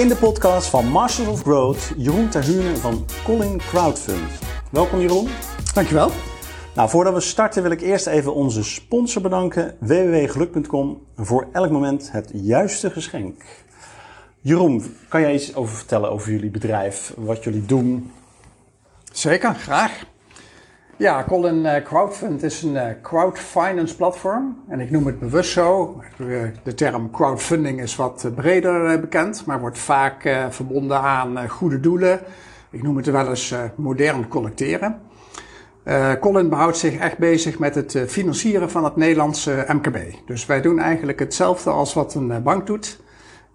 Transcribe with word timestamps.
In 0.00 0.08
de 0.08 0.16
podcast 0.16 0.68
van 0.68 0.88
Masters 0.88 1.28
of 1.28 1.42
Growth, 1.42 1.92
Jeroen 1.96 2.28
Terhune 2.28 2.76
van 2.76 3.06
Colin 3.24 3.58
Crowdfund. 3.58 4.30
Welkom 4.70 5.00
Jeroen. 5.00 5.28
Dankjewel. 5.74 6.10
Nou, 6.74 6.88
voordat 6.88 7.14
we 7.14 7.20
starten 7.20 7.62
wil 7.62 7.70
ik 7.70 7.80
eerst 7.80 8.06
even 8.06 8.34
onze 8.34 8.64
sponsor 8.64 9.22
bedanken, 9.22 9.76
www.geluk.com, 9.80 11.06
voor 11.16 11.48
elk 11.52 11.70
moment 11.70 12.12
het 12.12 12.30
juiste 12.32 12.90
geschenk. 12.90 13.42
Jeroen, 14.40 14.96
kan 15.08 15.20
jij 15.20 15.34
iets 15.34 15.54
over 15.54 15.76
vertellen 15.76 16.10
over 16.10 16.30
jullie 16.30 16.50
bedrijf, 16.50 17.12
wat 17.16 17.44
jullie 17.44 17.66
doen? 17.66 18.12
Zeker, 19.12 19.54
graag. 19.54 20.04
Ja, 21.00 21.24
Colin 21.28 21.64
uh, 21.64 21.76
Crowdfund 21.82 22.42
is 22.42 22.62
een 22.62 22.74
uh, 22.74 22.86
crowdfinance 23.02 23.96
platform. 23.96 24.62
En 24.68 24.80
ik 24.80 24.90
noem 24.90 25.06
het 25.06 25.18
bewust 25.18 25.52
zo. 25.52 26.00
De 26.62 26.74
term 26.74 27.10
crowdfunding 27.10 27.80
is 27.80 27.96
wat 27.96 28.30
breder 28.34 29.00
bekend, 29.00 29.46
maar 29.46 29.60
wordt 29.60 29.78
vaak 29.78 30.46
verbonden 30.50 31.00
aan 31.00 31.48
goede 31.48 31.80
doelen. 31.80 32.20
Ik 32.70 32.82
noem 32.82 32.96
het 32.96 33.06
wel 33.06 33.28
eens 33.28 33.54
modern 33.74 34.28
collecteren. 34.28 35.00
Colin 36.20 36.48
behoudt 36.48 36.76
zich 36.76 36.96
echt 36.96 37.18
bezig 37.18 37.58
met 37.58 37.74
het 37.74 38.04
financieren 38.06 38.70
van 38.70 38.84
het 38.84 38.96
Nederlandse 38.96 39.64
MKB. 39.68 39.96
Dus 40.26 40.46
wij 40.46 40.60
doen 40.60 40.78
eigenlijk 40.78 41.18
hetzelfde 41.18 41.70
als 41.70 41.94
wat 41.94 42.14
een 42.14 42.42
bank 42.42 42.66
doet. 42.66 43.00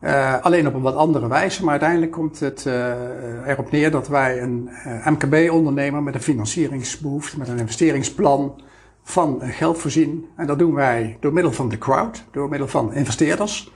Uh, 0.02 0.41
alleen 0.41 0.67
op 0.67 0.73
een 0.73 0.81
wat 0.81 0.95
andere 0.95 1.27
wijze, 1.27 1.62
maar 1.62 1.72
uiteindelijk 1.72 2.12
komt 2.12 2.40
het 2.40 2.66
uh, 2.67 3.48
erop 3.48 3.72
neer 3.72 3.91
dat 3.91 4.08
wij 4.08 4.41
een 4.41 4.70
uh, 4.88 5.08
MKB-ondernemer 5.08 6.04
met 6.04 6.16
een 6.16 6.21
financieringsbehoefte, 6.21 7.38
met 7.38 7.48
een 7.48 7.59
investeringsplan 7.59 8.62
van 9.04 9.41
geld 9.41 9.77
voorzien. 9.77 10.27
En 10.35 10.48
dat 10.48 10.59
doen 10.59 10.73
wij 10.73 11.18
door 11.20 11.34
middel 11.34 11.51
van 11.51 11.70
de 11.70 11.77
crowd, 11.77 12.23
door 12.32 12.49
middel 12.49 12.68
van 12.68 12.93
investeerders, 12.93 13.73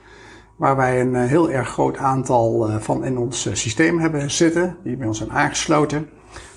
waar 0.56 0.76
wij 0.76 1.00
een 1.00 1.14
heel 1.14 1.50
erg 1.50 1.68
groot 1.68 1.96
aantal 1.96 2.70
van 2.80 3.04
in 3.04 3.18
ons 3.18 3.48
systeem 3.52 3.98
hebben 3.98 4.30
zitten, 4.30 4.76
die 4.84 4.96
bij 4.96 5.06
ons 5.06 5.18
zijn 5.18 5.32
aangesloten, 5.32 6.08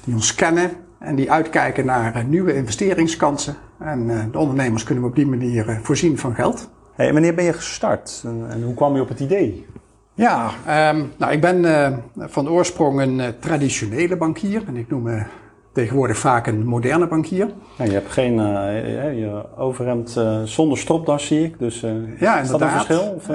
die 0.03 0.13
ons 0.13 0.35
kennen 0.35 0.71
en 0.99 1.15
die 1.15 1.31
uitkijken 1.31 1.85
naar 1.85 2.25
nieuwe 2.25 2.55
investeringskansen. 2.55 3.55
En 3.79 4.29
de 4.31 4.37
ondernemers 4.37 4.83
kunnen 4.83 5.03
we 5.03 5.09
op 5.09 5.15
die 5.15 5.27
manier 5.27 5.79
voorzien 5.83 6.17
van 6.17 6.35
geld. 6.35 6.69
Hey, 6.95 7.13
wanneer 7.13 7.33
ben 7.33 7.43
je 7.43 7.53
gestart 7.53 8.21
en, 8.25 8.45
en, 8.49 8.63
hoe 8.63 8.73
kwam 8.73 8.95
je 8.95 9.01
op 9.01 9.09
het 9.09 9.19
idee? 9.19 9.65
Ja, 10.13 10.45
um, 10.91 11.11
nou, 11.17 11.31
ik 11.31 11.41
ben 11.41 11.63
uh, 11.63 11.87
van 12.17 12.49
oorsprong 12.49 13.01
een 13.01 13.19
uh, 13.19 13.27
traditionele 13.39 14.17
bankier. 14.17 14.63
En 14.67 14.75
ik 14.75 14.89
noem 14.89 15.01
me 15.01 15.23
tegenwoordig 15.71 16.17
vaak 16.17 16.47
een 16.47 16.65
moderne 16.65 17.07
bankier. 17.07 17.49
Ja, 17.77 17.85
je 17.85 17.91
hebt 17.91 18.11
geen 18.11 18.33
uh, 18.33 19.19
je 19.19 19.45
overhemd 19.57 20.19
zonder 20.43 20.77
stropdas, 20.77 21.25
zie 21.25 21.43
ik. 21.43 21.59
Dus 21.59 21.85
ja, 22.19 22.39
is 22.39 22.49
dat 22.49 22.61
een 22.61 22.69
verschil? 22.69 23.13
Of, 23.15 23.27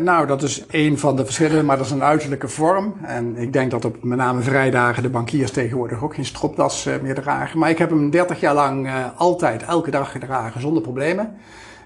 nou, 0.00 0.26
dat 0.26 0.42
is 0.42 0.66
één 0.66 0.98
van 0.98 1.16
de 1.16 1.24
verschillen, 1.24 1.64
maar 1.64 1.76
dat 1.76 1.86
is 1.86 1.92
een 1.92 2.02
uiterlijke 2.02 2.48
vorm. 2.48 2.94
En 3.02 3.36
ik 3.36 3.52
denk 3.52 3.70
dat 3.70 3.84
op 3.84 4.02
met 4.02 4.18
name 4.18 4.40
vrijdagen 4.40 5.02
de 5.02 5.10
bankiers 5.10 5.50
tegenwoordig 5.50 6.02
ook 6.02 6.14
geen 6.14 6.24
stropdas 6.24 6.88
meer 7.02 7.14
dragen. 7.14 7.58
Maar 7.58 7.70
ik 7.70 7.78
heb 7.78 7.90
hem 7.90 8.10
30 8.10 8.40
jaar 8.40 8.54
lang 8.54 8.90
altijd, 9.16 9.62
elke 9.62 9.90
dag 9.90 10.12
gedragen, 10.12 10.60
zonder 10.60 10.82
problemen. 10.82 11.36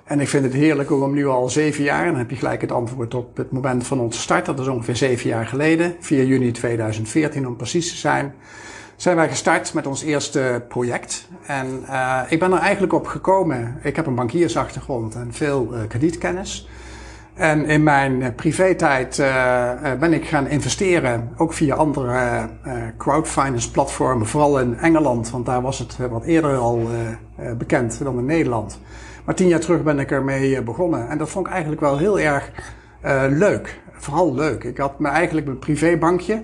En 0.05 0.21
ik 0.21 0.29
vind 0.29 0.45
het 0.45 0.53
heerlijk 0.53 0.91
om 0.91 1.15
nu 1.15 1.27
al 1.27 1.49
zeven 1.49 1.85
jaar, 1.85 2.05
en 2.05 2.11
dan 2.11 2.19
heb 2.19 2.31
je 2.31 2.37
gelijk 2.37 2.61
het 2.61 2.73
antwoord 2.73 3.15
op 3.15 3.37
het 3.37 3.53
moment 3.53 3.87
van 3.87 4.01
onze 4.01 4.21
start, 4.21 4.47
dat 4.47 4.59
is 4.59 4.67
ongeveer 4.67 4.97
zeven 4.97 5.29
jaar 5.29 5.47
geleden, 5.47 5.97
4 6.01 6.25
juni 6.25 6.51
2014 6.51 7.47
om 7.47 7.57
precies 7.57 7.91
te 7.91 7.97
zijn, 7.97 8.35
zijn 8.97 9.17
wij 9.17 9.29
gestart 9.29 9.75
met 9.75 9.87
ons 9.87 10.03
eerste 10.03 10.65
project. 10.69 11.29
En 11.47 11.67
uh, 11.89 12.21
ik 12.29 12.39
ben 12.39 12.53
er 12.53 12.59
eigenlijk 12.59 12.93
op 12.93 13.07
gekomen, 13.07 13.79
ik 13.83 13.97
heb 13.97 14.07
een 14.07 14.15
bankiersachtergrond 14.15 15.15
en 15.15 15.33
veel 15.33 15.69
uh, 15.73 15.81
kredietkennis. 15.89 16.69
En 17.35 17.67
in 17.67 17.83
mijn 17.83 18.21
uh, 18.21 18.29
privé-tijd 18.37 19.17
ben 19.99 20.13
ik 20.13 20.25
gaan 20.25 20.49
investeren, 20.49 21.33
ook 21.37 21.53
via 21.53 21.75
andere 21.75 22.49
crowdfinance 22.99 23.71
platformen, 23.71 24.27
vooral 24.27 24.61
in 24.61 24.79
Engeland, 24.79 25.31
want 25.31 25.47
daar 25.47 25.63
was 25.63 25.79
het 25.79 25.97
wat 26.11 26.25
eerder 26.25 26.57
al 26.57 26.89
bekend 27.59 27.99
dan 28.03 28.19
in 28.19 28.25
Nederland. 28.25 28.79
Maar 29.25 29.35
tien 29.35 29.49
jaar 29.49 29.61
terug 29.61 29.83
ben 29.83 29.99
ik 29.99 30.11
ermee 30.11 30.57
eh, 30.57 30.63
begonnen. 30.63 31.09
En 31.09 31.19
dat 31.19 31.31
vond 31.31 31.47
ik 31.47 31.53
eigenlijk 31.53 31.83
wel 31.83 31.99
heel 31.99 32.21
erg 32.21 32.51
uh, 33.05 33.25
leuk. 33.29 33.81
Vooral 33.93 34.35
leuk. 34.35 34.65
Ik 34.65 34.79
had 34.79 34.99
me 34.99 35.09
eigenlijk 35.09 35.47
mijn 35.47 35.59
privébankje. 35.59 36.43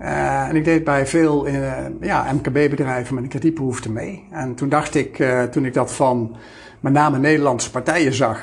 Uh, 0.00 0.48
en 0.48 0.56
ik 0.56 0.64
deed 0.64 0.84
bij 0.84 1.06
veel 1.06 1.48
uh, 1.48 1.72
ja, 2.00 2.32
MKB-bedrijven 2.32 3.14
met 3.14 3.24
een 3.24 3.30
kredietbehoefte 3.30 3.90
mee. 3.90 4.24
En 4.30 4.54
toen 4.54 4.68
dacht 4.68 4.94
ik, 4.94 5.24
toen 5.50 5.64
ik 5.64 5.74
dat 5.74 5.92
van 5.92 6.36
met 6.80 6.92
name 6.92 7.18
Nederlandse 7.18 7.70
partijen 7.70 8.12
zag, 8.12 8.40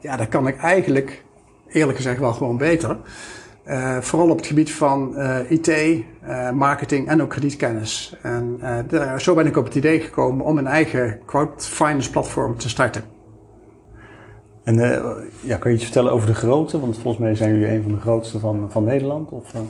ja, 0.00 0.16
dat 0.16 0.28
kan 0.28 0.46
ik 0.46 0.58
eigenlijk, 0.58 1.24
eerlijk 1.68 1.96
gezegd, 1.96 2.18
wel 2.18 2.32
gewoon 2.32 2.56
beter. 2.56 2.96
Uh, 3.70 3.98
vooral 4.00 4.30
op 4.30 4.36
het 4.36 4.46
gebied 4.46 4.72
van 4.72 5.12
uh, 5.16 5.50
IT, 5.50 5.68
uh, 5.68 6.50
marketing 6.50 7.08
en 7.08 7.22
ook 7.22 7.30
kredietkennis. 7.30 8.16
En 8.22 8.60
de, 8.88 9.14
zo 9.18 9.34
ben 9.34 9.46
ik 9.46 9.56
op 9.56 9.64
het 9.64 9.74
idee 9.74 10.00
gekomen 10.00 10.44
om 10.44 10.58
een 10.58 10.66
eigen 10.66 11.18
crowdfinance 11.26 12.10
platform 12.10 12.58
te 12.58 12.68
starten. 12.68 13.19
En 14.70 14.78
uh, 14.78 14.98
ja, 15.40 15.56
kan 15.56 15.70
je 15.70 15.76
iets 15.76 15.84
vertellen 15.84 16.12
over 16.12 16.26
de 16.26 16.34
grootte? 16.34 16.80
Want 16.80 16.94
volgens 16.98 17.18
mij 17.18 17.34
zijn 17.34 17.50
jullie 17.50 17.74
een 17.74 17.82
van 17.82 17.92
de 17.92 18.00
grootste 18.00 18.38
van, 18.38 18.68
van 18.70 18.84
Nederland. 18.84 19.30
Of, 19.30 19.54
uh? 19.54 19.60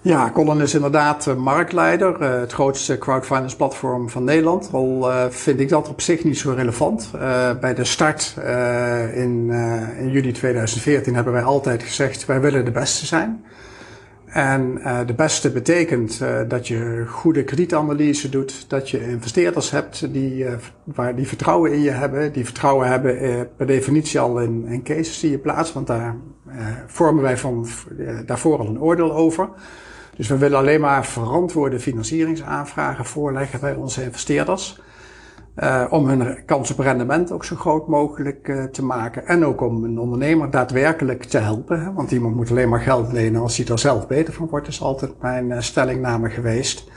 Ja, 0.00 0.30
Colin 0.30 0.60
is 0.60 0.74
inderdaad 0.74 1.26
uh, 1.26 1.34
marktleider. 1.34 2.22
het 2.22 2.52
grootste 2.52 2.98
crowdfinance 2.98 3.56
platform 3.56 4.10
van 4.10 4.24
Nederland. 4.24 4.68
Al 4.72 5.10
vind 5.30 5.60
ik 5.60 5.68
dat 5.68 5.88
op 5.88 6.00
zich 6.00 6.24
niet 6.24 6.38
zo 6.38 6.52
relevant. 6.52 7.10
bij 7.60 7.74
de 7.74 7.84
start 7.84 8.34
in, 9.14 9.50
in 9.98 10.10
juli 10.10 10.32
2014 10.32 11.14
hebben 11.14 11.32
wij 11.32 11.42
altijd 11.42 11.82
gezegd, 11.82 12.26
wij 12.26 12.40
willen 12.40 12.64
de 12.64 12.70
beste 12.70 13.06
zijn. 13.06 13.44
En 14.30 14.78
uh, 14.78 14.98
de 15.06 15.14
beste 15.14 15.50
betekent 15.50 16.20
uh, 16.22 16.38
dat 16.48 16.68
je 16.68 17.04
goede 17.08 17.44
kredietanalyse 17.44 18.28
doet, 18.28 18.64
dat 18.68 18.90
je 18.90 19.08
investeerders 19.08 19.70
hebt 19.70 20.12
die, 20.12 20.44
uh, 20.44 20.52
waar 20.84 21.16
die 21.16 21.26
vertrouwen 21.26 21.72
in 21.72 21.80
je 21.80 21.90
hebben, 21.90 22.32
die 22.32 22.44
vertrouwen 22.44 22.88
hebben 22.88 23.48
per 23.56 23.66
definitie 23.66 24.20
al 24.20 24.40
in, 24.40 24.66
in 24.66 24.82
cases 24.82 25.20
die 25.20 25.30
je 25.30 25.38
plaatst, 25.38 25.72
want 25.72 25.86
daar 25.86 26.16
vormen 26.86 27.22
wij 27.22 27.36
van 27.36 27.66
daarvoor 28.26 28.58
al 28.58 28.66
een 28.66 28.80
oordeel 28.80 29.12
over. 29.12 29.48
Dus 30.16 30.28
we 30.28 30.38
willen 30.38 30.58
alleen 30.58 30.80
maar 30.80 31.06
verantwoorde 31.06 31.80
financieringsaanvragen 31.80 33.04
voorleggen 33.04 33.60
bij 33.60 33.74
onze 33.74 34.02
investeerders. 34.02 34.80
Uh, 35.62 35.86
om 35.90 36.08
hun 36.08 36.44
kans 36.44 36.70
op 36.70 36.78
rendement 36.78 37.32
ook 37.32 37.44
zo 37.44 37.56
groot 37.56 37.88
mogelijk 37.88 38.48
uh, 38.48 38.64
te 38.64 38.84
maken. 38.84 39.26
En 39.26 39.44
ook 39.44 39.60
om 39.60 39.84
een 39.84 39.98
ondernemer 39.98 40.50
daadwerkelijk 40.50 41.24
te 41.24 41.38
helpen. 41.38 41.80
Hè? 41.80 41.92
Want 41.92 42.10
iemand 42.10 42.36
moet 42.36 42.50
alleen 42.50 42.68
maar 42.68 42.80
geld 42.80 43.12
lenen 43.12 43.40
als 43.40 43.56
hij 43.56 43.66
er 43.66 43.78
zelf 43.78 44.06
beter 44.06 44.34
van 44.34 44.48
wordt, 44.48 44.68
is 44.68 44.82
altijd 44.82 45.20
mijn 45.20 45.50
uh, 45.50 45.60
stellingname 45.60 46.30
geweest. 46.30 46.90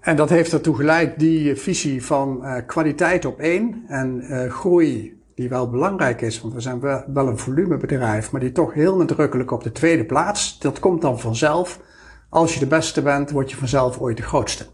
En 0.00 0.16
dat 0.16 0.28
heeft 0.28 0.52
ertoe 0.52 0.76
geleid, 0.76 1.18
die 1.18 1.56
visie 1.56 2.04
van 2.04 2.44
kwaliteit 2.66 3.24
op 3.24 3.38
één 3.38 3.84
en 3.86 4.22
groei, 4.50 5.20
die 5.34 5.48
wel 5.48 5.70
belangrijk 5.70 6.20
is, 6.20 6.40
want 6.40 6.54
we 6.54 6.60
zijn 6.60 6.80
wel 6.80 7.28
een 7.28 7.38
volumebedrijf, 7.38 8.32
maar 8.32 8.40
die 8.40 8.52
toch 8.52 8.74
heel 8.74 8.96
nadrukkelijk 8.96 9.50
op 9.50 9.62
de 9.62 9.72
tweede 9.72 10.04
plaats. 10.04 10.58
Dat 10.58 10.78
komt 10.78 11.02
dan 11.02 11.20
vanzelf. 11.20 11.80
Als 12.28 12.54
je 12.54 12.60
de 12.60 12.66
beste 12.66 13.02
bent, 13.02 13.30
word 13.30 13.50
je 13.50 13.56
vanzelf 13.56 13.98
ooit 13.98 14.16
de 14.16 14.22
grootste. 14.22 14.66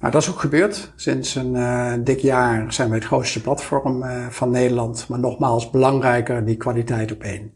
Nou, 0.00 0.12
dat 0.12 0.22
is 0.22 0.30
ook 0.30 0.40
gebeurd. 0.40 0.92
Sinds 0.96 1.34
een 1.34 1.54
uh, 1.54 1.92
dik 1.98 2.18
jaar 2.18 2.72
zijn 2.72 2.88
wij 2.88 2.98
het 2.98 3.06
grootste 3.06 3.40
platform 3.40 4.02
uh, 4.02 4.26
van 4.26 4.50
Nederland. 4.50 5.08
Maar 5.08 5.18
nogmaals, 5.18 5.70
belangrijker 5.70 6.44
die 6.44 6.56
kwaliteit 6.56 7.12
op 7.12 7.22
één. 7.22 7.52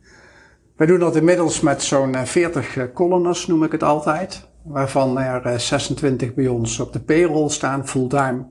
Wij 0.77 0.87
doen 0.87 0.99
dat 0.99 1.17
inmiddels 1.17 1.61
met 1.61 1.83
zo'n 1.83 2.27
40 2.27 2.77
uh, 2.77 2.85
columners, 2.95 3.47
noem 3.47 3.65
ik 3.65 3.73
het 3.73 3.83
altijd. 3.83 4.49
Waarvan 4.63 5.19
er 5.19 5.61
26 5.61 6.35
bij 6.35 6.47
ons 6.47 6.81
op 6.81 6.93
de 6.93 7.01
payroll 7.01 7.49
staan, 7.49 7.89
fulltime. 7.89 8.47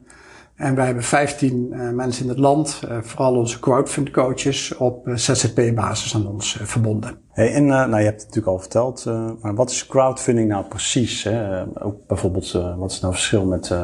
En 0.56 0.76
wij 0.76 0.86
hebben 0.86 1.04
15 1.04 1.70
uh, 1.72 1.90
mensen 1.90 2.24
in 2.24 2.30
het 2.30 2.40
land, 2.40 2.82
uh, 2.86 2.98
vooral 3.02 3.36
onze 3.36 3.60
crowdfund 3.60 4.12
coaches, 4.12 4.76
op 4.76 5.08
uh, 5.08 5.16
ZZP-basis 5.16 6.16
aan 6.16 6.28
ons 6.28 6.58
verbonden. 6.62 7.18
Hey, 7.30 7.54
en 7.54 7.66
nou, 7.66 7.98
je 7.98 8.04
hebt 8.04 8.22
het 8.22 8.28
natuurlijk 8.28 8.48
al 8.48 8.60
verteld, 8.60 9.06
maar 9.42 9.56
wat 9.56 9.70
is 9.70 9.88
crowdfunding 9.88 10.50
nou 10.50 10.66
precies? 10.66 11.24
Hè? 11.24 11.64
ook 11.84 12.08
bijvoorbeeld, 12.08 12.52
wat 12.52 12.92
is 12.92 13.00
nou 13.00 13.14
het 13.14 13.22
verschil 13.22 13.46
met 13.46 13.76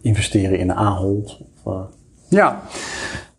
investeren 0.00 0.58
in 0.58 0.70
een 0.70 0.76
Ahold? 0.76 1.40
Of, 1.62 1.86
ja, 2.28 2.62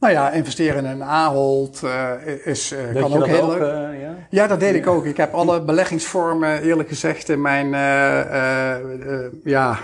nou 0.02 0.14
ja, 0.14 0.32
investeren 0.32 0.86
in 0.86 0.92
een 0.92 1.04
Ahold 1.04 1.82
uh, 1.84 2.12
is, 2.46 2.74
uh, 2.74 3.02
kan 3.02 3.14
ook 3.14 3.26
heel 3.26 3.48
leuk. 3.48 3.62
Uh, 3.62 4.02
ja? 4.02 4.16
ja? 4.30 4.48
dat 4.48 4.60
deed 4.60 4.76
ik 4.76 4.88
ook. 4.88 5.06
Ik 5.06 5.18
heb 5.18 5.34
alle 5.34 5.64
beleggingsvormen, 5.64 6.62
eerlijk 6.62 6.90
gezegd, 6.90 7.30
in 7.30 7.42
mijn, 7.42 7.70
ja, 9.44 9.78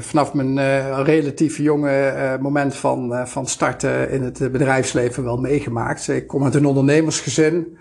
vanaf 0.00 0.34
mijn 0.34 0.58
relatief 1.04 1.56
jonge 1.56 2.38
moment 2.40 2.74
van, 2.74 3.28
van 3.28 3.46
starten 3.46 4.10
in 4.10 4.22
het 4.22 4.52
bedrijfsleven 4.52 5.24
wel 5.24 5.36
meegemaakt. 5.36 6.08
Ik 6.08 6.26
kom 6.26 6.44
uit 6.44 6.54
een 6.54 6.66
ondernemersgezin. 6.66 7.78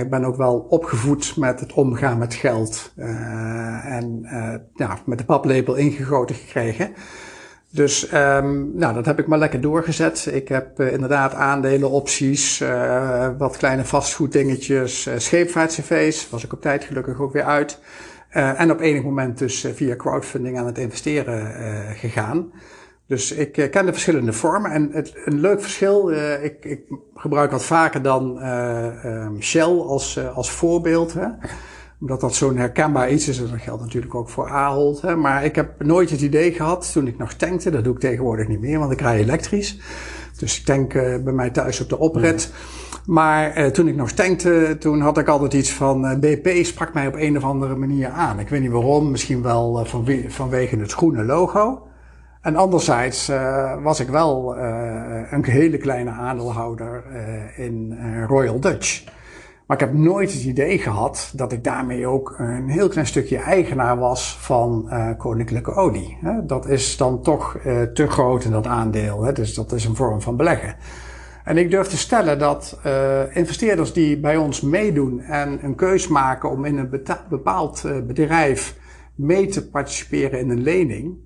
ik 0.00 0.10
ben 0.10 0.24
ook 0.24 0.36
wel 0.36 0.66
opgevoed 0.68 1.36
met 1.36 1.60
het 1.60 1.72
omgaan 1.72 2.18
met 2.18 2.34
geld 2.34 2.92
en 3.84 4.26
ja, 4.74 4.98
met 5.06 5.18
de 5.18 5.24
paplepel 5.24 5.74
ingegoten 5.74 6.34
gekregen. 6.34 6.94
Dus 7.70 8.12
um, 8.12 8.70
nou, 8.74 8.94
dat 8.94 9.06
heb 9.06 9.18
ik 9.18 9.26
maar 9.26 9.38
lekker 9.38 9.60
doorgezet. 9.60 10.28
Ik 10.32 10.48
heb 10.48 10.80
uh, 10.80 10.92
inderdaad 10.92 11.34
aandelen, 11.34 11.90
opties, 11.90 12.60
uh, 12.60 13.28
wat 13.38 13.56
kleine 13.56 13.84
vastgoeddingetjes, 13.84 15.06
uh, 15.06 15.14
scheepvaartcv's. 15.16 16.30
Was 16.30 16.44
ik 16.44 16.52
op 16.52 16.60
tijd 16.60 16.84
gelukkig 16.84 17.20
ook 17.20 17.32
weer 17.32 17.44
uit. 17.44 17.78
en 18.30 18.70
op 18.70 18.80
enig 18.80 19.02
moment 19.02 19.38
dus 19.38 19.66
via 19.74 19.96
crowdfunding 19.96 20.58
aan 20.58 20.66
het 20.66 20.78
investeren 20.78 21.54
gegaan. 21.96 22.52
Dus 23.06 23.32
ik 23.32 23.52
ken 23.52 23.86
de 23.86 23.92
verschillende 23.92 24.32
vormen. 24.32 24.70
En 24.70 24.88
het, 24.92 25.12
een 25.24 25.40
leuk 25.40 25.60
verschil, 25.60 26.10
ik, 26.42 26.64
ik, 26.64 26.80
gebruik 27.14 27.50
wat 27.50 27.64
vaker 27.64 28.02
dan 28.02 28.46
um, 28.46 29.42
Shell 29.42 29.62
als, 29.62 30.18
als 30.34 30.50
voorbeeld. 30.50 31.14
Hè 31.14 31.28
omdat 32.00 32.20
dat 32.20 32.34
zo'n 32.34 32.56
herkenbaar 32.56 33.10
iets 33.10 33.28
is. 33.28 33.38
En 33.38 33.48
dat 33.50 33.60
geldt 33.60 33.82
natuurlijk 33.82 34.14
ook 34.14 34.28
voor 34.28 34.48
Ahold. 34.48 35.00
Hè. 35.00 35.16
Maar 35.16 35.44
ik 35.44 35.54
heb 35.54 35.84
nooit 35.84 36.10
het 36.10 36.20
idee 36.20 36.52
gehad, 36.52 36.92
toen 36.92 37.06
ik 37.06 37.18
nog 37.18 37.32
tankte, 37.32 37.70
dat 37.70 37.84
doe 37.84 37.94
ik 37.94 38.00
tegenwoordig 38.00 38.48
niet 38.48 38.60
meer, 38.60 38.78
want 38.78 38.92
ik 38.92 39.00
rij 39.00 39.18
elektrisch. 39.18 39.78
Dus 40.38 40.58
ik 40.58 40.64
tank 40.64 40.94
uh, 40.94 41.16
bij 41.16 41.32
mij 41.32 41.50
thuis 41.50 41.80
op 41.80 41.88
de 41.88 41.98
oprit. 41.98 42.52
Maar 43.06 43.58
uh, 43.58 43.66
toen 43.66 43.88
ik 43.88 43.96
nog 43.96 44.10
tankte, 44.10 44.76
toen 44.78 45.00
had 45.00 45.18
ik 45.18 45.28
altijd 45.28 45.52
iets 45.52 45.72
van 45.72 46.04
uh, 46.04 46.12
eh, 46.12 46.18
BP 46.18 46.64
sprak 46.64 46.94
mij 46.94 47.06
op 47.06 47.14
een 47.14 47.36
of 47.36 47.44
andere 47.44 47.76
manier 47.76 48.08
aan. 48.08 48.38
Ik 48.38 48.48
weet 48.48 48.60
niet 48.60 48.70
waarom, 48.70 49.10
misschien 49.10 49.42
wel 49.42 49.84
van, 49.84 50.08
vanwege 50.28 50.76
het 50.76 50.92
groene 50.92 51.24
logo. 51.24 51.88
En 52.40 52.56
anderzijds 52.56 53.30
was 53.82 54.00
ik 54.00 54.08
wel 54.08 54.56
een 55.30 55.44
hele 55.44 55.76
kleine 55.76 56.10
aandeelhouder 56.10 57.04
in 57.56 57.98
Royal 58.26 58.60
Dutch. 58.60 59.04
Maar 59.66 59.80
ik 59.80 59.86
heb 59.86 59.94
nooit 59.94 60.32
het 60.32 60.42
idee 60.42 60.78
gehad 60.78 61.32
dat 61.34 61.52
ik 61.52 61.64
daarmee 61.64 62.06
ook 62.06 62.34
een 62.38 62.68
heel 62.68 62.88
klein 62.88 63.06
stukje 63.06 63.38
eigenaar 63.38 63.98
was 63.98 64.36
van 64.40 64.86
uh, 64.88 65.10
koninklijke 65.18 65.72
olie. 65.72 66.18
Dat 66.42 66.68
is 66.68 66.96
dan 66.96 67.22
toch 67.22 67.58
uh, 67.66 67.82
te 67.82 68.06
groot 68.06 68.44
in 68.44 68.50
dat 68.50 68.66
aandeel. 68.66 69.22
Hè? 69.22 69.32
Dus 69.32 69.54
dat 69.54 69.72
is 69.72 69.84
een 69.84 69.96
vorm 69.96 70.20
van 70.22 70.36
beleggen. 70.36 70.76
En 71.44 71.58
ik 71.58 71.70
durf 71.70 71.86
te 71.86 71.96
stellen 71.96 72.38
dat 72.38 72.80
uh, 72.86 73.36
investeerders 73.36 73.92
die 73.92 74.20
bij 74.20 74.36
ons 74.36 74.60
meedoen 74.60 75.20
en 75.20 75.58
een 75.64 75.74
keus 75.74 76.08
maken 76.08 76.50
om 76.50 76.64
in 76.64 76.78
een 76.78 77.02
bepaald 77.28 77.84
bedrijf 78.06 78.76
mee 79.14 79.46
te 79.46 79.68
participeren 79.68 80.40
in 80.40 80.50
een 80.50 80.62
lening, 80.62 81.25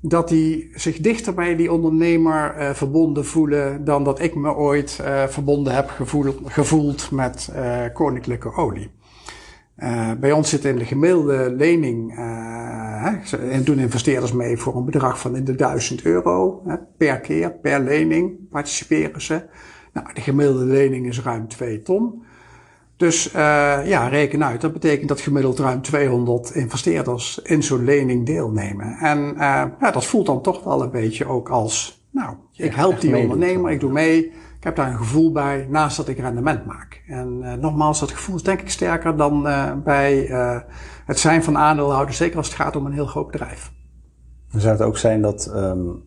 dat 0.00 0.28
die 0.28 0.70
zich 0.74 0.98
dichter 0.98 1.34
bij 1.34 1.56
die 1.56 1.72
ondernemer 1.72 2.54
uh, 2.58 2.70
verbonden 2.70 3.24
voelen 3.24 3.84
dan 3.84 4.04
dat 4.04 4.20
ik 4.20 4.34
me 4.34 4.54
ooit 4.54 4.98
uh, 5.00 5.26
verbonden 5.26 5.74
heb 5.74 5.88
gevoeld, 5.88 6.36
gevoeld 6.44 7.10
met 7.10 7.52
uh, 7.56 7.84
koninklijke 7.92 8.54
olie. 8.54 8.90
bij 10.20 10.32
ons 10.32 10.48
zit 10.48 10.64
in 10.64 10.78
de 10.78 10.84
gemiddelde 10.84 11.54
lening, 11.56 12.16
en 12.16 13.64
doen 13.64 13.78
investeerders 13.78 14.32
mee 14.32 14.56
voor 14.56 14.76
een 14.76 14.84
bedrag 14.84 15.20
van 15.20 15.36
in 15.36 15.44
de 15.44 15.54
1000 15.54 16.02
euro 16.02 16.62
per 16.96 17.20
keer, 17.20 17.52
per 17.52 17.80
lening 17.80 18.48
participeren 18.50 19.22
ze. 19.22 19.42
Nou, 19.92 20.14
de 20.14 20.20
gemiddelde 20.20 20.64
lening 20.64 21.06
is 21.06 21.22
ruim 21.22 21.48
2 21.48 21.82
ton. 21.82 22.22
Dus 22.98 23.34
uh, 23.34 23.40
ja, 23.86 24.08
reken 24.08 24.44
uit. 24.44 24.60
Dat 24.60 24.72
betekent 24.72 25.08
dat 25.08 25.20
gemiddeld 25.20 25.58
ruim 25.58 25.82
200 25.82 26.50
investeerders 26.50 27.38
in 27.38 27.62
zo'n 27.62 27.84
lening 27.84 28.26
deelnemen. 28.26 28.96
En 28.96 29.18
uh, 29.18 29.64
ja, 29.80 29.90
dat 29.92 30.04
voelt 30.04 30.26
dan 30.26 30.42
toch 30.42 30.64
wel 30.64 30.82
een 30.82 30.90
beetje 30.90 31.26
ook 31.26 31.48
als, 31.48 32.02
nou, 32.10 32.36
ik 32.52 32.74
help 32.74 33.00
die 33.00 33.16
ondernemer, 33.16 33.70
ik 33.70 33.80
doe 33.80 33.92
mee. 33.92 34.24
Ik 34.56 34.64
heb 34.64 34.76
daar 34.76 34.90
een 34.90 34.98
gevoel 34.98 35.32
bij, 35.32 35.66
naast 35.70 35.96
dat 35.96 36.08
ik 36.08 36.18
rendement 36.18 36.66
maak. 36.66 37.02
En 37.06 37.40
uh, 37.42 37.52
nogmaals, 37.52 38.00
dat 38.00 38.10
gevoel 38.10 38.36
is 38.36 38.42
denk 38.42 38.60
ik 38.60 38.70
sterker 38.70 39.16
dan 39.16 39.42
bij 39.84 40.26
het 41.06 41.18
zijn 41.18 41.42
van 41.44 41.58
aandeelhouder, 41.58 42.14
zeker 42.14 42.36
als 42.36 42.46
het 42.46 42.56
gaat 42.56 42.76
om 42.76 42.86
een 42.86 42.92
heel 42.92 43.06
groot 43.06 43.30
bedrijf. 43.30 43.72
Dan 44.50 44.60
zou 44.60 44.72
het 44.72 44.82
ook 44.82 44.98
zijn 44.98 45.22
dat 45.22 45.52
um, 45.54 46.04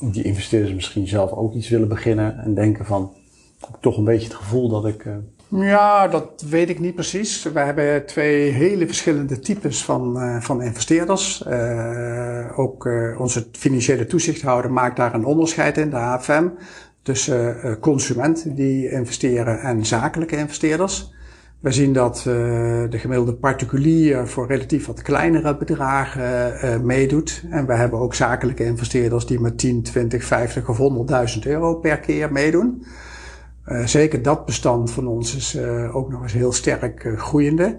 die 0.00 0.22
investeerders 0.22 0.74
misschien 0.74 1.08
zelf 1.08 1.32
ook 1.32 1.54
iets 1.54 1.68
willen 1.68 1.88
beginnen 1.88 2.38
en 2.38 2.54
denken 2.54 2.86
van, 2.86 3.12
ik 3.58 3.64
heb 3.70 3.76
toch 3.80 3.96
een 3.96 4.04
beetje 4.04 4.28
het 4.28 4.36
gevoel 4.36 4.68
dat 4.68 4.86
ik 4.86 5.06
ja, 5.48 6.08
dat 6.08 6.44
weet 6.48 6.68
ik 6.68 6.78
niet 6.78 6.94
precies. 6.94 7.42
We 7.42 7.60
hebben 7.60 8.06
twee 8.06 8.50
hele 8.50 8.86
verschillende 8.86 9.38
types 9.38 9.84
van, 9.84 10.16
uh, 10.16 10.40
van 10.40 10.62
investeerders. 10.62 11.44
Uh, 11.48 12.58
ook 12.58 12.86
uh, 12.86 13.20
onze 13.20 13.46
financiële 13.52 14.06
toezichthouder 14.06 14.72
maakt 14.72 14.96
daar 14.96 15.14
een 15.14 15.24
onderscheid 15.24 15.78
in, 15.78 15.90
de 15.90 15.96
AFM, 15.96 16.48
tussen 17.02 17.78
consumenten 17.80 18.54
die 18.54 18.90
investeren 18.90 19.60
en 19.60 19.86
zakelijke 19.86 20.36
investeerders. 20.36 21.16
We 21.60 21.72
zien 21.72 21.92
dat 21.92 22.20
de 22.24 22.98
gemiddelde 22.98 23.34
particulier 23.34 24.28
voor 24.28 24.46
relatief 24.46 24.86
wat 24.86 25.02
kleinere 25.02 25.56
bedragen 25.56 26.86
meedoet. 26.86 27.44
En 27.50 27.66
we 27.66 27.74
hebben 27.74 27.98
ook 27.98 28.14
zakelijke 28.14 28.64
investeerders 28.64 29.26
die 29.26 29.40
met 29.40 29.58
10, 29.58 29.82
20, 29.82 30.24
50 30.24 30.68
of 30.68 30.78
100.000 31.34 31.38
euro 31.42 31.74
per 31.74 31.98
keer 31.98 32.32
meedoen. 32.32 32.84
Uh, 33.68 33.86
zeker 33.86 34.22
dat 34.22 34.44
bestand 34.44 34.90
van 34.90 35.06
ons 35.06 35.36
is 35.36 35.54
uh, 35.54 35.96
ook 35.96 36.10
nog 36.10 36.22
eens 36.22 36.32
heel 36.32 36.52
sterk 36.52 37.04
uh, 37.04 37.18
groeiende. 37.18 37.78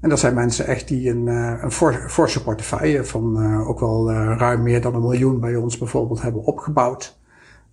En 0.00 0.08
dat 0.08 0.18
zijn 0.18 0.34
mensen 0.34 0.66
echt 0.66 0.88
die 0.88 1.10
een, 1.10 1.26
een 1.26 1.70
forse 2.08 2.42
portefeuille 2.42 3.04
van 3.04 3.56
ook 3.66 3.80
wel 3.80 4.12
ruim 4.12 4.62
meer 4.62 4.80
dan 4.80 4.94
een 4.94 5.00
miljoen 5.00 5.40
bij 5.40 5.56
ons 5.56 5.78
bijvoorbeeld 5.78 6.22
hebben 6.22 6.44
opgebouwd. 6.44 7.18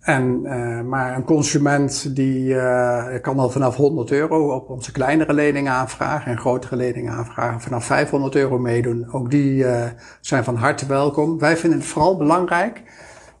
En, 0.00 0.40
maar 0.88 1.16
een 1.16 1.24
consument 1.24 2.16
die 2.16 2.56
kan 3.20 3.38
al 3.38 3.50
vanaf 3.50 3.76
100 3.76 4.10
euro 4.10 4.54
op 4.54 4.70
onze 4.70 4.92
kleinere 4.92 5.32
leningen 5.32 5.72
aanvragen 5.72 6.30
en 6.30 6.38
grotere 6.38 6.76
leningen 6.76 7.12
aanvragen 7.12 7.60
vanaf 7.60 7.84
500 7.84 8.34
euro 8.34 8.58
meedoen. 8.58 9.12
Ook 9.12 9.30
die 9.30 9.64
zijn 10.20 10.44
van 10.44 10.56
harte 10.56 10.86
welkom. 10.86 11.38
Wij 11.38 11.56
vinden 11.56 11.78
het 11.78 11.88
vooral 11.88 12.16
belangrijk 12.16 12.82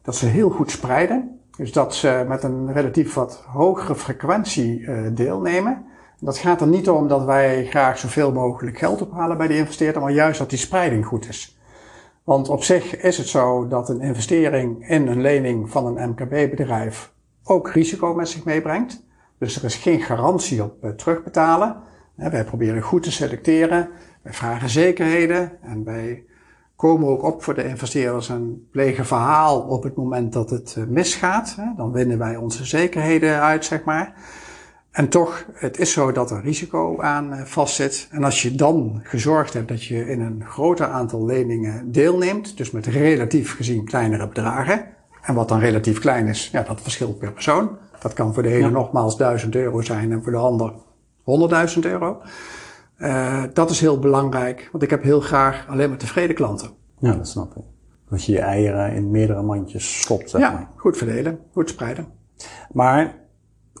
dat 0.02 0.16
ze 0.16 0.26
heel 0.26 0.50
goed 0.50 0.70
spreiden. 0.70 1.35
Dus 1.56 1.72
dat 1.72 1.94
ze 1.94 2.24
met 2.28 2.42
een 2.42 2.72
relatief 2.72 3.14
wat 3.14 3.44
hogere 3.46 3.94
frequentie 3.94 4.80
uh, 4.80 5.06
deelnemen. 5.12 5.84
Dat 6.20 6.38
gaat 6.38 6.60
er 6.60 6.66
niet 6.66 6.88
om 6.88 7.08
dat 7.08 7.24
wij 7.24 7.66
graag 7.66 7.98
zoveel 7.98 8.32
mogelijk 8.32 8.78
geld 8.78 9.02
ophalen 9.02 9.38
bij 9.38 9.46
de 9.46 9.56
investeerder, 9.56 10.02
maar 10.02 10.12
juist 10.12 10.38
dat 10.38 10.50
die 10.50 10.58
spreiding 10.58 11.06
goed 11.06 11.28
is. 11.28 11.58
Want 12.24 12.48
op 12.48 12.62
zich 12.62 12.96
is 12.96 13.18
het 13.18 13.26
zo 13.28 13.68
dat 13.68 13.88
een 13.88 14.00
investering 14.00 14.88
in 14.88 15.06
een 15.06 15.20
lening 15.20 15.70
van 15.70 15.86
een 15.86 16.10
MKB-bedrijf 16.10 17.12
ook 17.44 17.70
risico 17.70 18.14
met 18.14 18.28
zich 18.28 18.44
meebrengt. 18.44 19.04
Dus 19.38 19.56
er 19.56 19.64
is 19.64 19.74
geen 19.74 20.00
garantie 20.00 20.62
op 20.62 20.84
uh, 20.84 20.90
terugbetalen. 20.90 21.76
Wij 22.14 22.44
proberen 22.44 22.82
goed 22.82 23.02
te 23.02 23.12
selecteren. 23.12 23.88
Wij 24.22 24.32
vragen 24.32 24.68
zekerheden 24.68 25.62
en 25.62 25.84
wij 25.84 26.24
komen 26.76 27.08
ook 27.08 27.22
op 27.22 27.42
voor 27.42 27.54
de 27.54 27.68
investeerders 27.68 28.28
en 28.28 28.68
plegen 28.70 29.06
verhaal 29.06 29.60
op 29.60 29.82
het 29.82 29.96
moment 29.96 30.32
dat 30.32 30.50
het 30.50 30.74
eh, 30.78 30.84
misgaat. 30.84 31.56
Dan 31.76 31.92
winnen 31.92 32.18
wij 32.18 32.36
onze 32.36 32.64
zekerheden 32.64 33.40
uit, 33.40 33.64
zeg 33.64 33.84
maar. 33.84 34.14
En 34.90 35.08
toch, 35.08 35.46
het 35.52 35.78
is 35.78 35.92
zo 35.92 36.12
dat 36.12 36.30
er 36.30 36.40
risico 36.40 37.00
aan 37.00 37.32
eh, 37.32 37.44
vastzit. 37.44 38.08
En 38.10 38.24
als 38.24 38.42
je 38.42 38.54
dan 38.54 39.00
gezorgd 39.02 39.52
hebt 39.52 39.68
dat 39.68 39.84
je 39.84 40.08
in 40.08 40.20
een 40.20 40.44
groter 40.46 40.86
aantal 40.86 41.24
leningen 41.24 41.92
deelneemt, 41.92 42.56
dus 42.56 42.70
met 42.70 42.86
relatief 42.86 43.56
gezien 43.56 43.84
kleinere 43.84 44.28
bedragen, 44.28 44.84
en 45.22 45.34
wat 45.34 45.48
dan 45.48 45.58
relatief 45.58 45.98
klein 45.98 46.26
is, 46.26 46.48
ja, 46.52 46.62
dat 46.62 46.80
verschilt 46.80 47.18
per 47.18 47.32
persoon. 47.32 47.70
Dat 48.00 48.12
kan 48.12 48.34
voor 48.34 48.42
de 48.42 48.52
ene 48.52 48.70
nogmaals 48.70 49.16
1000 49.16 49.54
euro 49.54 49.80
zijn 49.80 50.12
en 50.12 50.22
voor 50.22 50.32
de 50.32 50.38
ander 50.38 50.72
100.000 51.74 51.78
euro. 51.80 52.20
Uh, 52.98 53.44
dat 53.52 53.70
is 53.70 53.80
heel 53.80 53.98
belangrijk, 53.98 54.68
want 54.72 54.84
ik 54.84 54.90
heb 54.90 55.02
heel 55.02 55.20
graag 55.20 55.68
alleen 55.68 55.88
maar 55.88 55.98
tevreden 55.98 56.34
klanten. 56.34 56.70
Ja, 56.98 57.12
dat 57.12 57.28
snap 57.28 57.56
ik. 57.56 57.64
Dat 58.08 58.24
je 58.24 58.32
je 58.32 58.40
eieren 58.40 58.92
in 58.92 59.10
meerdere 59.10 59.42
mandjes 59.42 60.00
stopt, 60.00 60.30
zeg 60.30 60.40
ja, 60.40 60.50
maar. 60.50 60.68
goed 60.76 60.96
verdelen, 60.96 61.38
goed 61.52 61.68
spreiden. 61.68 62.06
Maar 62.72 63.14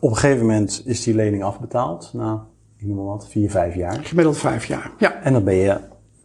op 0.00 0.10
een 0.10 0.16
gegeven 0.16 0.46
moment 0.46 0.82
is 0.84 1.02
die 1.02 1.14
lening 1.14 1.42
afbetaald, 1.42 2.10
na, 2.12 2.46
ik 2.76 2.86
noem 2.86 2.96
maar 2.96 3.04
wat, 3.04 3.28
vier, 3.28 3.50
vijf 3.50 3.74
jaar. 3.74 4.04
Gemiddeld 4.04 4.38
vijf 4.38 4.64
jaar, 4.64 4.90
ja. 4.98 5.22
En 5.22 5.32
dan 5.32 5.44
ben 5.44 5.54
je 5.54 5.80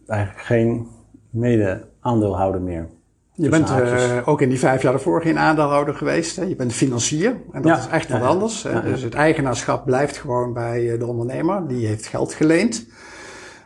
eigenlijk 0.06 0.40
geen 0.40 0.86
mede-aandeelhouder 1.30 2.60
meer. 2.60 2.88
Je 3.42 3.48
bent 3.48 3.70
uh, 3.70 4.28
ook 4.28 4.40
in 4.40 4.48
die 4.48 4.58
vijf 4.58 4.82
jaar 4.82 4.92
ervoor 4.92 5.22
geen 5.22 5.38
aandeelhouder 5.38 5.94
geweest. 5.94 6.36
Hè? 6.36 6.42
Je 6.42 6.56
bent 6.56 6.72
financier 6.72 7.36
en 7.52 7.62
dat 7.62 7.78
is 7.78 7.86
echt 7.86 8.08
wat 8.08 8.22
anders. 8.22 8.66
Dus 8.84 9.02
het 9.02 9.14
eigenaarschap 9.14 9.84
blijft 9.84 10.16
gewoon 10.16 10.52
bij 10.52 10.92
eh, 10.92 10.98
de 10.98 11.06
ondernemer. 11.06 11.68
Die 11.68 11.86
heeft 11.86 12.06
geld 12.06 12.34
geleend. 12.34 12.86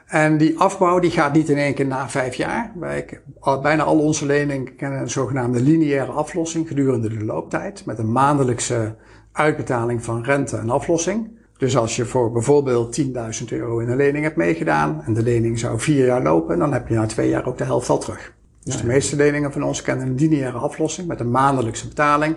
En 0.06 0.38
die 0.38 0.58
afbouw 0.58 0.98
die 0.98 1.10
gaat 1.10 1.32
niet 1.32 1.48
in 1.48 1.56
één 1.56 1.74
keer 1.74 1.86
na 1.86 2.08
vijf 2.08 2.34
jaar. 2.34 2.72
Wij, 2.74 3.20
bijna 3.62 3.82
al 3.82 3.98
onze 3.98 4.26
leningen 4.26 4.76
kennen 4.76 5.00
een 5.00 5.10
zogenaamde 5.10 5.62
lineaire 5.62 6.12
aflossing 6.12 6.68
gedurende 6.68 7.08
de 7.08 7.24
looptijd. 7.24 7.84
Met 7.84 7.98
een 7.98 8.12
maandelijkse 8.12 8.94
uitbetaling 9.32 10.04
van 10.04 10.24
rente 10.24 10.56
en 10.56 10.70
aflossing. 10.70 11.28
Dus 11.58 11.76
als 11.76 11.96
je 11.96 12.04
voor 12.04 12.32
bijvoorbeeld 12.32 13.00
10.000 13.00 13.08
euro 13.48 13.78
in 13.78 13.88
een 13.88 13.96
lening 13.96 14.24
hebt 14.24 14.36
meegedaan 14.36 15.02
en 15.02 15.14
de 15.14 15.22
lening 15.22 15.58
zou 15.58 15.80
vier 15.80 16.06
jaar 16.06 16.22
lopen, 16.22 16.58
dan 16.58 16.72
heb 16.72 16.88
je 16.88 16.94
na 16.94 17.06
twee 17.06 17.28
jaar 17.28 17.46
ook 17.46 17.58
de 17.58 17.64
helft 17.64 17.88
al 17.88 17.98
terug. 17.98 18.34
Dus 18.66 18.76
de 18.76 18.86
meeste 18.86 19.16
leningen 19.16 19.52
van 19.52 19.62
ons 19.62 19.82
kennen 19.82 20.06
een 20.06 20.14
lineaire 20.14 20.58
aflossing 20.58 21.08
met 21.08 21.20
een 21.20 21.30
maandelijkse 21.30 21.88
betaling. 21.88 22.36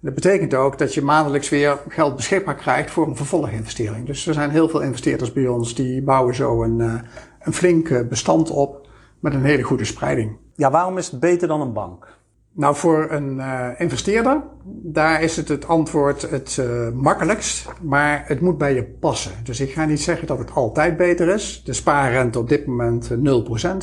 Dat 0.00 0.14
betekent 0.14 0.54
ook 0.54 0.78
dat 0.78 0.94
je 0.94 1.02
maandelijks 1.02 1.48
weer 1.48 1.78
geld 1.88 2.16
beschikbaar 2.16 2.54
krijgt 2.54 2.90
voor 2.90 3.06
een 3.06 3.16
vervolginvestering. 3.16 4.06
Dus 4.06 4.26
er 4.26 4.34
zijn 4.34 4.50
heel 4.50 4.68
veel 4.68 4.80
investeerders 4.80 5.32
bij 5.32 5.46
ons 5.46 5.74
die 5.74 6.02
bouwen 6.02 6.34
zo 6.34 6.62
een, 6.62 6.78
uh, 6.78 6.94
een 7.40 7.52
flink 7.52 8.08
bestand 8.08 8.50
op 8.50 8.88
met 9.20 9.34
een 9.34 9.44
hele 9.44 9.62
goede 9.62 9.84
spreiding. 9.84 10.36
Ja, 10.54 10.70
waarom 10.70 10.98
is 10.98 11.10
het 11.10 11.20
beter 11.20 11.48
dan 11.48 11.60
een 11.60 11.72
bank? 11.72 12.18
Nou, 12.56 12.76
voor 12.76 13.06
een 13.10 13.36
uh, 13.36 13.68
investeerder, 13.78 14.42
daar 14.82 15.22
is 15.22 15.36
het 15.36 15.48
het 15.48 15.68
antwoord 15.68 16.30
het 16.30 16.56
uh, 16.60 16.88
makkelijkst, 16.94 17.68
maar 17.82 18.24
het 18.26 18.40
moet 18.40 18.58
bij 18.58 18.74
je 18.74 18.84
passen. 18.84 19.32
Dus 19.42 19.60
ik 19.60 19.72
ga 19.72 19.84
niet 19.84 20.00
zeggen 20.00 20.26
dat 20.26 20.38
het 20.38 20.54
altijd 20.54 20.96
beter 20.96 21.28
is. 21.28 21.62
De 21.64 21.72
spaarrente 21.72 22.38
op 22.38 22.48
dit 22.48 22.66
moment 22.66 23.10
0% 23.10 23.16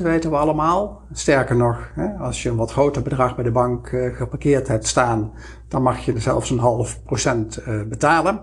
weten 0.03 0.29
we 0.29 0.35
allemaal. 0.35 1.01
Sterker 1.11 1.55
nog, 1.55 1.91
hè, 1.95 2.07
als 2.13 2.43
je 2.43 2.49
een 2.49 2.55
wat 2.55 2.71
groter 2.71 3.01
bedrag 3.01 3.35
bij 3.35 3.43
de 3.43 3.51
bank 3.51 3.91
uh, 3.91 4.15
geparkeerd 4.15 4.67
hebt 4.67 4.87
staan, 4.87 5.31
dan 5.67 5.81
mag 5.81 6.05
je 6.05 6.13
er 6.13 6.21
zelfs 6.21 6.49
een 6.49 6.59
half 6.59 7.03
procent 7.03 7.59
betalen. 7.89 8.39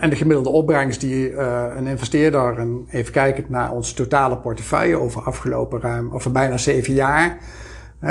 en 0.00 0.10
de 0.10 0.16
gemiddelde 0.16 0.50
opbrengst 0.50 1.00
die 1.00 1.36
een 1.76 1.86
investeerder, 1.86 2.58
en 2.58 2.86
even 2.90 3.12
kijken 3.12 3.44
naar 3.48 3.72
ons 3.72 3.92
totale 3.92 4.38
portefeuille 4.38 4.98
over 5.00 5.22
afgelopen 5.22 5.80
ruim, 5.80 6.10
over 6.12 6.32
bijna 6.32 6.56
zeven 6.56 6.94
jaar, 6.94 7.38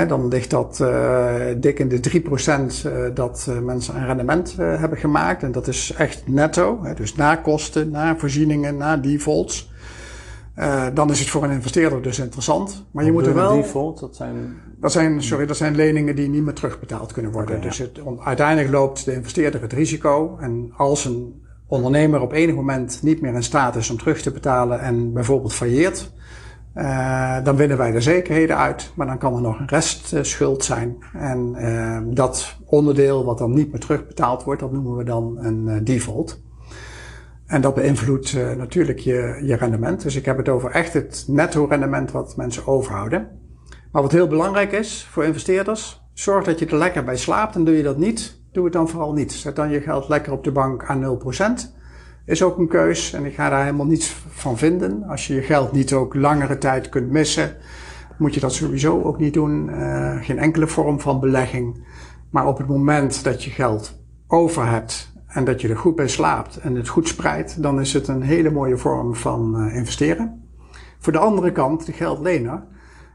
dan 0.08 0.28
ligt 0.28 0.50
dat 0.50 0.78
uh, 0.82 1.34
dik 1.56 1.78
in 1.78 1.88
de 1.88 2.00
3% 2.10 2.86
uh, 2.86 2.92
dat 3.14 3.46
uh, 3.48 3.58
mensen 3.58 3.96
een 3.96 4.06
rendement 4.06 4.56
hebben 4.56 4.98
gemaakt. 4.98 5.42
En 5.42 5.52
dat 5.52 5.68
is 5.68 5.92
echt 5.96 6.22
netto. 6.26 6.78
Hè, 6.82 6.94
dus 6.94 7.14
na 7.14 7.36
kosten, 7.36 7.90
na 7.90 8.16
voorzieningen, 8.16 8.76
na 8.76 8.96
defaults. 8.96 9.72
dan 10.94 11.10
is 11.10 11.18
het 11.18 11.28
voor 11.28 11.44
een 11.44 11.50
investeerder 11.50 12.02
dus 12.02 12.18
interessant. 12.18 12.86
Maar 12.90 13.04
je 13.04 13.12
moet 13.12 13.26
er 13.26 13.34
wel. 13.34 13.54
Default, 13.54 14.00
dat 14.00 14.16
zijn. 14.16 14.56
Dat 14.80 14.92
zijn, 14.92 15.22
sorry, 15.22 15.46
dat 15.46 15.56
zijn 15.56 15.74
leningen 15.74 16.16
die 16.16 16.28
niet 16.28 16.42
meer 16.42 16.54
terugbetaald 16.54 17.12
kunnen 17.12 17.32
worden. 17.32 17.56
Okay, 17.56 17.68
dus 17.68 17.78
het, 17.78 18.00
uiteindelijk 18.18 18.70
loopt 18.70 19.04
de 19.04 19.12
investeerder 19.12 19.60
het 19.60 19.72
risico. 19.72 20.36
En 20.40 20.72
als 20.76 21.04
een 21.04 21.42
ondernemer 21.66 22.20
op 22.20 22.32
enig 22.32 22.54
moment 22.54 23.00
niet 23.02 23.20
meer 23.20 23.34
in 23.34 23.42
staat 23.42 23.76
is 23.76 23.90
om 23.90 23.98
terug 23.98 24.20
te 24.20 24.30
betalen 24.30 24.80
en 24.80 25.12
bijvoorbeeld 25.12 25.54
failleert 25.54 26.12
uh, 26.74 27.36
dan 27.44 27.56
winnen 27.56 27.76
wij 27.76 27.90
de 27.90 28.00
zekerheden 28.00 28.56
uit, 28.56 28.92
maar 28.94 29.06
dan 29.06 29.18
kan 29.18 29.34
er 29.34 29.40
nog 29.40 29.58
een 29.58 29.68
restschuld 29.68 30.64
zijn. 30.64 30.96
En 31.12 31.54
uh, 31.58 31.98
dat 32.14 32.56
onderdeel 32.64 33.24
wat 33.24 33.38
dan 33.38 33.52
niet 33.52 33.70
meer 33.70 33.80
terugbetaald 33.80 34.44
wordt, 34.44 34.60
dat 34.60 34.72
noemen 34.72 34.96
we 34.96 35.04
dan 35.04 35.36
een 35.38 35.66
uh, 35.66 35.76
default. 35.82 36.42
En 37.46 37.60
dat 37.60 37.74
beïnvloedt 37.74 38.56
natuurlijk 38.56 38.98
je, 38.98 39.40
je 39.42 39.56
rendement. 39.56 40.02
Dus 40.02 40.16
ik 40.16 40.24
heb 40.24 40.36
het 40.36 40.48
over 40.48 40.70
echt 40.70 40.92
het 40.92 41.24
netto 41.28 41.64
rendement 41.64 42.10
wat 42.10 42.36
mensen 42.36 42.66
overhouden. 42.66 43.28
Maar 43.92 44.02
wat 44.02 44.12
heel 44.12 44.26
belangrijk 44.26 44.72
is 44.72 45.08
voor 45.10 45.24
investeerders, 45.24 46.02
zorg 46.12 46.44
dat 46.44 46.58
je 46.58 46.66
er 46.66 46.76
lekker 46.76 47.04
bij 47.04 47.16
slaapt. 47.16 47.54
En 47.54 47.64
doe 47.64 47.76
je 47.76 47.82
dat 47.82 47.96
niet, 47.96 48.40
doe 48.52 48.64
het 48.64 48.72
dan 48.72 48.88
vooral 48.88 49.12
niet. 49.12 49.32
Zet 49.32 49.56
dan 49.56 49.70
je 49.70 49.80
geld 49.80 50.08
lekker 50.08 50.32
op 50.32 50.44
de 50.44 50.52
bank 50.52 50.84
aan 50.84 51.18
0% 51.68 51.83
is 52.26 52.42
ook 52.42 52.58
een 52.58 52.68
keus 52.68 53.12
en 53.12 53.24
ik 53.24 53.34
ga 53.34 53.48
daar 53.48 53.64
helemaal 53.64 53.86
niets 53.86 54.16
van 54.28 54.58
vinden. 54.58 55.02
Als 55.02 55.26
je 55.26 55.34
je 55.34 55.42
geld 55.42 55.72
niet 55.72 55.92
ook 55.92 56.14
langere 56.14 56.58
tijd 56.58 56.88
kunt 56.88 57.10
missen, 57.10 57.56
moet 58.18 58.34
je 58.34 58.40
dat 58.40 58.52
sowieso 58.52 59.02
ook 59.02 59.18
niet 59.18 59.34
doen. 59.34 59.68
Uh, 59.68 60.16
geen 60.20 60.38
enkele 60.38 60.66
vorm 60.66 61.00
van 61.00 61.20
belegging. 61.20 61.86
Maar 62.30 62.46
op 62.46 62.58
het 62.58 62.66
moment 62.66 63.24
dat 63.24 63.44
je 63.44 63.50
geld 63.50 64.02
over 64.26 64.66
hebt 64.66 65.12
en 65.26 65.44
dat 65.44 65.60
je 65.60 65.68
er 65.68 65.76
goed 65.76 65.96
bij 65.96 66.08
slaapt 66.08 66.56
en 66.56 66.74
het 66.74 66.88
goed 66.88 67.08
spreidt, 67.08 67.62
dan 67.62 67.80
is 67.80 67.92
het 67.92 68.08
een 68.08 68.22
hele 68.22 68.50
mooie 68.50 68.76
vorm 68.76 69.14
van 69.14 69.60
uh, 69.60 69.76
investeren. 69.76 70.42
Voor 70.98 71.12
de 71.12 71.18
andere 71.18 71.52
kant, 71.52 71.86
de 71.86 71.92
geldlener. 71.92 72.64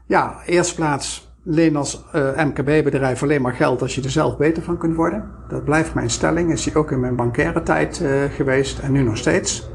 Ja, 0.06 0.42
eerst 0.46 0.74
plaats 0.74 1.29
leen 1.42 1.76
als 1.76 2.04
uh, 2.14 2.44
MKB-bedrijf 2.44 3.22
alleen 3.22 3.42
maar 3.42 3.54
geld 3.54 3.82
als 3.82 3.94
je 3.94 4.02
er 4.02 4.10
zelf 4.10 4.36
beter 4.36 4.62
van 4.62 4.78
kunt 4.78 4.96
worden. 4.96 5.30
Dat 5.48 5.64
blijft 5.64 5.94
mijn 5.94 6.10
stelling. 6.10 6.52
Is 6.52 6.62
die 6.62 6.74
ook 6.74 6.90
in 6.90 7.00
mijn 7.00 7.16
bankaire 7.16 7.62
tijd 7.62 8.00
uh, 8.00 8.10
geweest 8.34 8.78
en 8.78 8.92
nu 8.92 9.02
nog 9.02 9.16
steeds. 9.16 9.70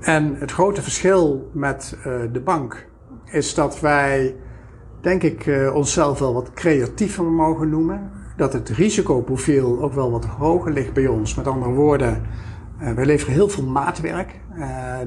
En 0.00 0.36
het 0.38 0.52
grote 0.52 0.82
verschil 0.82 1.50
met 1.52 1.96
uh, 1.98 2.04
de 2.32 2.40
bank 2.40 2.86
is 3.24 3.54
dat 3.54 3.80
wij, 3.80 4.34
denk 5.00 5.22
ik, 5.22 5.70
onszelf 5.74 6.18
wel 6.18 6.34
wat 6.34 6.52
creatiever 6.52 7.24
mogen 7.24 7.70
noemen. 7.70 8.10
Dat 8.36 8.52
het 8.52 8.68
risicoprofiel 8.68 9.82
ook 9.82 9.92
wel 9.92 10.10
wat 10.10 10.24
hoger 10.24 10.72
ligt 10.72 10.92
bij 10.92 11.06
ons. 11.06 11.34
Met 11.34 11.46
andere 11.46 11.70
woorden, 11.70 12.22
wij 12.94 13.06
leveren 13.06 13.34
heel 13.34 13.48
veel 13.48 13.64
maatwerk. 13.64 14.40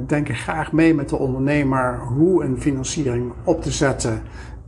denken 0.08 0.36
graag 0.36 0.72
mee 0.72 0.94
met 0.96 1.10
de 1.10 1.18
ondernemer 1.18 2.00
hoe 2.00 2.44
een 2.44 2.62
financiering 2.62 3.34
op 3.44 3.62
te 3.62 3.72
zetten 3.72 4.22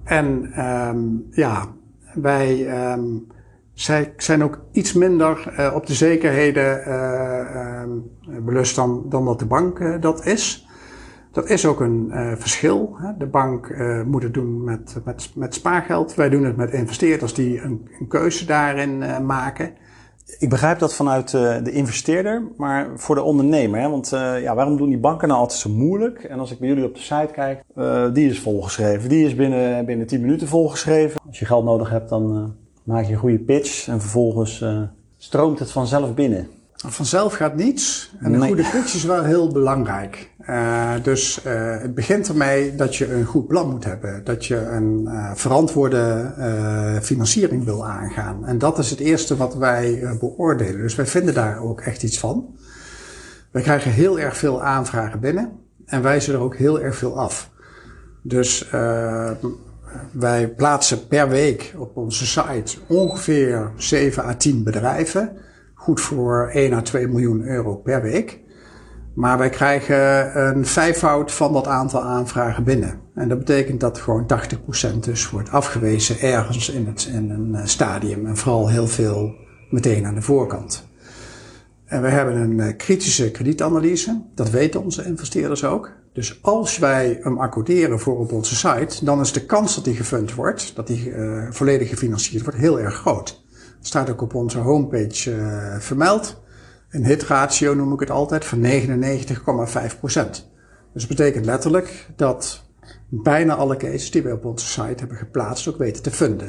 en 0.07 0.53
um, 0.65 1.27
ja, 1.31 1.65
wij 2.13 2.67
um, 2.93 3.27
zij 3.73 4.13
zijn 4.17 4.43
ook 4.43 4.59
iets 4.71 4.93
minder 4.93 5.53
uh, 5.59 5.71
op 5.75 5.85
de 5.85 5.93
zekerheden 5.93 6.83
uh, 6.87 8.37
belust 8.41 8.75
dan, 8.75 9.05
dan 9.09 9.25
dat 9.25 9.39
de 9.39 9.45
bank 9.45 9.79
uh, 9.79 10.01
dat 10.01 10.25
is. 10.25 10.67
Dat 11.31 11.49
is 11.49 11.65
ook 11.65 11.79
een 11.79 12.11
verschil. 12.37 12.95
Hè. 12.97 13.17
De 13.17 13.25
bank 13.25 13.75
moet 14.05 14.23
het 14.23 14.33
doen 14.33 14.63
met, 14.63 14.97
met, 15.05 15.31
met 15.35 15.53
spaargeld. 15.53 16.15
Wij 16.15 16.29
doen 16.29 16.43
het 16.43 16.55
met 16.55 16.71
investeerders 16.71 17.33
die 17.33 17.61
een, 17.61 17.89
een 17.99 18.07
keuze 18.07 18.45
daarin 18.45 19.25
maken 19.25 19.73
ik 20.39 20.49
begrijp 20.49 20.79
dat 20.79 20.93
vanuit 20.93 21.33
uh, 21.33 21.55
de 21.63 21.71
investeerder, 21.71 22.43
maar 22.57 22.89
voor 22.95 23.15
de 23.15 23.21
ondernemer. 23.21 23.79
Hè? 23.79 23.89
Want 23.89 24.11
uh, 24.13 24.41
ja, 24.41 24.55
waarom 24.55 24.77
doen 24.77 24.89
die 24.89 24.97
banken 24.97 25.27
nou 25.27 25.39
altijd 25.39 25.59
zo 25.59 25.69
moeilijk? 25.69 26.23
En 26.23 26.39
als 26.39 26.51
ik 26.51 26.59
bij 26.59 26.67
jullie 26.67 26.85
op 26.85 26.95
de 26.95 27.01
site 27.01 27.29
kijk, 27.31 27.63
uh, 27.77 28.13
die 28.13 28.29
is 28.29 28.39
volgeschreven. 28.39 29.09
Die 29.09 29.25
is 29.25 29.35
binnen, 29.35 29.85
binnen 29.85 30.07
10 30.07 30.21
minuten 30.21 30.47
volgeschreven. 30.47 31.21
Als 31.27 31.39
je 31.39 31.45
geld 31.45 31.65
nodig 31.65 31.89
hebt, 31.89 32.09
dan 32.09 32.55
maak 32.83 33.05
je 33.05 33.13
een 33.13 33.19
goede 33.19 33.39
pitch 33.39 33.87
en 33.87 34.01
vervolgens 34.01 34.65
stroomt 35.17 35.59
het 35.59 35.71
vanzelf 35.71 36.13
binnen. 36.13 36.47
Vanzelf 36.85 37.33
gaat 37.33 37.55
niets. 37.55 38.11
En 38.19 38.31
nee. 38.31 38.47
goede 38.47 38.69
pitch 38.71 38.93
is 38.93 39.03
wel 39.03 39.23
heel 39.23 39.51
belangrijk. 39.51 40.31
Uh, 40.49 40.93
dus 41.03 41.39
uh, 41.45 41.53
het 41.81 41.95
begint 41.95 42.27
ermee 42.27 42.75
dat 42.75 42.95
je 42.95 43.13
een 43.13 43.25
goed 43.25 43.47
plan 43.47 43.69
moet 43.69 43.83
hebben. 43.83 44.23
Dat 44.23 44.45
je 44.45 44.55
een 44.55 45.01
uh, 45.05 45.31
verantwoorde 45.35 46.33
financiering 47.01 47.65
wil 47.65 47.85
aangaan. 47.85 48.45
En 48.45 48.57
dat 48.57 48.77
is 48.77 48.89
het 48.89 48.99
eerste 48.99 49.37
wat 49.37 49.55
wij 49.55 50.17
beoordelen. 50.19 50.81
Dus 50.81 50.95
wij 50.95 51.05
vinden 51.05 51.33
daar 51.33 51.61
ook 51.61 51.81
echt 51.81 52.03
iets 52.03 52.19
van. 52.19 52.55
Wij 53.51 53.61
krijgen 53.61 53.91
heel 53.91 54.19
erg 54.19 54.37
veel 54.37 54.63
aanvragen 54.63 55.19
binnen. 55.19 55.51
En 55.85 56.01
wijzen 56.01 56.33
er 56.33 56.39
ook 56.39 56.55
heel 56.55 56.81
erg 56.81 56.95
veel 56.95 57.19
af. 57.19 57.49
Dus 58.21 58.69
wij 60.11 60.47
plaatsen 60.47 61.07
per 61.07 61.29
week 61.29 61.73
op 61.77 61.97
onze 61.97 62.25
site 62.25 62.77
ongeveer 62.87 63.71
7 63.75 64.23
à 64.23 64.35
10 64.35 64.63
bedrijven 64.63 65.37
goed 65.87 66.01
voor 66.01 66.49
1 66.53 66.73
à 66.73 66.81
2 66.81 67.07
miljoen 67.07 67.43
euro 67.43 67.75
per 67.75 68.01
week. 68.01 68.39
Maar 69.13 69.37
wij 69.37 69.49
krijgen 69.49 70.39
een 70.47 70.65
vijfvoud 70.65 71.31
van 71.31 71.53
dat 71.53 71.67
aantal 71.67 72.01
aanvragen 72.01 72.63
binnen. 72.63 72.99
En 73.15 73.29
dat 73.29 73.37
betekent 73.37 73.79
dat 73.79 73.97
gewoon 73.97 74.25
80% 74.95 74.99
dus 74.99 75.29
wordt 75.29 75.49
afgewezen 75.49 76.19
ergens 76.19 76.69
in, 76.69 76.85
het, 76.85 77.09
in 77.13 77.29
een 77.29 77.55
eh, 77.55 77.65
stadium. 77.65 78.25
En 78.25 78.37
vooral 78.37 78.69
heel 78.69 78.87
veel 78.87 79.35
meteen 79.69 80.05
aan 80.05 80.15
de 80.15 80.21
voorkant. 80.21 80.87
En 81.85 82.01
we 82.01 82.07
hebben 82.07 82.35
een 82.35 82.59
eh, 82.59 82.77
kritische 82.77 83.31
kredietanalyse. 83.31 84.21
Dat 84.35 84.49
weten 84.49 84.83
onze 84.83 85.05
investeerders 85.05 85.63
ook. 85.63 85.91
Dus 86.13 86.39
als 86.41 86.77
wij 86.77 87.19
hem 87.21 87.39
accorderen 87.39 87.99
voor 87.99 88.19
op 88.19 88.31
onze 88.31 88.55
site, 88.55 89.05
dan 89.05 89.19
is 89.19 89.31
de 89.31 89.45
kans 89.45 89.75
dat 89.75 89.83
die 89.83 89.95
gefund 89.95 90.33
wordt, 90.33 90.75
dat 90.75 90.87
die 90.87 91.09
uh, 91.09 91.47
volledig 91.49 91.89
gefinancierd 91.89 92.43
wordt, 92.43 92.59
heel 92.59 92.79
erg 92.79 92.95
groot 92.95 93.45
staat 93.81 94.09
ook 94.09 94.21
op 94.21 94.33
onze 94.33 94.59
homepage 94.59 95.31
uh, 95.31 95.75
vermeld. 95.79 96.41
Een 96.89 97.05
hitratio 97.05 97.73
noem 97.73 97.93
ik 97.93 97.99
het 97.99 98.11
altijd 98.11 98.45
van 98.45 98.61
99,5%. 98.61 98.67
Dus 100.93 101.07
dat 101.07 101.07
betekent 101.07 101.45
letterlijk 101.45 102.07
dat 102.15 102.65
bijna 103.09 103.55
alle 103.55 103.77
cases 103.77 104.11
die 104.11 104.23
we 104.23 104.33
op 104.33 104.45
onze 104.45 104.65
site 104.65 104.95
hebben 104.97 105.17
geplaatst 105.17 105.67
ook 105.67 105.77
weten 105.77 106.03
te 106.03 106.11
funden. 106.11 106.47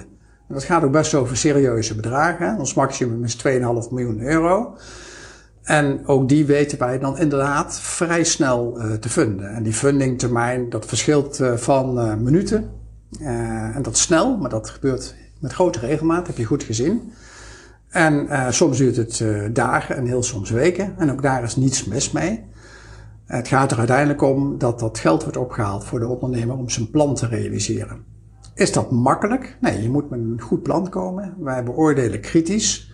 En 0.48 0.54
dat 0.54 0.64
gaat 0.64 0.82
ook 0.82 0.92
best 0.92 1.14
over 1.14 1.36
serieuze 1.36 1.94
bedragen. 1.94 2.58
Ons 2.58 2.74
maximum 2.74 3.24
is 3.24 3.36
2,5 3.46 3.50
miljoen 3.90 4.20
euro. 4.20 4.76
En 5.62 6.06
ook 6.06 6.28
die 6.28 6.46
weten 6.46 6.78
wij 6.78 6.98
dan 6.98 7.18
inderdaad 7.18 7.80
vrij 7.80 8.24
snel 8.24 8.80
uh, 8.80 8.92
te 8.92 9.08
funden. 9.08 9.54
En 9.54 9.62
die 9.62 9.72
fundingtermijn, 9.72 10.68
dat 10.70 10.86
verschilt 10.86 11.40
uh, 11.40 11.56
van 11.56 12.22
minuten. 12.22 12.70
en 13.20 13.82
dat 13.82 13.96
snel, 13.96 14.36
maar 14.36 14.50
dat 14.50 14.70
gebeurt 14.70 15.14
met 15.38 15.52
grote 15.52 15.78
regelmaat, 15.78 16.26
heb 16.26 16.36
je 16.36 16.44
goed 16.44 16.62
gezien. 16.62 17.12
En 17.88 18.26
uh, 18.26 18.50
soms 18.50 18.78
duurt 18.78 18.96
het 18.96 19.20
uh, 19.20 19.48
dagen 19.52 19.96
en 19.96 20.06
heel 20.06 20.22
soms 20.22 20.50
weken. 20.50 20.94
En 20.98 21.10
ook 21.10 21.22
daar 21.22 21.42
is 21.42 21.56
niets 21.56 21.84
mis 21.84 22.10
mee. 22.10 22.44
Het 23.24 23.48
gaat 23.48 23.70
er 23.70 23.78
uiteindelijk 23.78 24.22
om 24.22 24.58
dat 24.58 24.78
dat 24.78 24.98
geld 24.98 25.22
wordt 25.22 25.36
opgehaald 25.36 25.84
voor 25.84 26.00
de 26.00 26.06
ondernemer 26.06 26.56
om 26.56 26.70
zijn 26.70 26.90
plan 26.90 27.14
te 27.14 27.26
realiseren. 27.26 28.04
Is 28.54 28.72
dat 28.72 28.90
makkelijk? 28.90 29.56
Nee, 29.60 29.82
je 29.82 29.90
moet 29.90 30.10
met 30.10 30.18
een 30.18 30.40
goed 30.40 30.62
plan 30.62 30.88
komen. 30.88 31.34
Wij 31.38 31.64
beoordelen 31.64 32.20
kritisch. 32.20 32.92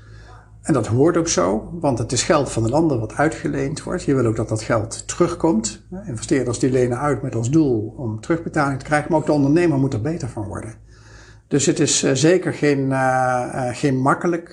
En 0.62 0.72
dat 0.72 0.86
hoort 0.86 1.16
ook 1.16 1.28
zo, 1.28 1.68
want 1.80 1.98
het 1.98 2.12
is 2.12 2.22
geld 2.22 2.52
van 2.52 2.64
een 2.64 2.72
ander 2.72 2.98
wat 2.98 3.14
uitgeleend 3.14 3.82
wordt. 3.82 4.02
Je 4.02 4.14
wil 4.14 4.26
ook 4.26 4.36
dat 4.36 4.48
dat 4.48 4.62
geld 4.62 5.08
terugkomt. 5.08 5.86
Investeerders 6.06 6.58
die 6.58 6.70
lenen 6.70 6.98
uit 6.98 7.22
met 7.22 7.34
als 7.34 7.50
doel 7.50 7.94
om 7.96 8.20
terugbetaling 8.20 8.78
te 8.78 8.84
krijgen, 8.84 9.10
maar 9.10 9.20
ook 9.20 9.26
de 9.26 9.32
ondernemer 9.32 9.78
moet 9.78 9.92
er 9.92 10.00
beter 10.00 10.28
van 10.28 10.46
worden. 10.46 10.74
Dus 11.54 11.66
het 11.66 11.80
is 11.80 12.04
uh, 12.04 12.10
zeker 12.14 12.52
geen, 12.52 12.78
uh, 12.78 13.52
uh, 13.54 13.68
geen 13.72 13.96
makkelijk 13.96 14.50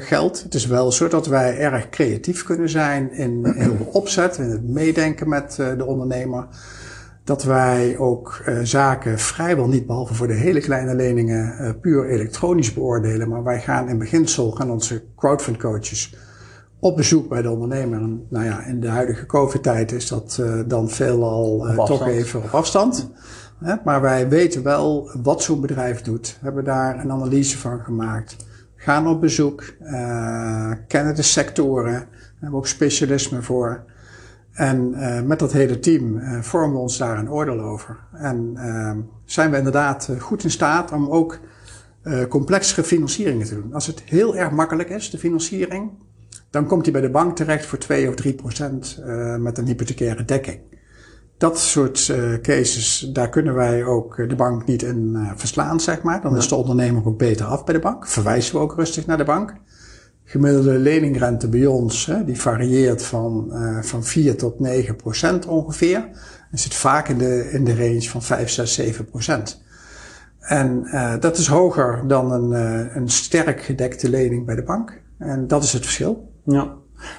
geld. 0.00 0.42
Het 0.42 0.54
is 0.54 0.66
wel 0.66 0.92
zo 0.92 1.08
dat 1.08 1.26
wij 1.26 1.58
erg 1.58 1.88
creatief 1.88 2.44
kunnen 2.44 2.68
zijn 2.68 3.12
in, 3.12 3.44
in 3.64 3.76
de 3.76 3.84
opzet, 3.92 4.36
in 4.36 4.50
het 4.50 4.68
meedenken 4.68 5.28
met 5.28 5.54
de 5.56 5.84
ondernemer. 5.84 6.46
dat 7.24 7.42
wij 7.42 7.98
ook 7.98 8.44
zaken 8.62 9.18
vrijwel 9.18 9.68
niet, 9.68 9.86
behalve 9.86 10.14
voor 10.14 10.26
de 10.26 10.34
hele 10.34 10.60
kleine 10.60 10.94
leningen, 10.94 11.76
puur 11.80 12.08
elektronisch 12.08 12.74
beoordelen. 12.74 13.28
Maar 13.28 13.44
wij 13.44 13.60
gaan 13.60 13.88
in 13.88 13.98
beginsel, 13.98 14.50
gaan 14.50 14.70
onze 14.70 15.02
crowdfund 15.16 15.56
coaches 15.56 16.14
op 16.78 16.96
bezoek 16.96 17.28
bij 17.28 17.42
de 17.42 17.50
ondernemer. 17.50 18.00
En, 18.00 18.26
nou 18.28 18.44
ja, 18.44 18.64
in 18.64 18.80
de 18.80 18.88
huidige 18.88 19.26
COVID-tijd 19.26 19.92
is 19.92 20.08
dat 20.08 20.42
dan 20.66 20.90
veelal 20.90 21.66
toch 21.86 22.06
even 22.06 22.42
op 22.42 22.54
afstand. 22.54 23.10
Maar 23.84 24.00
wij 24.00 24.28
weten 24.28 24.62
wel 24.62 25.10
wat 25.22 25.42
zo'n 25.42 25.60
bedrijf 25.60 26.02
doet. 26.02 26.36
We 26.40 26.44
hebben 26.44 26.64
daar 26.64 27.00
een 27.00 27.10
analyse 27.10 27.58
van 27.58 27.80
gemaakt. 27.80 28.36
Gaan 28.76 29.06
op 29.06 29.20
bezoek, 29.20 29.74
kennen 30.86 31.14
de 31.14 31.22
sectoren, 31.22 32.08
hebben 32.38 32.58
ook 32.58 32.66
specialisme 32.66 33.42
voor. 33.42 33.84
En 34.52 34.92
uh, 34.94 35.20
met 35.22 35.38
dat 35.38 35.52
hele 35.52 35.78
team 35.78 36.16
uh, 36.16 36.40
vormen 36.40 36.72
we 36.72 36.78
ons 36.78 36.98
daar 36.98 37.18
een 37.18 37.30
oordeel 37.30 37.60
over. 37.60 37.98
En 38.12 38.52
uh, 38.56 38.92
zijn 39.24 39.50
we 39.50 39.56
inderdaad 39.56 40.08
eh, 40.08 40.20
goed 40.20 40.44
in 40.44 40.50
staat 40.50 40.92
om 40.92 41.08
ook 41.08 41.38
complexere 42.28 42.82
financieringen 42.82 43.46
te 43.46 43.54
doen. 43.54 43.74
Als 43.74 43.86
het 43.86 44.02
heel 44.04 44.36
erg 44.36 44.50
makkelijk 44.50 44.90
is, 44.90 45.10
de 45.10 45.18
financiering, 45.18 45.90
dan 46.50 46.66
komt 46.66 46.82
hij 46.82 46.92
bij 46.92 47.00
de 47.00 47.10
bank 47.10 47.36
terecht 47.36 47.66
voor 47.66 47.78
2 47.78 48.08
of 48.08 48.14
3 48.14 48.34
procent 48.34 49.02
met 49.38 49.58
een 49.58 49.66
hypothecaire 49.66 50.24
dekking. 50.24 50.60
Dat 51.40 51.58
soort 51.58 52.12
cases, 52.42 53.10
daar 53.12 53.28
kunnen 53.28 53.54
wij 53.54 53.84
ook 53.84 54.28
de 54.28 54.34
bank 54.34 54.66
niet 54.66 54.82
in 54.82 55.28
verslaan, 55.36 55.80
zeg 55.80 56.02
maar. 56.02 56.20
Dan 56.20 56.36
is 56.36 56.48
de 56.48 56.54
ondernemer 56.54 57.06
ook 57.06 57.18
beter 57.18 57.46
af 57.46 57.64
bij 57.64 57.74
de 57.74 57.80
bank. 57.80 58.06
Verwijzen 58.06 58.54
we 58.54 58.60
ook 58.60 58.74
rustig 58.74 59.06
naar 59.06 59.16
de 59.16 59.24
bank 59.24 59.54
gemiddelde 60.30 60.78
leningrente 60.78 61.48
bij 61.48 61.66
ons, 61.66 62.06
hè, 62.06 62.24
die 62.24 62.40
varieert 62.40 63.02
van, 63.02 63.48
uh, 63.52 63.82
van 63.82 64.04
4 64.04 64.36
tot 64.36 64.60
9 64.60 64.96
procent 64.96 65.46
ongeveer. 65.46 66.08
En 66.50 66.58
zit 66.58 66.74
vaak 66.74 67.08
in 67.08 67.18
de, 67.18 67.50
in 67.52 67.64
de 67.64 67.76
range 67.76 68.02
van 68.02 68.22
5, 68.22 68.50
6, 68.50 68.74
7 68.74 69.04
procent. 69.04 69.62
En 70.40 70.82
uh, 70.84 71.14
dat 71.20 71.38
is 71.38 71.46
hoger 71.46 72.08
dan 72.08 72.32
een, 72.32 72.50
uh, 72.50 72.96
een 72.96 73.08
sterk 73.08 73.62
gedekte 73.62 74.10
lening 74.10 74.46
bij 74.46 74.54
de 74.54 74.62
bank. 74.62 75.02
En 75.18 75.46
dat 75.46 75.62
is 75.62 75.72
het 75.72 75.82
verschil. 75.82 76.32
Ja. 76.44 76.74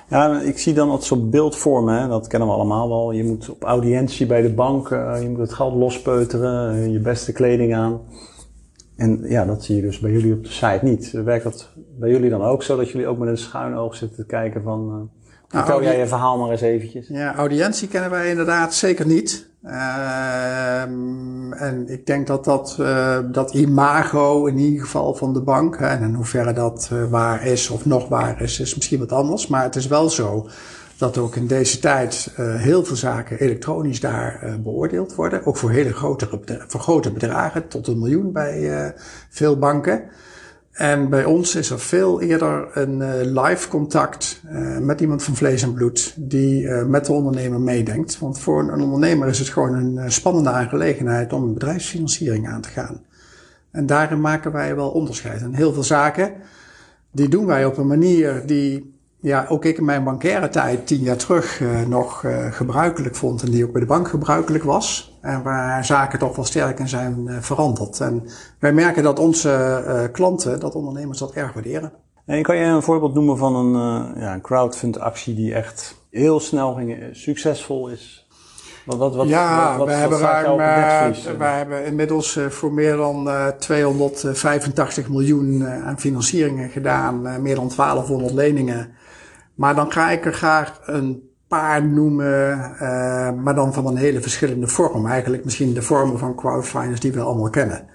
Ja, 0.10 0.42
ik 0.42 0.58
zie 0.58 0.74
dan 0.74 0.90
dat 0.90 1.04
soort 1.04 1.30
beeldvormen, 1.30 2.10
dat 2.10 2.28
kennen 2.28 2.48
we 2.48 2.54
allemaal 2.54 2.90
wel. 2.90 3.12
Je 3.12 3.24
moet 3.24 3.50
op 3.50 3.64
audiëntie 3.64 4.26
bij 4.26 4.42
de 4.42 4.54
bank, 4.54 4.90
je 4.90 5.28
moet 5.30 5.40
het 5.40 5.54
geld 5.54 5.76
lospeuteren, 5.76 6.92
je 6.92 7.00
beste 7.00 7.32
kleding 7.32 7.76
aan. 7.76 8.02
En 8.96 9.22
ja, 9.24 9.46
dat 9.46 9.64
zie 9.64 9.76
je 9.76 9.82
dus 9.82 10.00
bij 10.00 10.12
jullie 10.12 10.34
op 10.34 10.44
de 10.44 10.50
site 10.50 10.80
niet. 10.82 11.12
Werkt 11.12 11.44
dat 11.44 11.70
bij 12.00 12.10
jullie 12.10 12.30
dan 12.30 12.42
ook 12.42 12.64
zo 12.64 12.78
dat 12.78 12.90
jullie 12.90 13.08
ook 13.08 13.18
met 13.18 13.30
een 13.30 13.38
schuin 13.38 13.76
oog 13.76 13.96
zitten 13.96 14.18
te 14.18 14.26
kijken 14.26 14.64
van... 14.64 15.10
Uh, 15.52 15.58
vertel 15.58 15.80
nou, 15.80 15.92
jij 15.92 16.00
je 16.00 16.08
verhaal 16.08 16.38
maar 16.38 16.50
eens 16.50 16.62
eventjes. 16.62 17.08
Ja, 17.08 17.36
audiëntie 17.36 17.88
kennen 17.88 18.10
wij 18.10 18.30
inderdaad 18.30 18.74
zeker 18.74 19.06
niet. 19.06 19.50
Uh, 19.66 20.82
en 21.62 21.84
ik 21.88 22.06
denk 22.06 22.28
dat 22.28 22.44
dat, 22.44 22.78
uh, 22.80 23.18
dat 23.32 23.54
imago 23.54 24.46
in 24.46 24.58
ieder 24.58 24.82
geval 24.82 25.14
van 25.14 25.34
de 25.34 25.42
bank, 25.42 25.80
hè, 25.80 25.88
en 25.88 26.04
in 26.04 26.14
hoeverre 26.14 26.54
dat 26.54 26.90
uh, 26.94 27.06
waar 27.10 27.46
is 27.46 27.70
of 27.70 27.86
nog 27.86 28.08
waar 28.08 28.42
is, 28.42 28.60
is 28.60 28.76
misschien 28.76 29.00
wat 29.00 29.12
anders. 29.12 29.48
Maar 29.48 29.64
het 29.64 29.76
is 29.76 29.88
wel 29.88 30.10
zo 30.10 30.48
dat 30.98 31.18
ook 31.18 31.36
in 31.36 31.48
deze 31.48 31.80
tijd 31.80 32.34
uh, 32.40 32.56
heel 32.56 32.86
veel 32.86 32.96
zaken 32.96 33.40
elektronisch 33.40 34.00
daar 34.00 34.60
beoordeeld 34.64 35.16
worden. 35.16 35.46
Ook 35.46 35.58
voor 35.58 35.72
hele 35.72 35.94
grote, 35.94 36.28
voor 36.68 36.80
grote 36.80 37.12
bedragen, 37.12 37.68
tot 37.68 37.88
een 37.88 38.00
miljoen 38.00 38.32
bij 38.32 38.94
veel 39.30 39.58
banken. 39.58 40.04
En 40.72 41.10
bij 41.10 41.26
ons 41.26 41.56
is 41.56 41.70
er 41.70 41.80
veel 41.80 42.22
eerder 42.22 42.78
een 42.78 42.98
live 43.40 43.68
contact 43.68 44.42
met 44.80 45.02
iemand 45.02 45.24
van 45.24 45.36
vlees 45.36 45.64
en 45.64 45.74
bloed 45.74 46.14
die 46.18 46.68
met 46.70 47.06
de 47.06 47.14
ondernemer 47.14 47.60
meedenkt. 47.60 48.20
Want 48.20 48.40
voor 48.40 48.60
een 48.60 48.82
ondernemer 48.82 49.28
is 49.28 49.40
het 49.40 49.50
gewoon 49.50 49.74
een 49.74 50.12
spannende 50.12 50.50
aangelegenheid 50.50 51.34
om 51.34 51.44
een 51.44 51.54
bedrijfsfinanciering 51.54 52.50
aan 52.50 52.62
te 52.62 52.70
gaan. 52.70 53.02
En 53.72 53.86
daarin 53.86 54.22
maken 54.22 54.52
wij 54.52 54.76
wel 54.76 54.90
onderscheid. 54.90 55.42
En 55.42 55.54
heel 55.54 55.74
veel 55.74 55.84
zaken, 55.84 56.34
die 57.12 57.30
doen 57.30 57.46
wij 57.46 57.66
op 57.66 57.78
een 57.78 57.88
manier 57.88 58.44
die 58.46 59.00
ja, 59.22 59.46
ook 59.50 59.66
ik 59.66 59.78
in 59.78 59.86
mijn 59.86 60.04
bankaire 60.04 60.50
tijd 60.50 60.88
tien 60.88 61.00
jaar 61.00 61.18
terug 61.18 61.60
uh, 61.60 61.82
nog 61.82 62.24
uh, 62.24 62.52
gebruikelijk 62.52 63.16
vond 63.16 63.44
en 63.44 63.52
die 63.52 63.66
ook 63.66 63.72
bij 63.72 63.82
de 63.82 63.88
bank 63.88 64.08
gebruikelijk 64.08 64.64
was. 64.64 65.18
En 65.22 65.44
waar 65.44 65.86
zaken 65.86 66.20
toch 66.20 66.36
wel 66.36 66.46
sterk 66.46 66.80
in 66.80 66.88
zijn 66.88 67.26
uh, 67.28 67.38
veranderd. 67.40 68.00
En 68.00 68.24
wij 68.60 68.74
merken 68.74 69.04
dat 69.04 69.20
onze 69.20 70.10
klanten, 70.12 70.60
dat 70.60 70.76
ondernemers 70.76 71.20
dat 71.20 71.34
erg 71.34 71.54
waarderen. 71.54 71.92
En 72.26 72.44
kan 72.44 72.58
je 72.58 72.64
een 72.64 72.82
voorbeeld 72.82 73.14
noemen 73.14 73.38
van 73.38 73.56
een, 73.56 73.74
ja, 74.20 74.34
een 74.34 74.42
crowdfund 74.42 75.00
actie 75.00 75.36
die 75.36 75.54
echt 75.54 75.96
heel 76.10 76.40
snel 76.40 76.74
ging, 76.74 77.10
succesvol 77.12 77.88
is? 77.88 78.28
Wat, 78.86 78.98
wat, 78.98 79.16
wat, 79.16 79.28
ja, 79.28 79.86
we, 79.86 79.92
hebben 79.92 80.20
ruim, 80.20 80.58
we 81.38 81.44
hebben 81.44 81.86
inmiddels 81.86 82.40
voor 82.50 82.74
meer 82.74 82.96
dan 82.96 83.30
285 83.60 85.10
miljoen 85.10 85.68
aan 85.68 86.00
financieringen 86.00 86.70
gedaan, 86.70 87.42
meer 87.42 87.56
dan 87.56 87.72
1200 87.76 88.34
leningen. 88.34 88.96
Maar 89.62 89.76
dan 89.76 89.92
ga 89.92 90.10
ik 90.10 90.26
er 90.26 90.34
graag 90.34 90.80
een 90.86 91.30
paar 91.48 91.86
noemen, 91.86 92.60
uh, 92.74 93.32
maar 93.32 93.56
dan 93.56 93.74
van 93.74 93.88
een 93.88 93.96
hele 93.96 94.22
verschillende 94.22 94.68
vorm. 94.68 95.08
Eigenlijk 95.08 95.44
misschien 95.44 95.74
de 95.74 95.82
vormen 95.82 96.20
van 96.20 96.36
crowdfinance 96.36 97.00
die 97.00 97.12
we 97.12 97.20
allemaal 97.20 97.50
kennen. 97.50 97.88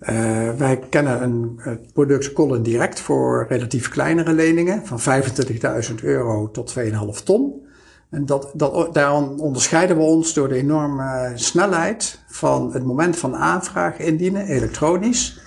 Uh, 0.00 0.08
wij 0.50 0.78
kennen 0.88 1.22
een, 1.22 1.54
het 1.56 1.92
product 1.92 2.32
Colin 2.32 2.62
Direct 2.62 3.00
voor 3.00 3.46
relatief 3.48 3.88
kleinere 3.88 4.32
leningen 4.32 4.86
van 4.86 5.22
25.000 5.88 5.94
euro 6.02 6.50
tot 6.50 6.74
2,5 6.78 6.84
ton. 7.24 7.66
En 8.10 8.26
dat, 8.26 8.50
dat, 8.54 8.94
daarom 8.94 9.40
onderscheiden 9.40 9.96
we 9.96 10.02
ons 10.02 10.34
door 10.34 10.48
de 10.48 10.54
enorme 10.54 11.32
snelheid 11.34 12.20
van 12.26 12.72
het 12.72 12.84
moment 12.84 13.16
van 13.16 13.36
aanvraag 13.36 13.98
indienen, 13.98 14.46
elektronisch. 14.46 15.40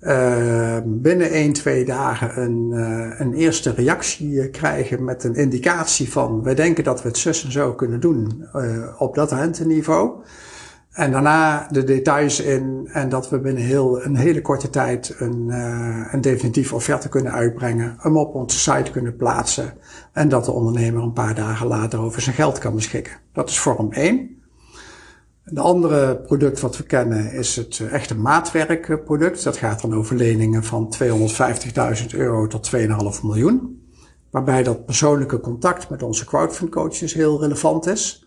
Uh, 0.00 0.76
binnen 0.84 1.30
1, 1.30 1.52
2 1.52 1.84
dagen 1.84 2.42
een, 2.42 2.70
uh, 2.72 3.20
een 3.20 3.34
eerste 3.34 3.70
reactie 3.70 4.40
eh, 4.40 4.50
krijgen 4.50 5.04
met 5.04 5.24
een 5.24 5.34
indicatie 5.34 6.12
van 6.12 6.42
wij 6.42 6.54
denken 6.54 6.84
dat 6.84 7.02
we 7.02 7.08
het 7.08 7.18
zus 7.18 7.44
en 7.44 7.52
zo 7.52 7.74
kunnen 7.74 8.00
doen 8.00 8.48
uh, 8.54 8.88
op 8.98 9.14
dat 9.14 9.32
renteniveau. 9.32 10.10
En 10.90 11.10
daarna 11.10 11.68
de 11.70 11.84
details 11.84 12.40
in 12.40 12.88
en 12.92 13.08
dat 13.08 13.30
we 13.30 13.38
binnen 13.38 13.62
heel, 13.62 14.04
een 14.04 14.16
hele 14.16 14.40
korte 14.40 14.70
tijd 14.70 15.14
een, 15.18 15.48
een 16.12 16.20
definitieve 16.20 16.74
offerte 16.74 17.08
kunnen 17.08 17.32
uitbrengen, 17.32 17.96
hem 17.98 18.16
op 18.16 18.34
onze 18.34 18.58
site 18.58 18.90
kunnen 18.90 19.16
plaatsen 19.16 19.72
en 20.12 20.28
dat 20.28 20.44
de 20.44 20.52
ondernemer 20.52 21.02
een 21.02 21.12
paar 21.12 21.34
dagen 21.34 21.66
later 21.66 22.00
over 22.00 22.22
zijn 22.22 22.34
geld 22.34 22.58
kan 22.58 22.74
beschikken. 22.74 23.12
Dat 23.32 23.48
is 23.48 23.58
vorm 23.58 23.92
1. 23.92 24.37
De 25.50 25.60
andere 25.60 26.16
product 26.16 26.60
wat 26.60 26.76
we 26.76 26.82
kennen 26.82 27.32
is 27.32 27.56
het 27.56 27.80
eh, 27.80 27.92
echte 27.92 28.16
maatwerkproduct. 28.16 29.44
Dat 29.44 29.56
gaat 29.56 29.80
dan 29.80 29.94
over 29.94 30.16
leningen 30.16 30.64
van 30.64 30.94
250.000 31.02 31.06
euro 32.14 32.46
tot 32.46 32.70
2,5 32.76 32.82
miljoen. 33.22 33.82
Waarbij 34.30 34.62
dat 34.62 34.84
persoonlijke 34.84 35.40
contact 35.40 35.88
met 35.88 36.02
onze 36.02 36.24
crowdfund 36.24 36.70
coaches 36.70 37.14
heel 37.14 37.40
relevant 37.40 37.86
is. 37.86 38.26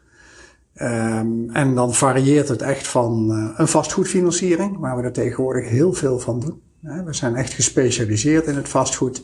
Um, 0.75 1.49
en 1.49 1.75
dan 1.75 1.93
varieert 1.93 2.47
het 2.47 2.62
echt 2.62 2.88
van 2.88 3.31
uh, 3.31 3.60
een 3.60 3.67
vastgoedfinanciering, 3.67 4.77
waar 4.77 4.97
we 4.97 5.03
er 5.03 5.12
tegenwoordig 5.12 5.69
heel 5.69 5.93
veel 5.93 6.19
van 6.19 6.39
doen. 6.39 6.62
we 7.05 7.13
zijn 7.13 7.36
echt 7.36 7.53
gespecialiseerd 7.53 8.45
in 8.45 8.55
het 8.55 8.69
vastgoed. 8.69 9.23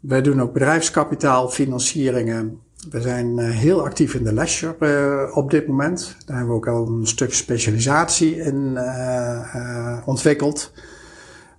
Wij 0.00 0.22
doen 0.22 0.42
ook 0.42 0.52
bedrijfskapitaalfinancieringen 0.52 2.60
we 2.90 3.00
zijn 3.00 3.38
eh, 3.38 3.50
heel 3.50 3.84
actief 3.84 4.14
in 4.14 4.24
de 4.24 4.32
leisure 4.32 4.74
uh, 4.80 5.36
op 5.36 5.50
dit 5.50 5.66
moment. 5.66 6.16
Daar 6.26 6.36
hebben 6.36 6.54
we 6.54 6.60
ook 6.60 6.68
al 6.68 6.86
een 6.86 7.06
stuk 7.06 7.34
specialisatie 7.34 8.36
in 8.36 8.72
uh, 8.74 9.98
ontwikkeld. 10.04 10.72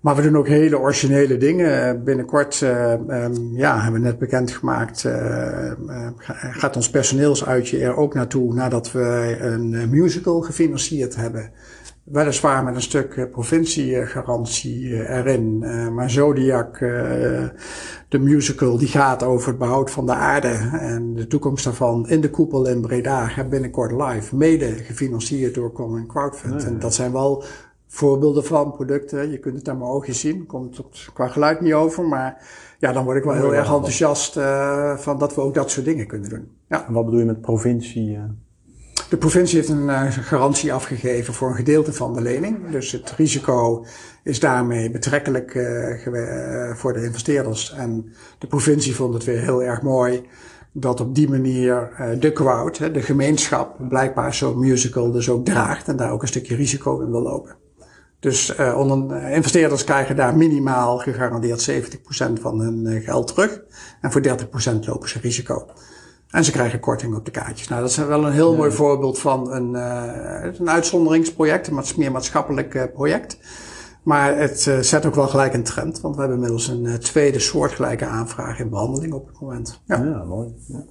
Maar 0.01 0.15
we 0.15 0.21
doen 0.21 0.37
ook 0.37 0.47
hele 0.47 0.79
originele 0.79 1.37
dingen. 1.37 2.03
Binnenkort 2.03 2.61
um, 2.61 3.55
ja, 3.55 3.81
hebben 3.81 4.01
we 4.01 4.07
net 4.07 4.19
bekendgemaakt, 4.19 5.05
gaat 6.51 6.75
ons 6.75 6.89
personeelsuitje 6.89 7.79
er 7.79 7.95
ook 7.95 8.13
naartoe 8.13 8.53
nadat 8.53 8.91
we 8.91 9.37
een 9.39 9.89
musical 9.89 10.41
gefinancierd 10.41 11.15
hebben. 11.15 11.51
Weliswaar 12.11 12.63
met 12.63 12.75
een 12.75 12.81
stuk 12.81 13.27
provinciegarantie 13.31 15.07
erin. 15.07 15.59
maar 15.93 16.09
Zodiac 16.09 16.79
de 18.09 18.19
musical 18.19 18.77
die 18.77 18.87
gaat 18.87 19.23
over 19.23 19.47
het 19.47 19.57
behoud 19.57 19.91
van 19.91 20.05
de 20.05 20.13
aarde 20.13 20.69
en 20.71 21.13
de 21.13 21.27
toekomst 21.27 21.63
daarvan 21.63 22.09
in 22.09 22.21
de 22.21 22.29
koepel 22.29 22.67
in 22.67 22.81
Breda 22.81 23.27
gaat 23.27 23.49
binnenkort 23.49 23.91
live, 23.91 24.35
mede 24.35 24.65
gefinancierd 24.65 25.53
door 25.53 25.71
Common 25.71 26.07
Crowdfund. 26.07 26.63
En 26.63 26.79
dat 26.79 26.93
zijn 26.93 27.11
wel 27.11 27.43
voorbeelden 27.87 28.43
van 28.45 28.71
producten. 28.71 29.31
Je 29.31 29.39
kunt 29.39 29.55
het 29.55 29.69
aan 29.69 29.77
mijn 29.77 29.89
oogjes 29.89 30.19
zien, 30.19 30.45
komt 30.45 30.77
het 30.77 31.09
qua 31.13 31.27
geluid 31.27 31.61
niet 31.61 31.73
over, 31.73 32.05
maar 32.05 32.47
ja, 32.79 32.91
dan 32.91 33.03
word 33.03 33.17
ik 33.17 33.23
wel 33.23 33.33
heel 33.33 33.55
erg 33.55 33.73
enthousiast 33.73 34.37
uh, 34.37 34.97
van 34.97 35.19
dat 35.19 35.35
we 35.35 35.41
ook 35.41 35.53
dat 35.53 35.71
soort 35.71 35.85
dingen 35.85 36.07
kunnen 36.07 36.29
doen. 36.29 36.51
Ja. 36.67 36.87
En 36.87 36.93
wat 36.93 37.05
bedoel 37.05 37.19
je 37.19 37.25
met 37.25 37.41
provincie? 37.41 38.19
De 39.09 39.17
provincie 39.17 39.57
heeft 39.57 39.69
een 39.69 39.87
uh, 39.87 40.11
garantie 40.11 40.73
afgegeven 40.73 41.33
voor 41.33 41.49
een 41.49 41.55
gedeelte 41.55 41.93
van 41.93 42.13
de 42.13 42.21
lening. 42.21 42.71
Dus 42.71 42.91
het 42.91 43.13
risico 43.17 43.85
is 44.23 44.39
daarmee 44.39 44.91
betrekkelijk 44.91 45.53
uh, 45.53 46.75
voor 46.75 46.93
de 46.93 47.03
investeerders. 47.03 47.73
En 47.73 48.13
de 48.37 48.47
provincie 48.47 48.95
vond 48.95 49.13
het 49.13 49.23
weer 49.23 49.39
heel 49.39 49.63
erg 49.63 49.81
mooi 49.81 50.25
dat 50.71 50.99
op 50.99 51.15
die 51.15 51.29
manier 51.29 51.89
de 52.19 52.33
crowd, 52.33 52.93
de 52.93 53.01
gemeenschap, 53.01 53.75
blijkbaar 53.89 54.33
zo'n 54.33 54.59
musical 54.59 55.11
dus 55.11 55.29
ook 55.29 55.45
draagt 55.45 55.87
en 55.87 55.95
daar 55.95 56.11
ook 56.11 56.21
een 56.21 56.27
stukje 56.27 56.55
risico 56.55 56.99
in 56.99 57.11
wil 57.11 57.21
lopen. 57.21 57.55
Dus 58.19 58.55
investeerders 59.31 59.83
krijgen 59.83 60.15
daar 60.15 60.37
minimaal 60.37 60.97
gegarandeerd 60.97 61.71
70% 61.71 62.41
van 62.41 62.59
hun 62.59 63.01
geld 63.01 63.27
terug. 63.27 63.61
En 64.01 64.11
voor 64.11 64.21
30% 64.21 64.79
lopen 64.79 65.09
ze 65.09 65.19
risico. 65.19 65.65
En 66.29 66.43
ze 66.43 66.51
krijgen 66.51 66.79
korting 66.79 67.15
op 67.15 67.25
de 67.25 67.31
kaartjes. 67.31 67.67
Nou, 67.67 67.81
dat 67.81 67.89
is 67.89 67.97
wel 67.97 68.25
een 68.25 68.31
heel 68.31 68.55
mooi 68.55 68.71
voorbeeld 68.71 69.19
van 69.19 69.51
een, 69.51 69.73
uh, 69.73 70.59
een 70.59 70.69
uitzonderingsproject, 70.69 71.67
een 71.67 71.83
meer 71.95 72.11
maatschappelijk 72.11 72.73
uh, 72.73 72.83
project. 72.93 73.39
Maar 74.03 74.37
het 74.37 74.65
uh, 74.65 74.79
zet 74.79 75.05
ook 75.05 75.15
wel 75.15 75.27
gelijk 75.27 75.53
een 75.53 75.63
trend, 75.63 76.01
want 76.01 76.15
we 76.15 76.21
hebben 76.21 76.37
inmiddels 76.39 76.67
een 76.67 76.99
tweede 76.99 77.39
soortgelijke 77.39 78.05
aanvraag 78.05 78.59
in 78.59 78.69
behandeling 78.69 79.13
op 79.13 79.27
het 79.27 79.39
moment. 79.39 79.81
Ja, 79.85 80.03
ja 80.03 80.23
mooi. 80.23 80.55
Ja. 80.67 80.83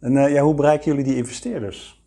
En 0.00 0.12
ja, 0.12 0.42
hoe 0.42 0.54
bereiken 0.54 0.90
jullie 0.90 1.04
die 1.04 1.16
investeerders? 1.16 1.99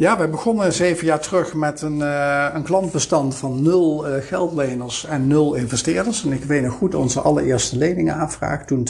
Ja, 0.00 0.18
we 0.18 0.28
begonnen 0.28 0.72
zeven 0.72 1.06
jaar 1.06 1.20
terug 1.20 1.54
met 1.54 1.82
een, 1.82 1.98
uh, 1.98 2.48
een 2.54 2.62
klantbestand 2.62 3.34
van 3.34 3.62
nul 3.62 4.08
uh, 4.08 4.22
geldleners 4.22 5.04
en 5.04 5.26
nul 5.26 5.54
investeerders. 5.54 6.24
En 6.24 6.32
ik 6.32 6.44
weet 6.44 6.62
nog 6.62 6.74
goed 6.74 6.94
onze 6.94 7.20
allereerste 7.20 7.76
leningenaanvraag, 7.76 8.64
toen 8.64 8.88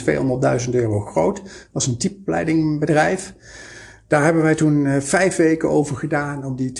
200.000 0.65 0.69
euro 0.71 0.99
groot, 0.99 1.41
was 1.71 1.87
een 1.87 1.97
typepleidingbedrijf. 1.97 3.33
Daar 4.07 4.23
hebben 4.23 4.43
wij 4.43 4.55
toen 4.55 4.85
uh, 4.85 4.99
vijf 4.99 5.35
weken 5.35 5.69
over 5.69 5.95
gedaan 5.95 6.45
om 6.45 6.55
die 6.55 6.71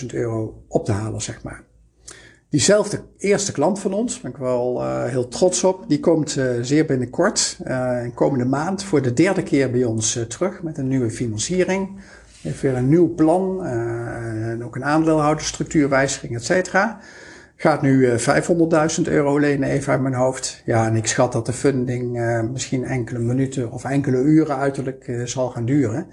200.000 0.00 0.06
euro 0.06 0.62
op 0.68 0.84
te 0.84 0.92
halen, 0.92 1.22
zeg 1.22 1.42
maar. 1.42 1.62
Diezelfde 2.50 3.00
eerste 3.18 3.52
klant 3.52 3.80
van 3.80 3.92
ons, 3.92 4.20
ben 4.20 4.30
ik 4.30 4.36
wel 4.36 4.90
heel 5.06 5.28
trots 5.28 5.64
op, 5.64 5.84
die 5.88 6.00
komt 6.00 6.40
zeer 6.60 6.84
binnenkort, 6.84 7.58
in 8.04 8.14
komende 8.14 8.44
maand, 8.44 8.82
voor 8.84 9.02
de 9.02 9.12
derde 9.12 9.42
keer 9.42 9.70
bij 9.70 9.84
ons 9.84 10.18
terug 10.28 10.62
met 10.62 10.78
een 10.78 10.88
nieuwe 10.88 11.10
financiering 11.10 12.00
heeft 12.42 12.60
weer 12.60 12.76
een 12.76 12.88
nieuw 12.88 13.14
plan 13.14 13.60
uh, 13.62 13.70
en 14.50 14.64
ook 14.64 14.76
een 14.76 14.84
aandeelhoudersstructuurwijziging, 14.84 16.34
et 16.34 16.44
cetera. 16.44 16.98
Gaat 17.56 17.82
nu 17.82 17.98
uh, 17.98 18.36
eh, 18.36 18.98
500.000 18.98 19.02
euro 19.02 19.38
lenen, 19.38 19.68
even 19.68 19.92
uit 19.92 20.00
mijn 20.00 20.14
hoofd. 20.14 20.62
Ja, 20.64 20.86
en 20.86 20.96
ik 20.96 21.06
schat 21.06 21.32
dat 21.32 21.46
de 21.46 21.52
funding 21.52 22.18
uh, 22.18 22.40
misschien 22.40 22.84
enkele 22.84 23.18
minuten 23.18 23.72
of 23.72 23.84
enkele 23.84 24.16
uren 24.16 24.56
uiterlijk 24.56 25.20
zal 25.24 25.48
gaan 25.48 25.64
duren. 25.64 26.06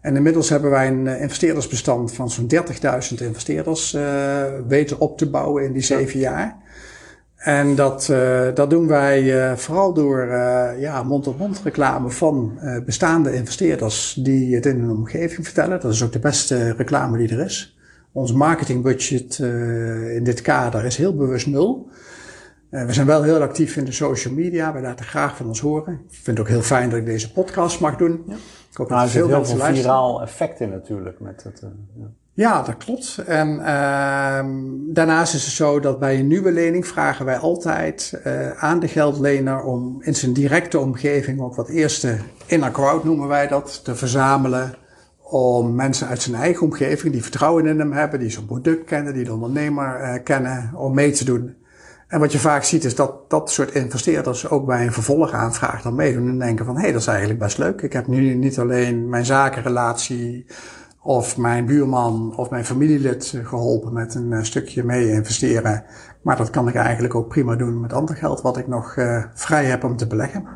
En 0.00 0.16
inmiddels 0.16 0.48
hebben 0.48 0.70
wij 0.70 0.88
een 0.88 1.06
investeerdersbestand 1.06 2.12
van 2.12 2.30
zo'n 2.30 2.50
30.000 2.54 2.60
investeerders 3.18 3.96
weten 4.68 5.00
op 5.00 5.18
te 5.18 5.30
bouwen 5.30 5.64
in 5.64 5.72
die 5.72 5.82
zeven 5.82 6.20
jaar. 6.20 6.56
En 7.38 7.74
dat, 7.74 8.08
uh, 8.10 8.46
dat 8.54 8.70
doen 8.70 8.86
wij 8.86 9.22
uh, 9.22 9.56
vooral 9.56 9.92
door 9.92 10.26
uh, 10.26 10.80
ja, 10.80 11.02
mond-op-mond 11.02 11.60
reclame 11.64 12.10
van 12.10 12.58
bestaande 12.84 13.34
investeerders 13.34 14.18
die 14.22 14.54
het 14.54 14.66
in 14.66 14.80
hun 14.80 14.90
omgeving 14.90 15.44
vertellen. 15.44 15.80
Dat 15.80 15.92
is 15.92 16.02
ook 16.02 16.12
de 16.12 16.18
beste 16.18 16.72
reclame 16.72 17.18
die 17.18 17.28
er 17.28 17.44
is. 17.44 17.78
Ons 18.12 18.32
marketingbudget 18.32 19.38
in 20.14 20.24
dit 20.24 20.40
kader 20.40 20.84
is 20.84 20.96
heel 20.96 21.16
bewust 21.16 21.46
nul. 21.46 21.88
we 22.70 22.92
zijn 22.92 23.06
wel 23.06 23.22
heel 23.22 23.42
actief 23.42 23.76
in 23.76 23.84
de 23.84 23.92
social 23.92 24.34
media. 24.34 24.72
Wij 24.72 24.82
laten 24.82 25.04
graag 25.04 25.36
van 25.36 25.46
ons 25.46 25.60
horen. 25.60 25.92
Ik 25.92 26.14
vind 26.14 26.26
het 26.26 26.40
ook 26.40 26.52
heel 26.52 26.62
fijn 26.62 26.90
dat 26.90 26.98
ik 26.98 27.06
deze 27.06 27.32
podcast 27.32 27.80
mag 27.80 27.96
doen. 27.96 28.24
Ja. 28.26 28.34
Ik 28.70 28.76
hoop 28.76 28.88
nou, 28.88 29.00
dat 29.00 29.10
er 29.14 29.18
veel 29.18 29.28
heel 29.28 29.44
veel 29.44 29.74
viraal 29.74 30.22
effect 30.22 30.60
in 30.60 30.70
natuurlijk. 30.70 31.20
Met 31.20 31.42
het, 31.42 31.62
ja. 31.94 32.06
Ja, 32.38 32.62
dat 32.62 32.76
klopt. 32.76 33.18
En 33.26 33.48
uh, 33.48 34.44
daarnaast 34.94 35.34
is 35.34 35.44
het 35.44 35.54
zo 35.54 35.80
dat 35.80 35.98
bij 35.98 36.18
een 36.18 36.26
nieuwe 36.26 36.52
lening 36.52 36.86
vragen 36.86 37.24
wij 37.24 37.36
altijd 37.36 38.20
uh, 38.26 38.50
aan 38.50 38.80
de 38.80 38.88
geldlener 38.88 39.62
om 39.62 39.96
in 40.00 40.14
zijn 40.14 40.32
directe 40.32 40.78
omgeving 40.78 41.40
ook 41.40 41.54
wat 41.54 41.68
eerste 41.68 42.18
inner 42.46 42.70
crowd 42.70 43.04
noemen 43.04 43.28
wij 43.28 43.48
dat, 43.48 43.84
te 43.84 43.94
verzamelen. 43.94 44.74
Om 45.20 45.74
mensen 45.74 46.08
uit 46.08 46.22
zijn 46.22 46.36
eigen 46.36 46.62
omgeving 46.62 47.12
die 47.12 47.22
vertrouwen 47.22 47.66
in 47.66 47.78
hem 47.78 47.92
hebben, 47.92 48.20
die 48.20 48.30
zijn 48.30 48.46
product 48.46 48.84
kennen, 48.84 49.14
die 49.14 49.24
de 49.24 49.32
ondernemer 49.32 50.00
uh, 50.00 50.22
kennen, 50.24 50.72
om 50.74 50.94
mee 50.94 51.10
te 51.10 51.24
doen. 51.24 51.56
En 52.08 52.20
wat 52.20 52.32
je 52.32 52.38
vaak 52.38 52.62
ziet 52.62 52.84
is 52.84 52.94
dat 52.94 53.30
dat 53.30 53.50
soort 53.50 53.70
investeerders 53.70 54.48
ook 54.48 54.66
bij 54.66 54.86
een 54.86 54.92
vervolgaanvraag 54.92 55.82
dan 55.82 55.94
meedoen 55.94 56.28
en 56.28 56.38
denken 56.38 56.64
van 56.64 56.74
hé, 56.74 56.80
hey, 56.80 56.92
dat 56.92 57.00
is 57.00 57.06
eigenlijk 57.06 57.38
best 57.38 57.58
leuk. 57.58 57.82
Ik 57.82 57.92
heb 57.92 58.06
nu 58.06 58.34
niet 58.34 58.58
alleen 58.58 59.08
mijn 59.08 59.24
zakenrelatie 59.24 60.46
of 61.08 61.36
mijn 61.36 61.66
buurman 61.66 62.36
of 62.36 62.50
mijn 62.50 62.64
familielid 62.64 63.34
geholpen 63.44 63.92
met 63.92 64.14
een 64.14 64.32
eh, 64.32 64.42
stukje 64.42 64.84
mee 64.84 65.10
investeren. 65.10 65.84
Maar 66.22 66.36
dat 66.36 66.50
kan 66.50 66.68
ik 66.68 66.74
eigenlijk 66.74 67.14
ook 67.14 67.28
prima 67.28 67.56
doen 67.56 67.80
met 67.80 67.92
ander 67.92 68.16
geld 68.16 68.40
wat 68.40 68.56
ik 68.56 68.66
nog 68.66 68.96
uh, 68.96 69.24
vrij 69.34 69.64
heb 69.64 69.84
om 69.84 69.96
te 69.96 70.06
beleggen. 70.06 70.46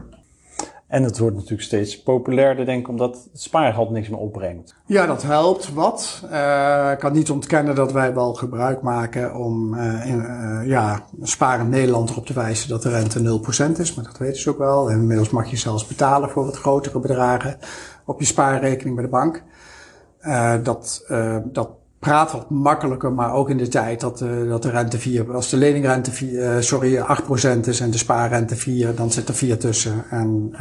En 0.87 1.03
het 1.03 1.19
wordt 1.19 1.37
natuurlijk 1.37 1.62
steeds 1.62 2.03
populairder, 2.03 2.65
denk 2.65 2.81
ik, 2.81 2.88
omdat 2.88 3.29
het 3.33 3.43
spaargeld 3.43 3.91
niks 3.91 4.09
meer 4.09 4.19
opbrengt. 4.19 4.75
Ja, 4.87 5.07
dat 5.07 5.23
helpt 5.23 5.73
wat. 5.73 6.23
Uh, 6.33 6.91
ik 6.93 6.99
kan 6.99 7.12
niet 7.12 7.31
ontkennen 7.31 7.75
dat 7.75 7.93
wij 7.93 8.15
wel 8.15 8.35
gebruik 8.35 8.83
maken 8.83 9.35
om 9.35 9.75
uh, 9.75 10.07
in, 10.07 10.19
uh, 10.19 10.67
ja, 10.67 11.05
sparen 11.23 11.69
Nederland 11.69 12.11
erop 12.11 12.27
te 12.27 12.33
wijzen 12.33 12.69
dat 12.69 12.83
de 12.83 12.91
rente 12.91 13.41
0% 13.75 13.79
is. 13.79 13.95
Maar 13.95 14.05
dat 14.05 14.19
weten 14.19 14.41
ze 14.41 14.51
ook 14.51 14.59
wel. 14.59 14.91
En 14.91 14.99
inmiddels 14.99 15.31
mag 15.31 15.51
je 15.51 15.57
zelfs 15.57 15.87
betalen 15.87 16.31
voor 16.31 16.45
wat 16.45 16.57
grotere 16.57 17.01
bedragen 17.01 17.59
op 18.05 18.21
je 18.21 18.27
spaarrekening 18.27 18.95
bij 18.95 19.05
de 19.05 19.11
bank. 19.11 19.43
Uh, 20.26 20.54
dat, 20.62 21.04
uh, 21.11 21.37
dat 21.44 21.70
praat 21.98 22.32
wat 22.32 22.50
makkelijker, 22.50 23.12
maar 23.12 23.32
ook 23.32 23.50
in 23.50 23.56
de 23.56 23.68
tijd 23.68 24.00
dat, 24.00 24.20
uh, 24.20 24.48
dat 24.48 24.62
de 24.62 24.70
rente 24.70 24.98
4, 24.98 25.35
als 25.35 25.50
de 25.50 25.56
leningrente 25.56 26.11
4, 26.11 26.62
sorry, 26.62 26.96
8% 26.96 27.66
is 27.66 27.80
en 27.80 27.90
de 27.90 27.98
spaarrente 27.98 28.56
4, 28.56 28.94
dan 28.94 29.11
zit 29.11 29.28
er 29.28 29.35
4 29.35 29.58
tussen. 29.58 30.04
En 30.11 30.54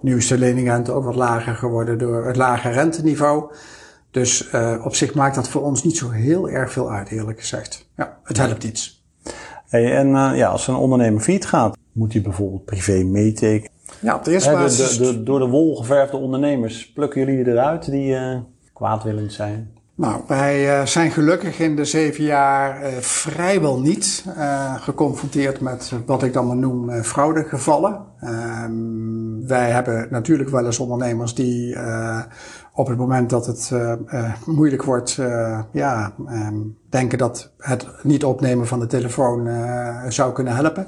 nu 0.00 0.16
is 0.16 0.26
de 0.26 0.38
leningrente 0.38 0.92
ook 0.92 1.04
wat 1.04 1.14
lager 1.14 1.54
geworden 1.54 1.98
door 1.98 2.26
het 2.26 2.36
lage 2.36 2.68
renteniveau. 2.68 3.52
Dus 4.10 4.50
op 4.82 4.94
zich 4.94 5.14
maakt 5.14 5.34
dat 5.34 5.48
voor 5.48 5.62
ons 5.62 5.84
niet 5.84 5.96
zo 5.96 6.10
heel 6.10 6.48
erg 6.48 6.72
veel 6.72 6.90
uit, 6.90 7.08
eerlijk 7.08 7.40
gezegd. 7.40 7.88
Ja, 7.96 8.18
het 8.24 8.36
helpt 8.36 8.64
iets. 8.64 9.06
Hey, 9.66 9.96
en 9.96 10.08
ja, 10.36 10.48
als 10.48 10.68
een 10.68 10.74
ondernemer 10.74 11.20
failliet 11.20 11.46
gaat, 11.46 11.76
moet 11.92 12.12
hij 12.12 12.22
bijvoorbeeld 12.22 12.64
privé 12.64 13.02
meetekenen? 13.02 13.70
Ja, 14.00 14.14
op 14.14 14.24
de 14.24 14.32
eerste 14.32 14.50
plaats. 14.50 14.98
De, 14.98 15.04
de, 15.04 15.12
de, 15.12 15.22
door 15.22 15.38
de 15.38 15.46
wol 15.46 15.76
geverfde 15.76 16.16
ondernemers, 16.16 16.92
plukken 16.92 17.26
jullie 17.26 17.46
eruit 17.46 17.90
die 17.90 18.16
kwaadwillend 18.78 19.32
zijn? 19.32 19.70
Nou, 19.94 20.20
wij 20.26 20.80
uh, 20.80 20.86
zijn 20.86 21.10
gelukkig 21.10 21.58
in 21.58 21.76
de 21.76 21.84
zeven 21.84 22.24
jaar 22.24 22.82
uh, 22.82 22.88
vrijwel 22.98 23.80
niet 23.80 24.24
uh, 24.36 24.74
geconfronteerd 24.82 25.60
met 25.60 25.92
wat 26.06 26.22
ik 26.22 26.32
dan 26.32 26.46
maar 26.46 26.56
noem 26.56 27.02
fraudegevallen. 27.02 28.00
Ehm, 28.20 29.46
wij 29.46 29.70
hebben 29.70 30.06
natuurlijk 30.10 30.50
wel 30.50 30.66
eens 30.66 30.78
ondernemers 30.78 31.34
die 31.34 31.76
op 32.72 32.86
het 32.86 32.98
moment 32.98 33.30
dat 33.30 33.46
het 33.46 33.72
moeilijk 34.46 34.82
wordt, 34.82 35.18
ja, 35.72 36.12
um, 36.28 36.76
denken 36.88 37.18
dat 37.18 37.52
het 37.58 37.86
niet 38.02 38.24
opnemen 38.24 38.66
van 38.66 38.80
de 38.80 38.86
telefoon 38.86 39.48
zou 40.08 40.32
kunnen 40.32 40.54
helpen. 40.54 40.86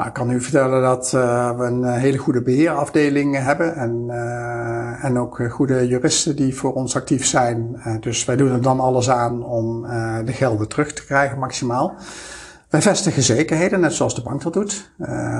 Nou, 0.00 0.12
ik 0.12 0.18
kan 0.18 0.30
u 0.30 0.40
vertellen 0.40 0.82
dat 0.82 1.12
uh, 1.14 1.58
we 1.58 1.64
een 1.64 1.84
hele 1.84 2.18
goede 2.18 2.42
beheerafdeling 2.42 3.36
hebben 3.36 3.74
en, 3.74 4.04
uh, 4.08 5.04
en 5.04 5.18
ook 5.18 5.40
goede 5.50 5.86
juristen 5.88 6.36
die 6.36 6.54
voor 6.54 6.72
ons 6.72 6.96
actief 6.96 7.26
zijn. 7.26 7.82
Dus 8.00 8.24
wij 8.24 8.36
doen 8.36 8.52
er 8.52 8.62
dan 8.62 8.80
alles 8.80 9.10
aan 9.10 9.44
om 9.44 9.82
de 10.24 10.32
gelden 10.32 10.68
terug 10.68 10.92
te 10.92 11.04
krijgen 11.04 11.38
maximaal. 11.38 11.94
Wij 12.68 12.82
vestigen 12.82 13.22
zekerheden, 13.22 13.80
net 13.80 13.92
zoals 13.92 14.14
de 14.14 14.22
bank 14.22 14.42
dat 14.42 14.52
doet. 14.52 14.90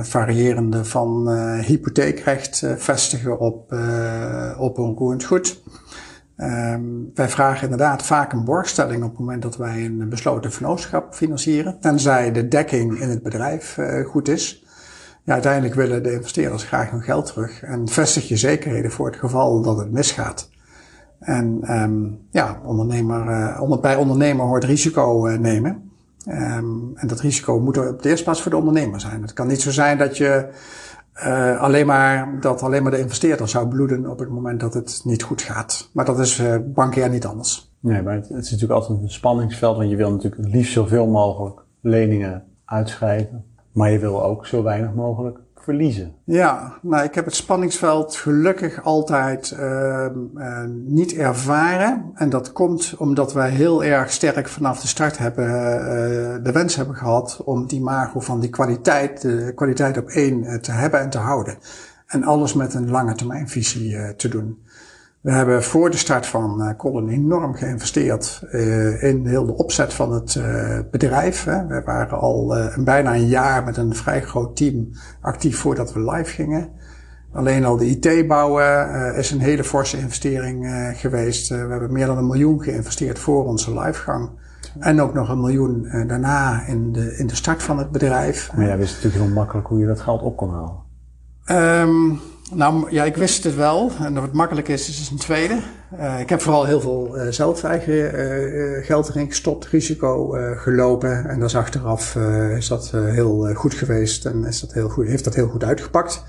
variërende 0.03 0.85
van 0.85 1.31
hypotheekrecht 1.61 2.66
vestigen 2.77 3.38
op, 3.38 3.75
op 4.59 4.79
onroerend 4.79 5.25
goed. 5.25 5.62
Um, 6.42 7.11
wij 7.14 7.29
vragen 7.29 7.62
inderdaad 7.62 8.03
vaak 8.03 8.33
een 8.33 8.44
borgstelling 8.44 9.03
op 9.03 9.11
het 9.11 9.18
moment 9.18 9.42
dat 9.42 9.57
wij 9.57 9.85
een 9.85 10.09
besloten 10.09 10.53
vennootschap 10.53 11.14
financieren. 11.14 11.81
Tenzij 11.81 12.33
de 12.33 12.48
dekking 12.48 13.00
in 13.00 13.09
het 13.09 13.22
bedrijf 13.22 13.76
uh, 13.76 14.07
goed 14.07 14.29
is. 14.29 14.64
Uiteindelijk 15.26 15.74
willen 15.74 16.03
de 16.03 16.12
investeerders 16.12 16.64
graag 16.64 16.90
hun 16.90 17.03
geld 17.03 17.26
terug. 17.26 17.62
En 17.62 17.88
vestig 17.88 18.29
je 18.29 18.37
zekerheden 18.37 18.90
voor 18.90 19.07
het 19.07 19.16
geval 19.16 19.62
dat 19.62 19.79
het 19.79 19.92
misgaat. 19.92 20.50
En 21.18 21.61
um, 21.83 22.18
ja, 22.31 22.61
ondernemer, 22.64 23.26
uh, 23.31 23.61
onder, 23.62 23.81
bij 23.81 23.96
ondernemer 23.96 24.46
hoort 24.46 24.64
risico 24.64 25.29
uh, 25.29 25.38
nemen. 25.38 25.90
Um, 26.29 26.92
en 26.94 27.09
dat 27.09 27.20
risico 27.20 27.61
moet 27.61 27.76
er 27.76 27.88
op 27.88 28.03
de 28.03 28.09
eerste 28.09 28.24
plaats 28.24 28.42
voor 28.42 28.50
de 28.50 28.57
ondernemer 28.57 29.00
zijn. 29.00 29.22
Het 29.22 29.33
kan 29.33 29.46
niet 29.46 29.61
zo 29.61 29.70
zijn 29.70 29.98
dat 29.98 30.16
je 30.16 30.48
uh, 31.24 31.61
alleen 31.61 31.87
maar, 31.87 32.40
dat 32.40 32.62
alleen 32.62 32.83
maar 32.83 32.92
de 32.92 32.98
investeerder 32.98 33.48
zou 33.48 33.68
bloeden 33.68 34.11
op 34.11 34.18
het 34.18 34.28
moment 34.28 34.61
dat 34.61 34.74
het 34.74 35.00
niet 35.04 35.22
goed 35.22 35.42
gaat. 35.42 35.90
Maar 35.92 36.04
dat 36.04 36.18
is 36.18 36.40
uh, 36.40 37.09
niet 37.11 37.26
anders. 37.26 37.72
Nee, 37.80 38.02
maar 38.02 38.14
het, 38.14 38.28
het, 38.28 38.44
is 38.44 38.50
natuurlijk 38.50 38.80
altijd 38.80 39.02
een 39.02 39.11
spanningsveld, 39.11 39.76
want 39.76 39.90
je 39.90 39.96
wil 39.96 40.11
natuurlijk 40.11 40.42
het 40.42 40.52
liefst 40.52 40.72
zoveel 40.72 41.06
mogelijk 41.06 41.64
leningen 41.80 42.44
uitschrijven. 42.64 43.44
Maar 43.72 43.90
je 43.90 43.98
wil 43.98 44.24
ook 44.24 44.46
zo 44.46 44.62
weinig 44.62 44.94
mogelijk 44.94 45.38
Ja, 46.24 46.72
nou, 46.83 47.04
ik 47.04 47.14
heb 47.14 47.24
het 47.24 47.35
spanningsveld 47.35 48.16
gelukkig 48.16 48.85
altijd 48.85 49.56
uh, 49.61 50.06
uh, 50.37 50.64
niet 50.87 51.12
ervaren. 51.12 52.11
En 52.14 52.30
dat 52.30 52.52
komt 52.52 52.94
omdat 52.96 53.33
wij 53.33 53.50
heel 53.50 53.85
erg 53.85 54.12
sterk 54.12 54.48
vanaf 54.48 54.80
de 54.80 54.87
start 54.87 55.18
hebben, 55.18 55.44
uh, 55.44 56.44
de 56.44 56.50
wens 56.52 56.76
hebben 56.76 56.96
gehad 56.96 57.40
om 57.44 57.66
die 57.66 57.80
mago 57.80 58.20
van 58.20 58.40
die 58.40 58.50
kwaliteit, 58.50 59.22
de 59.22 59.52
kwaliteit 59.54 59.98
op 59.98 60.09
één 60.09 60.61
te 60.61 60.72
hebben 60.72 61.00
en 61.00 61.11
te 61.11 61.18
houden. 61.18 61.59
En 62.06 62.24
alles 62.24 62.54
met 62.54 62.74
een 62.74 62.90
lange 62.90 63.14
termijnvisie 63.14 63.92
uh, 63.92 64.09
te 64.09 64.28
doen. 64.28 64.59
We 65.20 65.30
hebben 65.30 65.62
voor 65.62 65.90
de 65.90 65.96
start 65.96 66.26
van 66.26 66.62
uh, 66.62 66.70
Colin 66.76 67.09
enorm 67.09 67.54
geïnvesteerd 67.54 68.42
uh, 68.52 69.02
in 69.02 69.26
heel 69.26 69.46
de 69.46 69.56
opzet 69.56 69.94
van 69.94 70.12
het 70.12 70.35
uh, 70.35 70.78
bedrijf. 70.90 71.44
Hè. 71.44 71.66
We 71.66 71.83
waren 71.85 72.18
al 72.18 72.54
bijna 72.78 73.14
een 73.14 73.26
jaar 73.26 73.64
met 73.64 73.76
een 73.76 73.94
vrij 73.94 74.22
groot 74.22 74.56
team 74.56 74.90
actief 75.20 75.59
voordat 75.59 75.92
we 75.92 76.11
live 76.11 76.30
gingen. 76.30 76.68
Alleen 77.33 77.64
al 77.64 77.76
de 77.76 77.87
IT 77.87 78.28
bouwen 78.28 79.14
is 79.14 79.30
een 79.30 79.40
hele 79.40 79.64
forse 79.64 79.98
investering 79.98 80.66
geweest. 80.96 81.48
we 81.48 81.54
hebben 81.54 81.92
meer 81.92 82.06
dan 82.06 82.18
een 82.18 82.26
miljoen 82.26 82.62
geïnvesteerd 82.62 83.18
voor 83.18 83.44
onze 83.44 83.80
livegang. 83.80 84.30
En 84.78 85.00
ook 85.00 85.14
nog 85.14 85.28
een 85.28 85.40
miljoen 85.40 85.88
daarna 86.06 86.66
in 86.66 86.92
de, 86.92 87.16
in 87.16 87.26
de 87.26 87.35
start 87.35 87.62
van 87.62 87.78
het 87.78 87.90
bedrijf. 87.90 88.52
Maar 88.56 88.66
jij 88.66 88.78
wist 88.78 88.94
natuurlijk 88.94 89.24
heel 89.24 89.35
makkelijk 89.35 89.66
hoe 89.66 89.78
je 89.78 89.87
dat 89.87 90.00
geld 90.00 90.22
op 90.22 90.37
kon 90.37 90.50
halen. 90.50 90.78
Um, 91.88 92.20
nou 92.54 92.92
ja, 92.92 93.04
ik 93.04 93.16
wist 93.16 93.44
het 93.44 93.54
wel. 93.54 93.90
En 94.00 94.16
het 94.16 94.32
makkelijk 94.32 94.68
is, 94.68 94.88
is 94.88 95.10
een 95.10 95.16
tweede. 95.16 95.58
Uh, 95.98 96.20
ik 96.20 96.28
heb 96.28 96.40
vooral 96.40 96.64
heel 96.64 96.80
veel 96.80 97.18
uh, 97.18 97.26
zelf 97.30 97.64
eigen 97.64 97.94
uh, 97.94 98.84
geld 98.84 99.08
erin 99.08 99.28
gestopt, 99.28 99.66
risico 99.66 100.28
gelopen. 100.56 101.28
En 101.28 101.40
dat 101.40 101.48
is 101.48 101.56
achteraf 101.56 102.16
is 102.56 102.68
dat 102.68 102.90
heel 102.90 103.54
goed 103.54 103.74
geweest 103.74 104.26
en 104.26 104.44
is 104.44 104.60
dat 104.60 104.72
heel 104.72 104.88
goed, 104.88 105.06
heeft 105.06 105.24
dat 105.24 105.34
heel 105.34 105.48
goed 105.48 105.64
uitgepakt. 105.64 106.24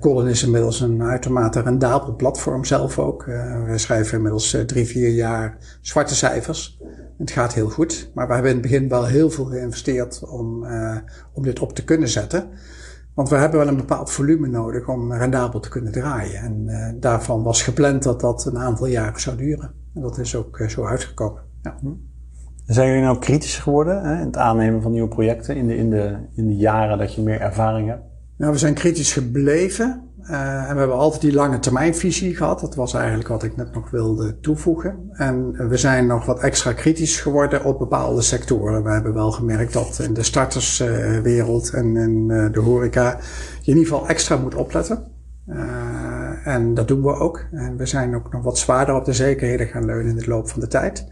Colin 0.00 0.26
is 0.26 0.42
inmiddels 0.42 0.80
een 0.80 1.02
uitermate 1.02 1.60
rendabel 1.60 2.16
platform 2.16 2.64
zelf 2.64 2.98
ook. 2.98 3.24
we 3.66 3.72
schrijven 3.74 4.16
inmiddels 4.16 4.56
drie, 4.66 4.86
vier 4.86 5.08
jaar 5.08 5.58
zwarte 5.80 6.14
cijfers. 6.14 6.78
Het 7.18 7.30
gaat 7.30 7.54
heel 7.54 7.68
goed, 7.68 8.10
maar 8.14 8.26
we 8.26 8.32
hebben 8.32 8.50
in 8.50 8.58
het 8.58 8.66
begin 8.66 8.88
wel 8.88 9.06
heel 9.06 9.30
veel 9.30 9.44
geïnvesteerd 9.44 10.24
om, 10.24 10.66
om 11.32 11.42
dit 11.42 11.60
op 11.60 11.72
te 11.72 11.84
kunnen 11.84 12.08
zetten. 12.08 12.48
Want 13.16 13.28
we 13.28 13.36
hebben 13.36 13.58
wel 13.58 13.68
een 13.68 13.76
bepaald 13.76 14.12
volume 14.12 14.48
nodig 14.48 14.88
om 14.88 15.12
rendabel 15.12 15.60
te 15.60 15.68
kunnen 15.68 15.92
draaien. 15.92 16.40
En 16.40 16.64
uh, 16.66 17.00
daarvan 17.00 17.42
was 17.42 17.62
gepland 17.62 18.02
dat 18.02 18.20
dat 18.20 18.46
een 18.46 18.58
aantal 18.58 18.86
jaren 18.86 19.20
zou 19.20 19.36
duren. 19.36 19.72
En 19.94 20.00
dat 20.00 20.18
is 20.18 20.36
ook 20.36 20.58
uh, 20.58 20.68
zo 20.68 20.84
uitgekomen. 20.84 21.42
Ja. 21.62 21.76
Hm. 21.80 21.86
Zijn 22.66 22.88
jullie 22.88 23.02
nou 23.02 23.18
kritisch 23.18 23.58
geworden 23.58 24.02
hè, 24.02 24.20
in 24.20 24.26
het 24.26 24.36
aannemen 24.36 24.82
van 24.82 24.90
nieuwe 24.90 25.08
projecten 25.08 25.56
in 25.56 25.66
de, 25.66 25.76
in, 25.76 25.90
de, 25.90 26.16
in 26.34 26.46
de 26.46 26.56
jaren 26.56 26.98
dat 26.98 27.14
je 27.14 27.22
meer 27.22 27.40
ervaring 27.40 27.88
hebt? 27.88 28.02
Nou, 28.36 28.52
we 28.52 28.58
zijn 28.58 28.74
kritisch 28.74 29.12
gebleven. 29.12 30.05
Uh, 30.30 30.68
en 30.68 30.72
we 30.72 30.78
hebben 30.78 30.96
altijd 30.96 31.20
die 31.20 31.32
lange 31.32 31.58
termijnvisie 31.58 32.36
gehad. 32.36 32.60
Dat 32.60 32.74
was 32.74 32.94
eigenlijk 32.94 33.28
wat 33.28 33.42
ik 33.42 33.56
net 33.56 33.74
nog 33.74 33.90
wilde 33.90 34.40
toevoegen. 34.40 35.08
En 35.12 35.68
we 35.68 35.76
zijn 35.76 36.06
nog 36.06 36.26
wat 36.26 36.40
extra 36.40 36.72
kritisch 36.72 37.20
geworden 37.20 37.64
op 37.64 37.78
bepaalde 37.78 38.22
sectoren. 38.22 38.82
We 38.82 38.90
hebben 38.90 39.14
wel 39.14 39.32
gemerkt 39.32 39.72
dat 39.72 39.98
in 39.98 40.14
de 40.14 40.22
starterswereld 40.22 41.70
en 41.70 41.96
in 41.96 42.24
uh, 42.28 42.52
de 42.52 42.60
horeca 42.60 43.18
je 43.60 43.70
in 43.70 43.78
ieder 43.78 43.92
geval 43.92 44.08
extra 44.08 44.36
moet 44.36 44.54
opletten. 44.54 45.14
En 46.44 46.74
dat 46.74 46.88
doen 46.88 47.02
we 47.02 47.14
ook. 47.14 47.46
En 47.52 47.76
we 47.76 47.86
zijn 47.86 48.14
ook 48.14 48.32
nog 48.32 48.42
wat 48.42 48.58
zwaarder 48.58 48.94
op 48.94 49.04
de 49.04 49.12
zekerheden 49.12 49.66
gaan 49.66 49.84
leunen 49.84 50.10
in 50.10 50.16
de 50.16 50.28
loop 50.28 50.48
van 50.48 50.60
de 50.60 50.68
tijd. 50.68 51.06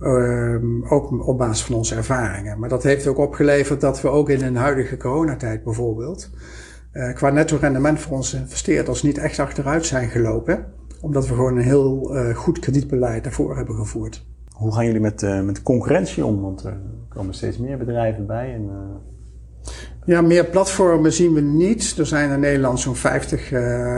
Um, 0.00 0.86
ook 0.88 1.26
op 1.26 1.38
basis 1.38 1.64
van 1.64 1.74
onze 1.74 1.94
ervaringen. 1.94 2.58
Maar 2.58 2.68
dat 2.68 2.82
heeft 2.82 3.06
ook 3.06 3.18
opgeleverd 3.18 3.80
dat 3.80 4.00
we 4.00 4.08
ook 4.08 4.30
in 4.30 4.42
een 4.42 4.56
huidige 4.56 4.96
coronatijd 4.96 5.64
bijvoorbeeld 5.64 6.30
uh, 6.92 7.14
qua 7.14 7.30
netto 7.30 7.56
rendement 7.60 8.00
voor 8.00 8.16
onze 8.16 8.36
investeerders 8.36 9.02
niet 9.02 9.18
echt 9.18 9.38
achteruit 9.38 9.86
zijn 9.86 10.08
gelopen. 10.08 10.64
Omdat 11.00 11.28
we 11.28 11.34
gewoon 11.34 11.56
een 11.56 11.62
heel 11.62 12.16
uh, 12.16 12.36
goed 12.36 12.58
kredietbeleid 12.58 13.24
daarvoor 13.24 13.56
hebben 13.56 13.74
gevoerd. 13.74 14.26
Hoe 14.48 14.74
gaan 14.74 14.86
jullie 14.86 15.00
met, 15.00 15.22
uh, 15.22 15.40
met 15.40 15.62
concurrentie 15.62 16.24
om? 16.24 16.40
Want 16.40 16.64
er 16.64 16.76
komen 17.08 17.34
steeds 17.34 17.58
meer 17.58 17.78
bedrijven 17.78 18.26
bij. 18.26 18.54
En, 18.54 18.70
ja, 20.04 20.20
meer 20.20 20.44
platformen 20.44 21.12
zien 21.12 21.32
we 21.32 21.40
niet. 21.40 21.98
Er 21.98 22.06
zijn 22.06 22.30
in 22.30 22.40
Nederland 22.40 22.80
zo'n 22.80 22.96
50 22.96 23.52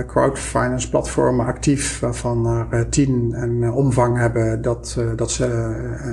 crowdfinance 0.07 0.91
platformen 0.91 1.47
actief, 1.47 2.01
waarvan 2.01 2.47
er 2.71 2.89
10 2.89 3.33
een 3.35 3.73
omvang 3.73 4.17
hebben 4.19 4.63
dat, 4.63 4.99
dat 5.17 5.31
ze 5.31 5.45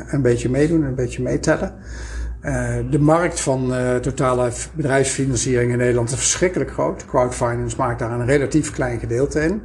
een 0.08 0.22
beetje 0.22 0.50
meedoen, 0.50 0.84
een 0.84 0.96
beetje 0.96 1.24
meetellen. 1.24 1.74
Uh, 2.44 2.76
de 2.90 3.00
markt 3.00 3.40
van 3.40 3.74
uh, 3.74 3.96
totale 3.96 4.52
bedrijfsfinanciering 4.74 5.72
in 5.72 5.78
Nederland 5.78 6.10
is 6.12 6.16
verschrikkelijk 6.16 6.72
groot. 6.72 7.06
Crowdfinance 7.06 7.78
maakt 7.78 8.00
daar 8.00 8.12
een 8.12 8.26
relatief 8.26 8.72
klein 8.72 9.00
gedeelte 9.00 9.42
in. 9.42 9.62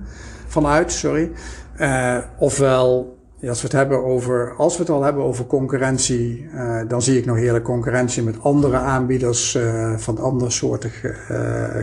Vanuit, 0.47 0.93
sorry. 0.93 1.31
Uh, 1.79 2.19
ofwel, 2.39 3.19
als 3.49 3.61
we 3.61 3.67
het 3.67 3.77
hebben 3.77 4.05
over, 4.05 4.55
als 4.57 4.77
we 4.77 4.83
het 4.83 4.91
al 4.91 5.03
hebben 5.03 5.25
over 5.25 5.47
concurrentie, 5.47 6.49
dan 6.89 7.03
zie 7.03 7.19
ik 7.19 7.25
nog 7.25 7.37
heerlijk 7.37 7.65
concurrentie 7.65 8.23
met 8.23 8.43
andere 8.43 8.77
aanbieders 8.77 9.59
van 9.97 10.19
andere 10.19 10.51
soorten 10.51 10.91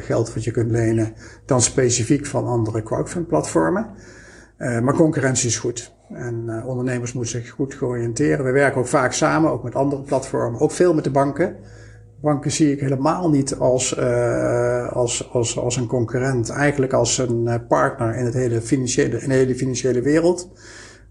geld 0.02 0.34
wat 0.34 0.44
je 0.44 0.52
kunt 0.52 0.72
lenen 0.72 1.14
dan 1.46 1.62
specifiek 1.62 2.26
van 2.26 2.48
andere 2.48 2.84
crowdfund 2.84 3.28
platformen. 3.28 3.88
maar 4.58 4.94
concurrentie 4.94 5.48
is 5.48 5.58
goed. 5.58 5.92
En 6.14 6.44
uh, 6.48 6.68
ondernemers 6.68 7.14
moeten 7.14 7.32
zich 7.32 7.50
goed 7.50 7.74
georiënteren. 7.74 8.46
We 8.46 8.52
werken 8.52 8.80
ook 8.80 8.88
vaak 8.88 9.14
samen, 9.14 9.52
ook 9.52 9.64
met 9.64 9.76
andere 9.76 10.02
platformen, 10.02 10.60
ook 10.60 10.72
veel 10.72 10.94
met 10.94 11.04
de 11.04 11.12
banken. 11.12 11.56
Banken 12.22 12.52
zie 12.52 12.72
ik 12.72 12.80
helemaal 12.80 13.30
niet 13.30 13.56
als, 13.56 13.98
uh, 13.98 14.92
als, 14.92 15.32
als, 15.32 15.58
als 15.58 15.76
een 15.76 15.88
concurrent, 15.88 16.50
eigenlijk 16.50 16.94
als 16.94 17.18
een 17.18 17.48
eh, 17.48 17.56
partner 17.68 18.16
in, 18.16 18.26
het 18.26 18.34
hele 18.34 18.62
financiële, 18.62 19.22
in 19.22 19.30
de 19.30 19.36
hele 19.36 19.56
financiële 19.56 20.02
wereld. 20.02 20.50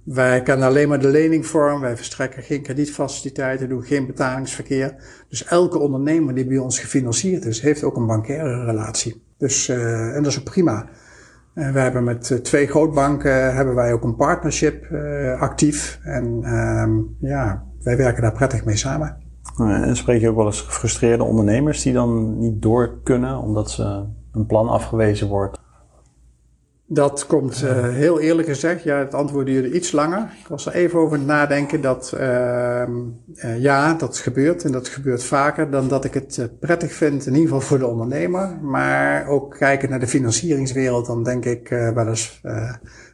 Wij 0.02 0.42
kennen 0.42 0.66
alleen 0.66 0.88
maar 0.88 1.00
de 1.00 1.08
leningvorm, 1.08 1.80
wij 1.80 1.96
verstrekken 1.96 2.42
geen 2.42 2.62
kredietfaciliteiten, 2.62 3.68
doen 3.68 3.82
geen 3.82 4.06
betalingsverkeer. 4.06 4.94
Dus 5.28 5.44
elke 5.44 5.78
ondernemer 5.78 6.34
die 6.34 6.46
bij 6.46 6.58
ons 6.58 6.78
gefinancierd 6.78 7.44
is, 7.44 7.60
heeft 7.60 7.82
ook 7.82 7.96
een 7.96 8.06
bankaire 8.06 8.64
relatie. 8.64 9.22
Dus, 9.38 9.68
en 9.68 10.22
dat 10.22 10.32
is 10.32 10.38
ook 10.38 10.44
prima. 10.44 10.88
Uh, 11.54 11.72
we 11.72 11.80
hebben 11.80 12.04
met 12.04 12.30
uh, 12.30 12.38
twee 12.38 12.66
grootbanken 12.66 13.54
hebben 13.54 13.74
wij 13.74 13.92
ook 13.92 14.04
een 14.04 14.16
partnership 14.16 14.92
actief. 15.38 16.00
En 16.02 16.40
ehm, 16.42 16.98
ja, 17.18 17.64
wij 17.82 17.96
werken 17.96 18.22
daar 18.22 18.32
prettig 18.32 18.64
mee 18.64 18.76
samen. 18.76 19.16
En 19.58 19.96
spreek 19.96 20.20
je 20.20 20.28
ook 20.28 20.36
wel 20.36 20.46
eens 20.46 20.60
gefrustreerde 20.60 21.24
ondernemers 21.24 21.82
die 21.82 21.92
dan 21.92 22.38
niet 22.38 22.62
door 22.62 23.00
kunnen 23.02 23.38
omdat 23.38 23.70
ze 23.70 24.04
een 24.32 24.46
plan 24.46 24.68
afgewezen 24.68 25.28
wordt? 25.28 25.58
Dat 26.92 27.26
komt 27.26 27.62
uh, 27.62 27.88
heel 27.88 28.20
eerlijk 28.20 28.48
gezegd, 28.48 28.82
ja, 28.82 28.98
het 28.98 29.14
antwoord 29.14 29.46
duurde 29.46 29.72
iets 29.72 29.92
langer. 29.92 30.30
Ik 30.40 30.46
was 30.48 30.66
er 30.66 30.72
even 30.72 30.98
over 30.98 31.18
nadenken 31.18 31.80
dat 31.80 32.12
uh, 32.14 32.82
uh, 33.34 33.58
ja, 33.58 33.94
dat 33.94 34.18
gebeurt 34.18 34.64
en 34.64 34.72
dat 34.72 34.88
gebeurt 34.88 35.24
vaker 35.24 35.70
dan 35.70 35.88
dat 35.88 36.04
ik 36.04 36.14
het 36.14 36.38
eh, 36.38 36.44
prettig 36.60 36.92
vind, 36.92 37.26
in 37.26 37.32
ieder 37.32 37.48
geval 37.48 37.60
voor 37.60 37.78
de 37.78 37.86
ondernemer. 37.86 38.58
Maar 38.62 39.26
ook 39.26 39.56
kijken 39.58 39.90
naar 39.90 40.00
de 40.00 40.06
financieringswereld, 40.06 41.06
dan 41.06 41.22
denk 41.22 41.44
ik 41.44 41.68
wel 41.68 42.08
eens, 42.08 42.40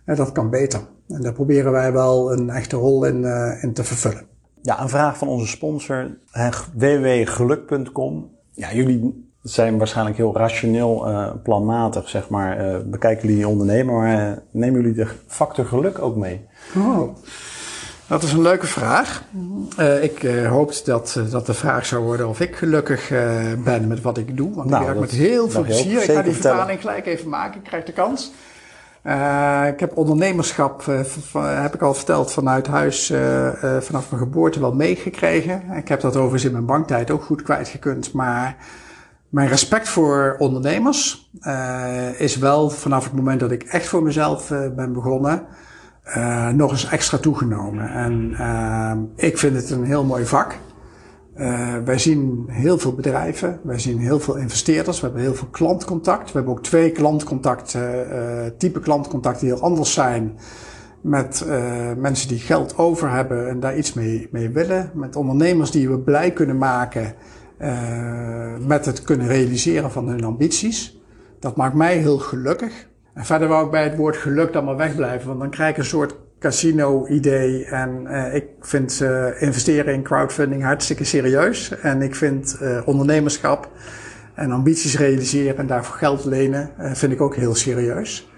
dat 0.04 0.32
kan 0.32 0.50
beter. 0.50 0.80
En 1.08 1.22
daar 1.22 1.32
proberen 1.32 1.72
wij 1.72 1.92
wel 1.92 2.32
een 2.32 2.50
echte 2.50 2.76
rol 2.76 3.04
in, 3.04 3.24
in 3.60 3.72
te 3.72 3.84
vervullen. 3.84 4.26
Ja, 4.62 4.82
een 4.82 4.88
vraag 4.88 5.18
van 5.18 5.28
onze 5.28 5.46
sponsor, 5.46 6.16
www.geluk.com. 6.74 8.30
Ja, 8.52 8.74
jullie 8.74 9.30
zijn 9.48 9.78
waarschijnlijk 9.78 10.16
heel 10.16 10.36
rationeel 10.36 11.08
uh, 11.08 11.30
planmatig, 11.42 12.08
zeg 12.08 12.28
maar. 12.28 12.66
Uh, 12.66 12.76
bekijken 12.84 13.28
jullie 13.28 13.48
ondernemer, 13.48 13.94
maar 13.94 14.30
uh, 14.30 14.36
nemen 14.50 14.80
jullie 14.80 14.96
de 14.96 15.06
factor 15.26 15.64
geluk 15.64 15.98
ook 15.98 16.16
mee? 16.16 16.46
Oh, 16.76 17.16
dat 18.06 18.22
is 18.22 18.32
een 18.32 18.42
leuke 18.42 18.66
vraag. 18.66 19.22
ik 20.00 20.28
hoop 20.48 20.84
dat, 20.84 21.20
dat 21.30 21.46
de 21.46 21.54
vraag 21.54 21.86
zou 21.86 22.04
worden 22.04 22.28
of 22.28 22.40
ik 22.40 22.56
gelukkig 22.56 23.08
ben 23.64 23.86
met 23.86 24.00
wat 24.00 24.18
ik 24.18 24.36
doe. 24.36 24.54
Want 24.54 24.70
nou, 24.70 24.82
ik 24.82 24.88
werk 24.88 25.00
met 25.00 25.10
heel 25.10 25.50
veel 25.50 25.62
plezier. 25.62 26.02
Ik 26.02 26.10
ga 26.10 26.22
die 26.22 26.32
vertaling 26.32 26.80
gelijk 26.80 27.06
even 27.06 27.28
maken, 27.28 27.60
ik 27.60 27.66
krijg 27.66 27.84
de 27.84 27.92
kans. 27.92 28.32
ik 29.72 29.80
heb 29.80 29.96
ondernemerschap, 29.96 30.84
heb 31.38 31.74
ik 31.74 31.82
al 31.82 31.94
verteld, 31.94 32.32
vanuit 32.32 32.66
huis 32.66 33.06
vanaf 33.80 34.10
mijn 34.10 34.22
geboorte 34.22 34.60
wel 34.60 34.74
meegekregen. 34.74 35.62
Ik 35.76 35.88
heb 35.88 36.00
dat 36.00 36.16
overigens 36.16 36.44
in 36.44 36.52
mijn 36.52 36.66
banktijd 36.66 37.10
ook 37.10 37.22
goed 37.22 37.42
kwijtgekund, 37.42 38.12
maar 38.12 38.56
mijn 39.28 39.48
respect 39.48 39.88
voor 39.88 40.36
ondernemers 40.38 41.30
uh, 41.40 42.20
is 42.20 42.36
wel 42.36 42.70
vanaf 42.70 43.04
het 43.04 43.12
moment 43.12 43.40
dat 43.40 43.50
ik 43.50 43.62
echt 43.62 43.86
voor 43.86 44.02
mezelf 44.02 44.50
uh, 44.50 44.58
ben 44.76 44.92
begonnen, 44.92 45.46
uh, 46.16 46.48
nog 46.48 46.70
eens 46.70 46.88
extra 46.88 47.18
toegenomen. 47.18 47.88
En 47.88 49.10
ik 49.16 49.38
vind 49.38 49.56
het 49.56 49.70
een 49.70 49.84
heel 49.84 50.04
mooi 50.04 50.26
vak. 50.26 50.58
wij 51.84 51.98
zien 51.98 52.44
heel 52.48 52.78
veel 52.78 52.94
bedrijven, 52.94 53.60
wij 53.62 53.78
zien 53.78 53.98
heel 53.98 54.20
veel 54.20 54.36
investeerders, 54.36 55.00
we 55.00 55.06
hebben 55.06 55.22
heel 55.22 55.34
veel 55.34 55.48
klantcontact. 55.50 56.26
We 56.26 56.36
hebben 56.38 56.52
ook 56.52 56.62
twee 56.62 56.90
klantcontacten, 56.90 58.54
type 58.58 58.80
klantcontacten 58.80 59.46
die 59.46 59.54
heel 59.54 59.64
anders 59.64 59.92
zijn. 59.92 60.38
Met 61.00 61.44
mensen 61.96 62.28
die 62.28 62.38
geld 62.38 62.78
over 62.78 63.10
hebben 63.10 63.48
en 63.48 63.60
daar 63.60 63.76
iets 63.76 63.92
mee, 63.92 64.28
mee 64.30 64.50
willen. 64.50 64.90
Met 64.94 65.16
ondernemers 65.16 65.70
die 65.70 65.88
we 65.88 65.98
blij 65.98 66.30
kunnen 66.30 66.58
maken 66.58 67.14
met 68.66 68.86
het 68.86 69.02
kunnen 69.02 69.26
realiseren 69.26 69.90
van 69.90 70.08
hun 70.08 70.24
ambities. 70.24 71.00
Dat 71.40 71.56
maakt 71.56 71.74
mij 71.74 71.96
heel 71.96 72.18
gelukkig. 72.18 72.86
En 73.14 73.24
verder 73.24 73.48
wou 73.48 73.64
ik 73.64 73.70
bij 73.70 73.84
het 73.84 73.96
woord 73.96 74.16
geluk 74.16 74.52
dan 74.52 74.64
maar 74.64 74.76
wegblijven, 74.76 75.28
want 75.28 75.40
dan 75.40 75.50
krijg 75.50 75.70
ik 75.70 75.76
een 75.76 75.84
soort 75.84 76.16
casino-idee. 76.38 77.64
En 77.64 78.02
uh, 78.04 78.34
ik 78.34 78.46
vind 78.60 79.00
uh, 79.02 79.42
investeren 79.42 79.94
in 79.94 80.02
crowdfunding 80.02 80.62
hartstikke 80.62 81.04
serieus. 81.04 81.78
En 81.80 82.02
ik 82.02 82.14
vind 82.14 82.58
ondernemerschap 82.84 83.70
En 84.34 84.50
ambities 84.50 84.96
realiseren 84.96 85.58
en 85.58 85.66
daarvoor 85.66 85.96
geld 85.96 86.24
lenen 86.24 86.70
vind 86.78 87.12
ik 87.12 87.20
ook 87.20 87.36
heel 87.36 87.54
serieus. 87.54 88.30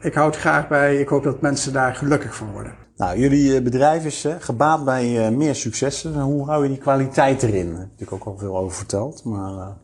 ik 0.00 0.14
houd 0.14 0.36
graag 0.36 0.68
bij, 0.68 0.96
ik 0.96 1.08
hoop 1.08 1.22
dat 1.22 1.40
mensen 1.40 1.72
daar 1.72 1.94
gelukkig 1.94 2.34
van 2.34 2.50
worden. 2.52 2.83
Nou, 2.96 3.18
jullie 3.18 3.62
bedrijf 3.62 4.04
is 4.04 4.26
gebaat 4.38 4.84
bij 4.84 5.30
meer 5.30 5.54
successen. 5.54 6.20
Hoe 6.20 6.46
hou 6.46 6.62
je 6.62 6.68
die 6.68 6.78
kwaliteit 6.78 7.42
erin? 7.42 7.70
Daar 7.70 7.80
heb 7.80 8.06
ik 8.06 8.12
ook 8.12 8.24
al 8.24 8.38
veel 8.38 8.56
over 8.56 8.76
verteld. 8.76 9.24
Maar, 9.24 9.76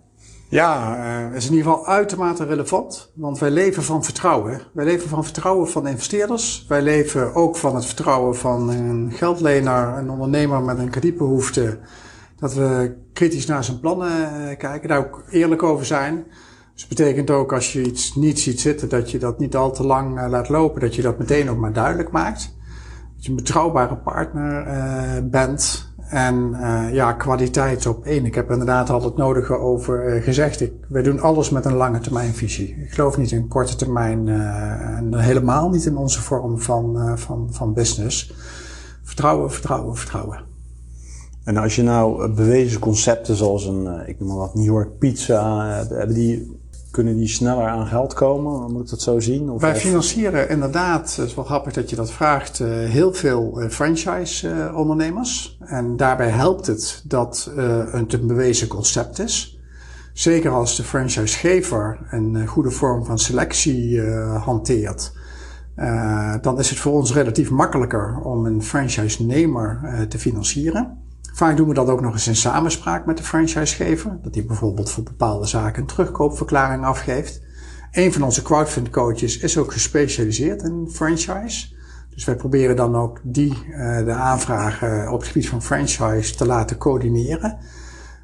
ja, 0.49 0.97
uh, 0.97 1.37
is 1.37 1.47
in 1.47 1.55
ieder 1.55 1.71
geval 1.71 1.87
uitermate 1.87 2.45
relevant. 2.45 3.13
Want 3.15 3.39
wij 3.39 3.51
leven 3.51 3.83
van 3.83 4.05
vertrouwen. 4.05 4.61
Wij 4.73 4.85
leven 4.85 5.09
van 5.09 5.25
vertrouwen 5.25 5.69
van 5.69 5.87
investeerders. 5.87 6.65
Wij 6.69 6.83
leven 6.83 7.35
ook 7.35 7.57
van 7.57 7.75
het 7.75 7.87
vertrouwen 7.87 8.37
van 8.37 8.69
een 8.69 9.13
geldlener, 9.13 9.99
een 9.99 10.11
ondernemer 10.11 10.63
met 10.63 10.79
een 10.79 10.91
kredietbehoefte. 10.91 11.79
Dat 12.37 12.55
we 12.55 12.97
kritisch 13.13 13.47
naar 13.47 13.65
zijn 13.65 13.81
plannen 13.81 14.57
kijken, 14.57 14.89
daar 14.89 14.99
ook 14.99 15.23
eerlijk 15.31 15.63
over 15.63 15.87
zijn. 15.87 16.25
Dus 16.73 16.89
dat 16.89 16.99
betekent 16.99 17.31
ook 17.31 17.53
als 17.53 17.73
je 17.73 17.83
iets 17.83 18.15
niet 18.15 18.41
ziet 18.41 18.61
zitten, 18.61 18.89
dat 18.89 19.11
je 19.11 19.19
dat 19.19 19.39
niet 19.39 19.57
al 19.57 19.73
te 19.73 19.85
lang 19.85 20.29
laat 20.29 20.49
lopen, 20.49 20.81
dat 20.81 20.95
je 20.95 21.03
dat 21.03 21.19
meteen 21.19 21.51
ook 21.51 21.59
maar 21.59 21.73
duidelijk 21.73 22.11
maakt. 22.11 22.59
Dat 23.21 23.29
je 23.29 23.37
een 23.37 23.45
betrouwbare 23.45 23.97
partner 23.97 24.65
bent. 25.31 25.89
En 26.09 26.51
uh, 26.53 26.93
ja, 26.93 27.13
kwaliteit 27.13 27.87
op 27.87 28.05
één. 28.05 28.25
Ik 28.25 28.35
heb 28.35 28.51
inderdaad 28.51 28.91
al 28.91 29.03
het 29.03 29.17
nodige 29.17 29.59
over 29.59 30.17
uh, 30.17 30.23
gezegd. 30.23 30.61
Ik, 30.61 30.73
wij 30.89 31.03
doen 31.03 31.21
alles 31.21 31.51
met 31.51 31.65
een 31.65 31.75
lange 31.75 31.99
termijn 31.99 32.35
visie. 32.35 32.77
Ik 32.85 32.91
geloof 32.91 33.17
niet 33.17 33.31
in 33.31 33.49
korte 33.49 33.77
termijn 33.77 34.29
en 34.29 35.19
helemaal 35.19 35.71
niet 35.71 35.87
in 35.87 35.97
onze 35.97 36.23
vorm 36.23 36.61
van, 36.61 37.19
van, 37.19 37.49
van 37.51 37.73
business. 37.73 38.35
Vertrouwen, 39.03 39.51
vertrouwen, 39.51 39.97
vertrouwen. 39.97 40.41
En 41.45 41.57
als 41.57 41.77
je 41.77 41.83
nou 41.83 42.29
bewezen 42.29 42.81
concepten 42.81 43.37
zoals 43.37 43.65
een, 43.65 44.09
ik 44.09 44.21
noem 44.21 44.29
maar 44.29 44.37
wat, 44.37 44.55
New 44.55 44.65
York 44.65 44.99
pizza, 44.99 45.67
hebben 45.89 46.15
die 46.15 46.60
kunnen 46.91 47.17
die 47.17 47.29
sneller 47.29 47.67
aan 47.67 47.87
geld 47.87 48.15
komen? 48.15 48.73
Moet 48.73 48.83
ik 48.83 48.91
dat 48.91 49.03
zo 49.03 49.21
zien? 49.21 49.51
Of 49.51 49.61
Wij 49.61 49.77
financieren 49.77 50.49
inderdaad, 50.49 51.17
het 51.17 51.27
is 51.27 51.35
wel 51.35 51.45
grappig 51.45 51.73
dat 51.73 51.91
je 51.91 51.97
dat 51.97 52.11
vraagt, 52.11 52.61
eh, 52.61 52.69
heel 52.69 53.13
veel 53.13 53.61
eh, 53.61 53.69
franchise-ondernemers. 53.69 55.59
En 55.61 55.97
daarbij 55.97 56.29
helpt 56.29 56.67
het 56.67 57.03
dat 57.05 57.51
het 57.91 58.13
een 58.13 58.27
bewezen 58.27 58.69
concept 58.69 59.19
is. 59.19 59.59
Zeker 60.13 60.51
als 60.51 60.77
de 60.77 60.83
franchisegever 60.83 61.99
een 62.11 62.47
goede 62.47 62.71
vorm 62.71 63.05
van 63.05 63.19
selectie 63.19 64.03
hanteert. 64.21 65.13
dan 66.41 66.59
is 66.59 66.71
het 66.71 66.79
voor 66.79 66.93
ons 66.93 67.13
relatief 67.13 67.51
makkelijker 67.51 68.21
om 68.23 68.47
een 68.47 68.63
franchise-nemer 68.63 70.07
te 70.09 70.19
financieren. 70.19 71.00
Vaak 71.33 71.57
doen 71.57 71.69
we 71.69 71.75
dat 71.75 71.89
ook 71.89 72.01
nog 72.01 72.13
eens 72.13 72.27
in 72.27 72.37
samenspraak 72.37 73.07
met 73.07 73.17
de 73.17 73.23
franchisegever. 73.23 74.19
Dat 74.23 74.35
hij 74.35 74.45
bijvoorbeeld 74.45 74.91
voor 74.91 75.03
bepaalde 75.03 75.47
zaken 75.47 75.81
een 75.81 75.89
terugkoopverklaring 75.89 76.85
afgeeft. 76.85 77.41
Een 77.91 78.13
van 78.13 78.23
onze 78.23 78.43
crowdfund 78.43 78.91
coaches 78.91 79.39
is 79.39 79.59
ook 79.59 79.73
gespecialiseerd 79.73 80.63
in 80.63 80.89
franchise. 80.93 81.79
Dus 82.15 82.25
wij 82.25 82.37
proberen 82.37 82.77
dan 82.77 82.97
ook 82.97 83.21
die, 83.23 83.67
uh, 83.71 84.05
de 84.05 84.13
aanvragen 84.13 85.13
op 85.13 85.19
het 85.19 85.29
gebied 85.29 85.49
van 85.49 85.63
franchise 85.63 86.35
te 86.35 86.47
laten 86.47 86.79
coördineren. 86.79 87.59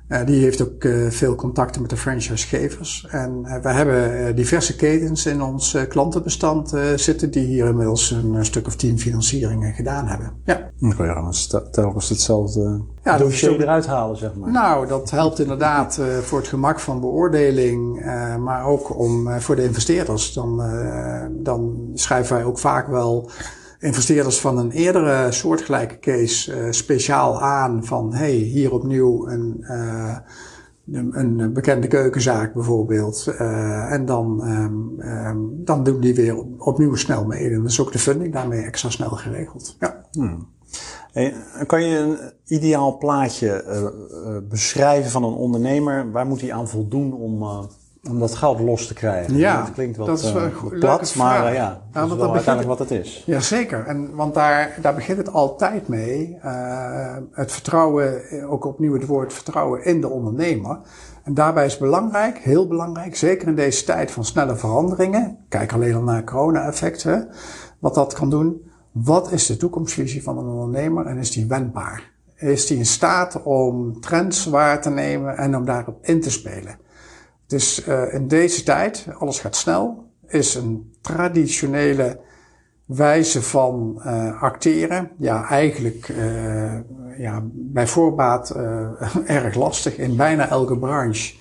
Uh, 0.09 0.27
die 0.27 0.42
heeft 0.42 0.62
ook 0.62 0.85
uh, 0.85 1.11
veel 1.11 1.35
contacten 1.35 1.81
met 1.81 1.90
de 1.90 1.97
franchisegevers. 1.97 3.07
En 3.11 3.42
uh, 3.45 3.57
we 3.57 3.69
hebben 3.69 4.37
diverse 4.37 4.77
ketens 4.77 5.27
in 5.27 5.42
ons 5.42 5.77
klantenbestand 5.88 6.75
zitten 6.97 7.31
die 7.31 7.47
hier 7.47 7.66
inmiddels 7.66 8.11
een, 8.11 8.45
stuk 8.45 8.66
of 8.66 8.77
tien 8.77 8.99
financieringen 8.99 9.73
gedaan 9.75 10.07
hebben. 10.07 10.33
Ja. 10.45 10.71
Je 10.77 10.92
gewoon 10.92 11.33
telkens 11.71 12.09
hetzelfde 12.09 12.81
ja, 13.05 13.19
dossier 13.19 13.51
ook, 13.51 13.61
eruit 13.61 13.87
halen, 13.87 14.16
zeg 14.16 14.35
maar. 14.35 14.51
Nou, 14.51 14.87
dat 14.87 15.11
helpt 15.11 15.38
inderdaad 15.38 16.01
voor 16.23 16.38
het 16.38 16.49
gemak 16.49 16.81
van 16.81 17.01
beoordeling, 17.01 18.05
maar 18.38 18.64
ook 18.64 18.99
om 18.99 19.40
voor 19.40 19.57
de 19.57 19.64
investeerders. 19.64 20.33
Dan, 20.33 20.62
dan 21.31 21.90
schrijven 21.95 22.37
wij 22.37 22.45
ook 22.45 22.59
vaak 22.59 22.88
wel 22.88 23.31
investeerders 23.79 24.41
van 24.41 24.59
een 24.59 24.71
eerdere 24.71 25.33
soortgelijke 25.33 25.99
case 25.99 26.57
uh, 26.57 26.71
speciaal 26.71 27.41
aan 27.41 27.85
van 27.85 28.15
hey, 28.15 28.33
hier 28.33 28.73
opnieuw 28.73 29.29
een, 29.29 29.57
uh, 29.61 30.17
een 31.11 31.53
bekende 31.53 31.87
keukenzaak 31.87 32.55
bijvoorbeeld. 32.55 33.27
Uh, 33.29 33.93
en 33.93 34.05
dan, 34.05 34.49
um, 34.49 35.01
um, 35.01 35.65
dan 35.65 35.85
doen 35.85 36.01
die 36.01 36.15
weer 36.15 36.45
opnieuw 36.59 36.95
snel 36.95 37.25
mee. 37.25 37.45
En 37.45 37.55
dan 37.55 37.65
is 37.65 37.81
ook 37.81 37.93
de 37.93 37.99
funding 37.99 38.33
daarmee 38.33 38.62
extra 38.62 38.91
snel 38.91 39.11
geregeld. 39.11 39.77
Ja. 39.81 40.05
Hmm. 40.12 40.49
Kan 41.67 41.85
je 41.85 41.99
een 41.99 42.19
ideaal 42.45 42.99
plaatje 42.99 43.65
beschrijven 44.49 45.11
van 45.11 45.25
een 45.25 45.35
ondernemer? 45.35 46.11
Waar 46.11 46.27
moet 46.27 46.41
hij 46.41 46.53
aan 46.53 46.69
voldoen 46.69 47.12
om 47.12 47.43
om 48.09 48.19
dat 48.19 48.35
geld 48.35 48.61
los 48.61 48.87
te 48.87 48.95
krijgen. 48.95 49.37
Ja, 49.37 49.61
dat 49.61 49.73
klinkt 49.73 49.97
wat 49.97 50.07
dat 50.07 50.19
is 50.19 50.35
uh, 50.35 50.45
plat, 50.79 51.14
maar 51.16 51.47
uh, 51.47 51.55
ja, 51.55 51.81
dat 51.92 52.11
is 52.11 52.16
wel 52.16 52.33
uiteindelijk 52.33 52.79
wat 52.79 52.88
het 52.88 53.01
is. 53.01 53.23
Jazeker, 53.27 53.87
en, 53.87 54.14
want 54.14 54.35
daar, 54.35 54.79
daar 54.81 54.95
begint 54.95 55.19
het 55.19 55.33
altijd 55.33 55.88
mee. 55.88 56.38
Uh, 56.45 57.16
het 57.33 57.53
vertrouwen, 57.53 58.23
ook 58.49 58.64
opnieuw 58.64 58.92
het 58.92 59.07
woord 59.07 59.33
vertrouwen 59.33 59.85
in 59.85 60.01
de 60.01 60.09
ondernemer. 60.09 60.79
En 61.25 61.35
daarbij 61.35 61.66
is 61.66 61.79
belangrijk, 61.79 62.38
heel 62.38 62.66
belangrijk, 62.69 63.16
zeker 63.16 63.49
in 63.49 63.55
deze 63.55 63.85
tijd 63.85 64.11
van 64.11 64.25
snelle 64.25 64.57
veranderingen. 64.57 65.38
Kijk 65.49 65.73
alleen 65.73 65.95
al 65.95 66.03
naar 66.03 66.25
corona-effecten, 66.25 67.29
wat 67.79 67.95
dat 67.95 68.14
kan 68.14 68.31
doen. 68.31 68.71
Wat 68.92 69.33
is 69.33 69.47
de 69.47 69.57
toekomstvisie 69.57 70.23
van 70.23 70.38
een 70.38 70.47
ondernemer 70.47 71.07
en 71.07 71.19
is 71.19 71.31
die 71.31 71.47
wendbaar? 71.47 72.11
Is 72.37 72.66
die 72.66 72.79
in 72.79 72.87
staat 72.87 73.42
om 73.42 74.01
trends 74.01 74.47
waar 74.47 74.81
te 74.83 74.90
nemen 74.90 75.37
en 75.37 75.57
om 75.57 75.64
daarop 75.64 75.99
in 76.03 76.21
te 76.21 76.31
spelen? 76.31 76.79
Dus 77.47 77.87
uh, 77.89 78.15
in 78.15 78.29
deze 78.29 78.63
tijd, 78.63 79.07
alles 79.19 79.41
gaat 79.41 79.57
snel, 79.57 80.05
is 80.27 80.55
een 80.55 80.95
traditionele 81.01 82.21
wijze 82.85 83.43
van 83.43 84.03
uh, 84.07 84.43
acteren, 84.43 85.11
ja, 85.19 85.49
eigenlijk 85.49 86.09
uh, 86.09 86.75
ja, 87.19 87.43
bij 87.53 87.87
voorbaat 87.87 88.51
erg 89.27 89.55
lastig. 89.55 89.97
In 89.97 90.17
bijna 90.17 90.49
elke 90.49 90.79
branche 90.79 91.35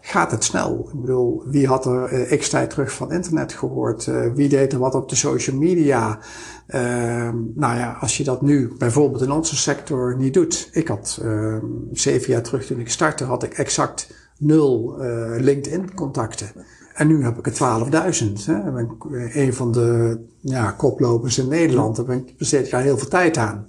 gaat 0.00 0.30
het 0.30 0.44
snel. 0.44 0.88
Ik 0.92 1.00
bedoel, 1.00 1.42
wie 1.46 1.66
had 1.66 1.86
er 1.86 2.36
x 2.38 2.48
tijd 2.48 2.70
terug 2.70 2.92
van 2.92 3.12
internet 3.12 3.52
gehoord? 3.52 4.10
wie 4.34 4.48
deed 4.48 4.72
er 4.72 4.78
wat 4.78 4.94
op 4.94 5.08
de 5.08 5.16
social 5.16 5.56
media? 5.56 6.18
Ehm, 6.66 7.36
nou 7.54 7.76
ja, 7.78 7.96
als 8.00 8.16
je 8.16 8.24
dat 8.24 8.42
nu 8.42 8.72
bijvoorbeeld 8.78 9.22
in 9.22 9.30
onze 9.30 9.56
sector 9.56 10.16
niet 10.16 10.34
doet. 10.34 10.68
Ik 10.72 10.88
had 10.88 11.18
ehm, 11.22 11.64
zeven 11.92 12.32
jaar 12.32 12.42
terug 12.42 12.66
toen 12.66 12.80
ik 12.80 12.90
startte, 12.90 13.24
had 13.24 13.42
ik 13.42 13.52
exact 13.54 14.21
nul 14.42 14.96
uh, 14.98 15.40
LinkedIn-contacten. 15.40 16.50
En 16.94 17.06
nu 17.06 17.24
heb 17.24 17.38
ik 17.38 17.46
er 17.46 17.52
12.000. 17.52 18.32
Ik 18.34 19.10
ben 19.10 19.40
een 19.40 19.54
van 19.54 19.72
de 19.72 20.18
ja, 20.40 20.70
koplopers 20.70 21.38
in 21.38 21.48
Nederland. 21.48 21.96
Daar 21.96 22.04
ben 22.04 22.18
ik 22.18 22.36
besteed 22.36 22.70
daar 22.70 22.82
heel 22.82 22.98
veel 22.98 23.08
tijd 23.08 23.36
aan. 23.36 23.66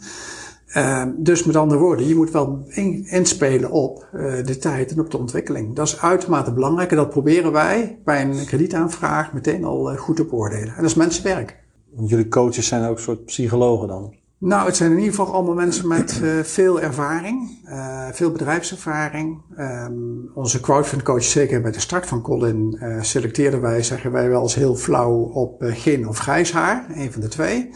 Uh, 0.76 1.04
dus 1.18 1.44
met 1.44 1.56
andere 1.56 1.80
woorden, 1.80 2.08
je 2.08 2.16
moet 2.16 2.32
wel 2.32 2.64
in, 2.68 3.06
inspelen 3.06 3.72
op 3.72 4.08
uh, 4.14 4.46
de 4.46 4.58
tijd 4.58 4.92
en 4.92 5.00
op 5.00 5.12
de 5.12 5.18
ontwikkeling. 5.18 5.76
Dat 5.76 5.88
is 5.88 6.02
uitermate 6.02 6.54
belangrijk 6.54 6.92
en 6.92 6.98
dat 6.98 7.10
proberen 7.10 7.52
wij 7.52 8.00
bij 8.04 8.22
een 8.22 8.46
kredietaanvraag 8.46 9.34
meteen 9.34 9.64
al 9.64 9.96
goed 9.96 10.16
te 10.16 10.26
beoordelen. 10.26 10.68
En 10.68 10.82
dat 10.82 10.90
is 10.90 10.96
mensenwerk. 10.96 11.58
Jullie 12.06 12.28
coaches 12.28 12.68
zijn 12.68 12.90
ook 12.90 12.96
een 12.96 13.04
soort 13.04 13.26
psychologen 13.26 13.88
dan? 13.88 14.14
Nou, 14.46 14.66
het 14.66 14.76
zijn 14.76 14.92
in 14.92 14.98
ieder 14.98 15.14
geval 15.14 15.34
allemaal 15.34 15.54
mensen 15.54 15.88
met 15.88 16.20
uh, 16.24 16.40
veel 16.40 16.82
ervaring, 16.82 17.50
uh, 17.66 18.08
veel 18.12 18.32
bedrijfservaring. 18.32 19.42
Um, 19.60 20.32
onze 20.34 20.60
crowdfund 20.60 21.04
coach, 21.04 21.24
zeker 21.24 21.62
bij 21.62 21.72
de 21.72 21.80
start 21.80 22.06
van 22.06 22.22
Colin, 22.22 22.78
uh, 22.82 23.02
selecteerden 23.02 23.62
wij, 23.62 23.84
zeggen 23.84 24.12
wij 24.12 24.30
wel 24.30 24.42
eens 24.42 24.56
heel 24.56 24.76
flauw 24.76 25.14
op 25.14 25.64
gin 25.66 26.08
of 26.08 26.18
grijs 26.18 26.52
haar, 26.52 26.86
een 26.96 27.12
van 27.12 27.22
de 27.22 27.28
twee. 27.28 27.70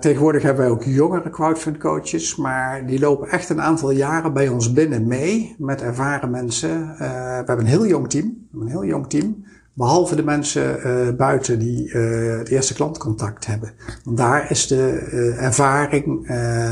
tegenwoordig 0.00 0.42
hebben 0.42 0.64
wij 0.64 0.72
ook 0.72 0.84
jongere 0.84 1.30
crowdfund 1.30 1.78
coaches, 1.78 2.36
maar 2.36 2.86
die 2.86 2.98
lopen 2.98 3.28
echt 3.28 3.48
een 3.48 3.62
aantal 3.62 3.90
jaren 3.90 4.32
bij 4.32 4.48
ons 4.48 4.72
binnen 4.72 5.06
mee 5.06 5.54
met 5.58 5.82
ervaren 5.82 6.30
mensen. 6.30 6.94
we 6.98 7.04
hebben 7.04 7.58
een 7.58 7.66
heel 7.66 7.86
jong 7.86 8.10
team, 8.10 8.48
een 8.60 8.68
heel 8.68 8.84
jong 8.84 9.08
team. 9.08 9.44
Behalve 9.74 10.16
de 10.16 10.22
mensen 10.22 10.86
uh, 10.86 11.16
buiten 11.16 11.58
die 11.58 11.88
uh, 11.88 12.38
het 12.38 12.48
eerste 12.48 12.74
klantcontact 12.74 13.46
hebben. 13.46 13.72
Want 14.04 14.16
daar 14.16 14.50
is 14.50 14.66
de 14.66 15.08
uh, 15.12 15.42
ervaring 15.44 16.26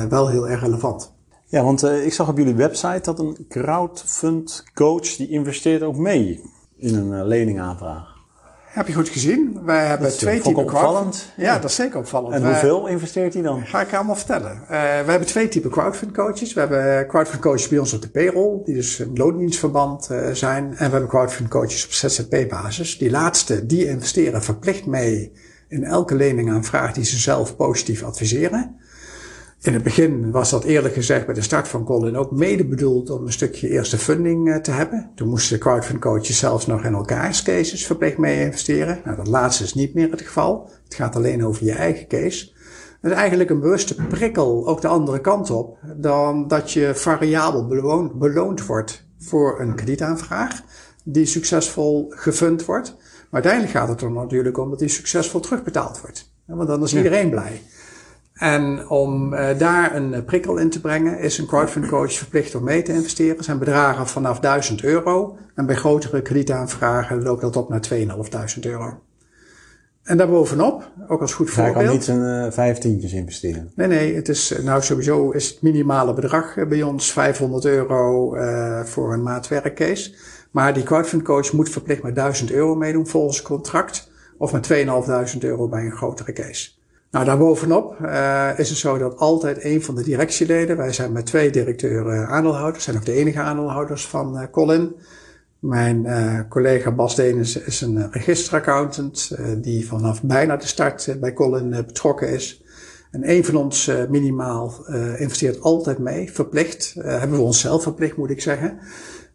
wel 0.09 0.29
heel 0.29 0.49
erg 0.49 0.61
relevant. 0.61 1.15
Ja, 1.47 1.63
want 1.63 1.83
ik 1.83 2.13
zag 2.13 2.29
op 2.29 2.37
jullie 2.39 2.55
website 2.55 3.01
dat 3.03 3.19
een 3.19 3.47
crowdfund 3.49 4.65
coach 4.75 5.17
die 5.17 5.29
investeert 5.29 5.83
ook 5.83 5.97
mee 5.97 6.43
in 6.77 6.95
een 6.95 7.27
leningaanvraag. 7.27 8.20
Heb 8.71 8.87
je 8.87 8.93
goed 8.93 9.09
gezien? 9.09 9.61
Wij 9.65 9.87
hebben 9.87 10.17
twee 10.17 10.41
typen 10.41 10.63
opvallend. 10.63 11.33
Ja, 11.37 11.59
dat 11.59 11.71
is 11.71 11.77
zeker 11.77 11.99
opvallend. 11.99 12.35
En 12.35 12.45
hoeveel 12.45 12.87
investeert 12.87 13.35
hij 13.35 13.43
dan? 13.43 13.67
Ga 13.67 13.81
ik 13.81 13.95
allemaal 13.95 14.17
vertellen. 14.17 14.53
Uh, 14.63 14.69
we 14.69 15.11
hebben 15.11 15.27
twee 15.27 15.49
typen 15.49 15.71
crowdfund 15.71 16.13
coaches. 16.13 16.53
We 16.53 16.61
hebben 16.61 17.07
crowdfund 17.07 17.43
coaches 17.43 17.69
bij 17.69 17.79
ons 17.79 17.93
op 17.93 18.03
de 18.03 18.11
payroll, 18.11 18.65
die 18.65 18.75
dus 18.75 18.99
een 18.99 19.11
loondienstverband 19.15 20.09
uh, 20.13 20.31
zijn. 20.33 20.65
En 20.65 20.77
we 20.77 20.91
hebben 20.91 21.09
crowdfund 21.09 21.49
coaches 21.49 21.85
op 21.85 21.93
ZZP-basis. 21.93 22.99
Die 22.99 23.11
laatste, 23.11 23.67
die 23.67 23.87
investeren 23.87 24.43
verplicht 24.43 24.87
mee 24.87 25.33
in 25.69 25.85
elke 25.85 26.15
leningaanvraag 26.15 26.93
die 26.93 27.05
ze 27.05 27.19
zelf 27.19 27.57
positief 27.57 28.03
adviseren. 28.03 28.80
In 29.63 29.73
het 29.73 29.83
begin 29.83 30.31
was 30.31 30.51
dat 30.51 30.65
eerlijk 30.65 30.95
gezegd 30.95 31.27
bij 31.27 31.35
de 31.35 31.43
start 31.43 31.69
van 31.69 31.85
Colin 31.85 32.17
ook 32.17 32.31
mede 32.31 32.65
bedoeld 32.65 33.11
om 33.11 33.27
een 33.27 33.33
stukje 33.33 33.69
eerste 33.69 33.99
funding 33.99 34.63
te 34.63 34.71
hebben. 34.71 35.11
Toen 35.15 35.29
moesten 35.29 35.57
de 35.57 35.63
crowdfund 35.63 36.01
coaches 36.01 36.39
zelfs 36.39 36.67
nog 36.67 36.85
in 36.85 36.95
elkaars 36.95 37.43
cases 37.43 37.87
verplicht 37.87 38.19
mee 38.19 38.45
investeren. 38.45 39.01
Nou, 39.05 39.17
dat 39.17 39.27
laatste 39.27 39.65
is 39.65 39.75
niet 39.75 39.95
meer 39.95 40.11
het 40.11 40.21
geval. 40.21 40.71
Het 40.85 40.95
gaat 40.95 41.17
alleen 41.17 41.45
over 41.45 41.65
je 41.65 41.73
eigen 41.73 42.07
case. 42.07 42.53
Dat 43.01 43.11
is 43.11 43.17
eigenlijk 43.17 43.51
een 43.51 43.61
bewuste 43.61 43.95
prikkel 43.95 44.67
ook 44.67 44.81
de 44.81 44.89
andere 44.89 45.21
kant 45.21 45.51
op, 45.51 45.79
dan 45.97 46.49
dat 46.49 46.73
je 46.73 46.95
variabel 46.95 47.67
beloond, 47.67 48.19
beloond 48.19 48.67
wordt 48.67 49.07
voor 49.19 49.61
een 49.61 49.75
kredietaanvraag 49.75 50.63
die 51.05 51.27
succesvol 51.27 52.07
gefund 52.09 52.65
wordt. 52.65 52.97
Maar 52.99 53.43
uiteindelijk 53.43 53.73
gaat 53.73 53.89
het 53.89 54.01
er 54.01 54.11
natuurlijk 54.11 54.59
om 54.59 54.71
dat 54.71 54.79
die 54.79 54.89
succesvol 54.89 55.41
terugbetaald 55.41 56.01
wordt. 56.01 56.33
Want 56.47 56.69
dan 56.69 56.83
is 56.83 56.95
iedereen 56.95 57.31
blij. 57.31 57.63
En 58.41 58.89
om 58.89 59.35
uh, 59.35 59.59
daar 59.59 59.95
een 59.95 60.25
prikkel 60.25 60.57
in 60.57 60.71
te 60.71 60.81
brengen, 60.81 61.19
is 61.19 61.39
een 61.39 61.47
crowdfund 61.47 61.87
coach 61.97 62.13
verplicht 62.13 62.55
om 62.55 62.65
mee 62.65 62.83
te 62.83 62.93
investeren. 62.93 63.45
Zijn 63.45 63.59
bedragen 63.59 64.07
vanaf 64.07 64.41
1000 64.41 64.83
euro. 64.85 65.37
En 65.55 65.67
bij 65.67 65.75
grotere 65.75 66.23
kredietaanvragen 66.23 67.23
loopt 67.23 67.41
dat 67.41 67.57
op 67.57 67.69
naar 67.69 67.81
2500 67.81 68.67
euro. 68.67 69.01
En 70.03 70.17
daarbovenop, 70.17 70.91
ook 71.09 71.21
als 71.21 71.35
goed 71.35 71.51
voorbeeld. 71.51 71.75
Hij 71.75 71.85
kan 71.85 71.95
niet 71.95 72.07
een 72.07 72.47
uh, 72.47 72.53
vijftientjes 72.53 73.13
investeren. 73.13 73.73
Nee, 73.75 73.89
nee, 73.89 74.15
het 74.15 74.29
is, 74.29 74.55
nou 74.63 74.83
sowieso 74.83 75.31
is 75.31 75.49
het 75.49 75.63
minimale 75.63 76.15
bedrag 76.15 76.57
eh, 76.57 76.67
bij 76.67 76.83
ons 76.83 77.13
500 77.13 77.65
euro 77.65 78.35
uh, 78.37 78.85
voor 78.85 79.13
een 79.13 79.23
maatwerkcase. 79.23 80.15
Maar 80.51 80.75
die 80.75 80.83
crowdfund 80.83 81.23
coach 81.23 81.53
moet 81.53 81.69
verplicht 81.69 82.03
met 82.03 82.15
1000 82.15 82.51
euro 82.53 82.75
meedoen 82.75 83.07
volgens 83.07 83.43
contract. 83.43 84.11
Of 84.39 84.53
met 84.53 84.73
2.500 85.35 85.39
euro 85.41 85.69
bij 85.69 85.85
een 85.85 85.97
grotere 85.97 86.33
case. 86.33 86.71
Nou, 87.11 87.25
daarbovenop 87.25 87.97
uh, 88.03 88.49
is 88.57 88.69
het 88.69 88.79
zo 88.79 88.99
dat 88.99 89.17
altijd 89.17 89.65
een 89.65 89.83
van 89.83 89.95
de 89.95 90.03
directieleden, 90.03 90.77
wij 90.77 90.93
zijn 90.93 91.13
met 91.13 91.27
twee 91.27 91.51
directeuren 91.51 92.27
aandeelhouders, 92.27 92.85
zijn 92.85 92.97
ook 92.97 93.05
de 93.05 93.13
enige 93.13 93.41
aandeelhouders 93.41 94.07
van 94.07 94.41
uh, 94.41 94.47
Colin. 94.51 94.95
Mijn 95.59 96.05
uh, 96.05 96.41
collega 96.49 96.93
Bas 96.93 97.15
Denens 97.15 97.57
is 97.57 97.81
een 97.81 98.13
registeraccountant 98.13 99.31
die 99.57 99.87
vanaf 99.87 100.23
bijna 100.23 100.57
de 100.57 100.67
start 100.67 101.17
bij 101.21 101.33
Colin 101.33 101.71
betrokken 101.71 102.29
is. 102.29 102.63
En 103.11 103.31
een 103.31 103.45
van 103.45 103.57
ons 103.57 103.91
minimaal 104.09 104.87
investeert 105.17 105.61
altijd 105.61 105.99
mee, 105.99 106.33
verplicht. 106.33 106.95
hebben 107.03 107.39
we 107.39 107.45
onszelf 107.45 107.83
verplicht, 107.83 108.17
moet 108.17 108.31
ik 108.31 108.41
zeggen. 108.43 108.79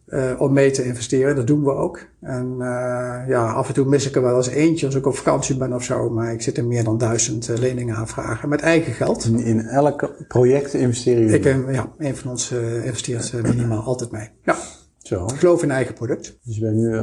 Uh, 0.06 0.40
om 0.40 0.52
mee 0.52 0.70
te 0.70 0.84
investeren. 0.84 1.36
Dat 1.36 1.46
doen 1.46 1.64
we 1.64 1.70
ook. 1.70 2.06
En 2.20 2.54
uh, 2.58 3.28
ja, 3.28 3.52
af 3.52 3.68
en 3.68 3.74
toe 3.74 3.86
mis 3.86 4.06
ik 4.06 4.16
er 4.16 4.22
wel 4.22 4.36
eens 4.36 4.48
eentje 4.48 4.86
als 4.86 4.94
ik 4.94 5.06
op 5.06 5.16
vakantie 5.16 5.56
ben 5.56 5.72
of 5.72 5.82
zo. 5.82 6.10
Maar 6.10 6.32
ik 6.32 6.42
zit 6.42 6.58
in 6.58 6.68
meer 6.68 6.84
dan 6.84 6.98
duizend 6.98 7.48
uh, 7.48 7.56
leningen 7.56 7.96
aanvragen 7.96 8.48
met 8.48 8.60
eigen 8.60 8.92
geld. 8.92 9.24
In, 9.24 9.38
in 9.38 9.60
elk 9.60 10.10
project 10.28 10.74
investeren 10.74 11.22
jullie? 11.26 11.38
Ik, 11.38 11.74
ja, 11.74 11.92
een 11.98 12.16
van 12.16 12.30
ons 12.30 12.50
investeert 12.84 13.42
minimaal 13.42 13.82
altijd 13.82 14.10
mee. 14.10 14.28
Ja. 14.44 14.56
Zo. 14.98 15.24
Ik 15.24 15.38
geloof 15.38 15.62
in 15.62 15.70
eigen 15.70 15.94
product. 15.94 16.38
Dus 16.42 16.54
je 16.56 16.60
bent 16.60 16.76
nu 16.76 17.00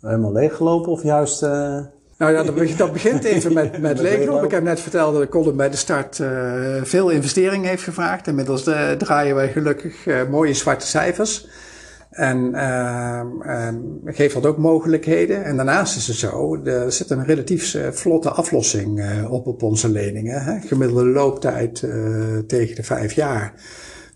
helemaal 0.00 0.32
leeggelopen 0.32 0.92
of 0.92 1.02
juist... 1.02 1.40
Nou 1.40 2.32
ja, 2.32 2.42
dat, 2.76 2.92
begint 2.92 3.24
even 3.24 3.52
met, 3.52 3.80
met 3.80 4.00
leeglopen. 4.00 4.44
Ik 4.44 4.50
heb 4.50 4.62
net 4.62 4.80
verteld 4.80 5.14
dat 5.14 5.28
Colin 5.28 5.56
bij 5.56 5.70
de 5.70 5.76
start 5.76 6.20
veel 6.82 7.08
investering 7.08 7.64
heeft 7.64 7.82
gevraagd. 7.82 8.26
Inmiddels 8.26 8.62
draaien 8.98 9.34
wij 9.34 9.48
gelukkig 9.48 10.06
mooie 10.30 10.54
zwarte 10.54 10.86
cijfers. 10.86 11.48
En 12.12 12.50
uh, 12.54 13.68
geeft 14.04 14.34
dat 14.34 14.46
ook 14.46 14.58
mogelijkheden. 14.58 15.44
En 15.44 15.56
daarnaast 15.56 15.96
is 15.96 16.06
het 16.06 16.16
zo, 16.16 16.64
er 16.64 16.92
zit 16.92 17.10
een 17.10 17.24
relatief 17.24 17.74
uh, 17.74 17.88
vlotte 17.90 18.30
aflossing 18.30 18.98
uh, 18.98 19.32
op 19.32 19.46
op 19.46 19.62
onze 19.62 19.88
leningen. 19.88 20.42
Hè? 20.42 20.60
Gemiddelde 20.60 21.04
looptijd 21.04 21.82
uh, 21.82 22.38
tegen 22.38 22.76
de 22.76 22.82
vijf 22.82 23.12
jaar. 23.12 23.52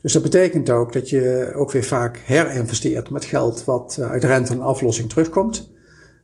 Dus 0.03 0.13
dat 0.13 0.23
betekent 0.23 0.71
ook 0.71 0.93
dat 0.93 1.11
je 1.11 1.53
ook 1.55 1.73
weer 1.73 1.85
vaak 1.85 2.21
herinvesteert 2.25 3.11
met 3.11 3.25
geld 3.25 3.65
wat 3.65 3.99
uit 4.11 4.25
rente 4.25 4.53
en 4.53 4.61
aflossing 4.61 5.09
terugkomt. 5.09 5.75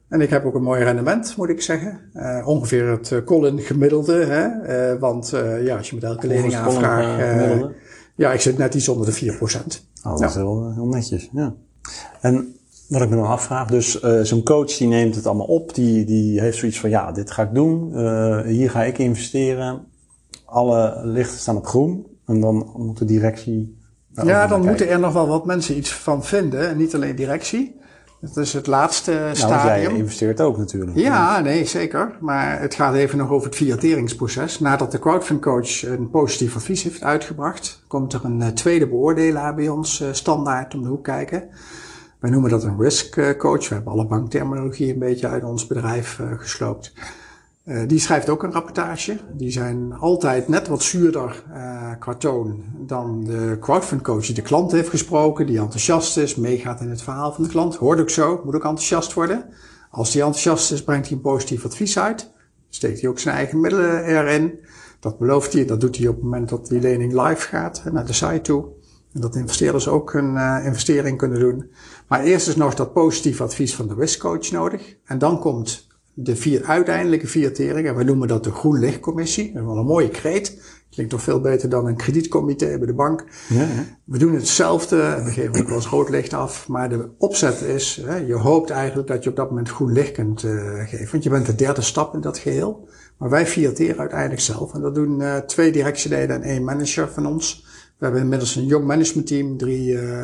En 0.09 0.21
ik 0.21 0.31
heb 0.31 0.45
ook 0.45 0.55
een 0.55 0.63
mooi 0.63 0.85
rendement, 0.85 1.37
moet 1.37 1.49
ik 1.49 1.63
zeggen. 1.63 2.01
Uh, 2.15 2.49
ongeveer 2.49 2.89
het 2.89 3.11
uh, 3.11 3.25
Colin 3.25 3.59
gemiddelde. 3.59 4.25
Hè? 4.25 4.47
Uh, 4.93 5.01
want 5.01 5.33
ja, 5.63 5.77
als 5.77 5.89
je 5.89 5.95
met 5.95 6.05
elke 6.05 6.27
lening 6.27 6.55
aanvraagt... 6.55 7.69
ja, 8.17 8.33
ik 8.33 8.41
zit 8.41 8.59
net 8.59 8.75
iets 8.75 8.89
onder 8.89 9.07
de 9.07 9.37
4%. 9.83 9.92
Oh, 10.05 10.19
dat 10.19 10.29
is 10.31 10.35
heel, 10.35 10.73
heel 10.75 10.87
netjes, 10.87 11.29
ja. 11.33 11.55
En 12.21 12.57
wat 12.89 13.03
ik 13.03 13.09
me 13.09 13.17
dan 13.17 13.27
afvraag, 13.27 13.69
dus 13.69 14.03
uh, 14.03 14.21
zo'n 14.21 14.43
coach 14.43 14.77
die 14.77 14.89
neemt 14.89 15.15
het 15.15 15.27
allemaal 15.27 15.47
op, 15.47 15.75
die, 15.75 16.05
die 16.05 16.41
heeft 16.41 16.59
zoiets 16.59 16.81
van, 16.81 16.91
ja, 16.91 17.13
dit 17.13 17.31
ga 17.31 17.43
ik 17.43 17.55
doen, 17.55 17.91
uh, 17.95 18.41
hier 18.41 18.71
ga 18.71 18.83
ik 18.83 18.99
investeren, 18.99 19.85
alle 20.45 21.01
lichten 21.05 21.39
staan 21.39 21.57
op 21.57 21.67
groen, 21.67 22.07
en 22.27 22.41
dan 22.41 22.73
moet 22.77 22.99
de 22.99 23.05
directie... 23.05 23.81
Ja, 24.25 24.47
dan 24.47 24.67
moeten 24.67 24.89
er 24.89 25.01
nog 25.01 25.13
wel 25.13 25.27
wat 25.27 25.47
mensen 25.47 25.77
iets 25.77 25.93
van 25.93 26.25
vinden, 26.25 26.69
en 26.69 26.77
niet 26.77 26.95
alleen 26.95 27.17
directie. 27.17 27.81
Dat 28.23 28.37
is 28.37 28.53
het 28.53 28.67
laatste 28.67 29.11
nou, 29.11 29.37
stadium. 29.37 29.91
jij 29.91 29.99
investeert 29.99 30.41
ook 30.41 30.57
natuurlijk. 30.57 30.97
Ja, 30.97 31.41
nee, 31.41 31.65
zeker. 31.65 32.17
Maar 32.21 32.61
het 32.61 32.75
gaat 32.75 32.95
even 32.95 33.19
nog 33.19 33.31
over 33.31 33.47
het 33.47 33.57
fiateringsproces. 33.57 34.61
Nadat 34.61 34.93
de 34.93 34.99
crowdfund 34.99 35.41
coach 35.41 35.83
een 35.83 36.11
positief 36.11 36.57
advies 36.57 36.83
heeft 36.83 37.03
uitgebracht, 37.03 37.83
komt 37.87 38.13
er 38.13 38.25
een 38.25 38.55
tweede 38.55 38.89
beoordelaar 38.89 39.55
bij 39.55 39.69
ons 39.69 40.05
standaard 40.13 40.75
om 40.75 40.83
de 40.83 40.89
hoek 40.89 41.05
kijken. 41.05 41.49
Wij 42.19 42.31
noemen 42.31 42.51
dat 42.51 42.65
een 42.65 42.81
risk 42.81 43.37
coach. 43.39 43.69
We 43.69 43.75
hebben 43.75 43.93
alle 43.93 44.07
bankterminologie 44.07 44.93
een 44.93 44.99
beetje 44.99 45.29
uit 45.29 45.45
ons 45.45 45.67
bedrijf 45.67 46.21
gesloopt. 46.37 46.93
Uh, 47.65 47.83
die 47.87 47.99
schrijft 47.99 48.29
ook 48.29 48.43
een 48.43 48.53
rapportage. 48.53 49.19
Die 49.33 49.51
zijn 49.51 49.93
altijd 49.93 50.49
net 50.49 50.69
wat 50.69 50.83
zuurder 50.83 51.45
uh, 51.51 51.91
qua 51.99 52.15
toon 52.15 52.65
dan 52.79 53.25
de 53.25 53.57
crowdfund 53.61 54.03
coach 54.03 54.27
die 54.27 54.35
de 54.35 54.43
klant 54.43 54.73
heeft 54.73 54.89
gesproken, 54.89 55.47
die 55.47 55.59
enthousiast 55.59 56.17
is, 56.17 56.35
meegaat 56.37 56.81
in 56.81 56.91
het 56.91 57.03
verhaal 57.03 57.33
van 57.33 57.45
de 57.45 57.51
klant. 57.51 57.77
Hoort 57.77 58.01
ook 58.01 58.11
zo, 58.11 58.41
moet 58.45 58.55
ook 58.55 58.65
enthousiast 58.65 59.13
worden. 59.13 59.45
Als 59.91 60.11
die 60.13 60.23
enthousiast 60.23 60.73
is, 60.73 60.85
brengt 60.85 61.07
hij 61.07 61.17
een 61.17 61.23
positief 61.23 61.65
advies 61.65 61.99
uit. 61.99 62.31
Steekt 62.69 63.01
hij 63.01 63.11
ook 63.11 63.19
zijn 63.19 63.37
eigen 63.37 63.61
middelen 63.61 64.05
erin. 64.05 64.59
Dat 65.01 65.19
belooft 65.19 65.53
hij, 65.53 65.65
dat 65.65 65.81
doet 65.81 65.97
hij 65.97 66.09
op 66.09 66.15
het 66.15 66.25
moment 66.25 66.49
dat 66.49 66.67
die 66.67 66.81
lening 66.81 67.13
live 67.13 67.49
gaat 67.49 67.83
naar 67.93 68.07
de 68.07 68.13
site 68.13 68.41
toe. 68.41 68.67
En 69.13 69.21
dat 69.21 69.37
investeerders 69.37 69.89
ook 69.89 70.15
een 70.15 70.35
uh, 70.35 70.61
investering 70.65 71.19
kunnen 71.19 71.41
doen. 71.41 71.71
Maar 72.09 72.23
eerst 72.23 72.49
is 72.49 72.57
nog 72.57 72.75
dat 72.75 72.93
positief 72.93 73.41
advies 73.41 73.75
van 73.75 73.89
de 73.89 73.95
risk 73.95 74.21
coach 74.21 74.51
nodig. 74.51 74.97
En 75.05 75.19
dan 75.19 75.39
komt 75.39 75.91
de 76.15 76.37
vier 76.37 76.65
uiteindelijke 76.65 77.27
vier 77.27 77.53
we 77.97 78.05
noemen 78.05 78.29
dat 78.29 78.45
de 78.45 78.51
Groen 78.51 78.79
Lichtcommissie. 78.79 79.53
Dat 79.53 79.63
is 79.63 79.69
wel 79.69 79.79
een 79.79 79.87
mooie 79.87 80.09
kreet. 80.09 80.61
Klinkt 80.91 81.13
toch 81.13 81.23
veel 81.23 81.41
beter 81.41 81.69
dan 81.69 81.87
een 81.87 81.97
kredietcomité 81.97 82.79
bij 82.79 82.87
de 82.87 82.95
bank. 82.95 83.25
Ja, 83.49 83.69
We 84.05 84.19
doen 84.19 84.35
hetzelfde, 84.35 85.21
we 85.25 85.31
geven 85.31 85.61
ook 85.61 85.67
wel 85.67 85.77
eens 85.77 85.87
rood 85.87 86.09
licht 86.09 86.33
af. 86.33 86.69
Maar 86.69 86.89
de 86.89 87.09
opzet 87.19 87.61
is, 87.61 88.03
hè, 88.05 88.17
je 88.17 88.35
hoopt 88.35 88.71
eigenlijk 88.71 89.09
dat 89.09 89.25
je 89.25 89.31
op 89.31 89.37
dat 89.37 89.49
moment 89.49 89.69
groen 89.69 89.93
licht 89.93 90.13
kunt 90.13 90.43
uh, 90.43 90.89
geven. 90.89 91.09
Want 91.11 91.23
je 91.23 91.31
bent 91.31 91.47
de 91.47 91.55
derde 91.55 91.81
stap 91.81 92.15
in 92.15 92.21
dat 92.21 92.39
geheel. 92.39 92.89
Maar 93.19 93.31
wij 93.31 93.47
viateren 93.47 93.99
uiteindelijk 93.99 94.41
zelf. 94.41 94.75
En 94.75 94.81
dat 94.81 94.95
doen 94.95 95.21
uh, 95.21 95.37
twee 95.37 95.73
directieleden 95.73 96.37
en 96.37 96.43
één 96.43 96.65
manager 96.65 97.09
van 97.09 97.27
ons. 97.27 97.67
We 97.99 98.05
hebben 98.05 98.23
inmiddels 98.23 98.57
een 98.57 98.67
jong 98.67 98.87
management 98.87 99.27
team, 99.27 99.57
drie 99.57 99.93
uh, 99.93 100.23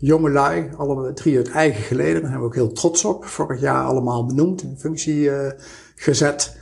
jonge 0.00 0.30
lui, 0.30 0.68
alle 0.76 1.12
drie 1.12 1.36
uit 1.36 1.50
eigen 1.50 1.82
geleden. 1.82 2.20
Daar 2.20 2.30
zijn 2.30 2.40
we 2.40 2.46
ook 2.46 2.54
heel 2.54 2.72
trots 2.72 3.04
op. 3.04 3.24
Vorig 3.24 3.60
jaar 3.60 3.84
allemaal 3.84 4.26
benoemd, 4.26 4.62
in 4.62 4.76
functie 4.78 5.20
uh, 5.20 5.50
gezet. 5.94 6.58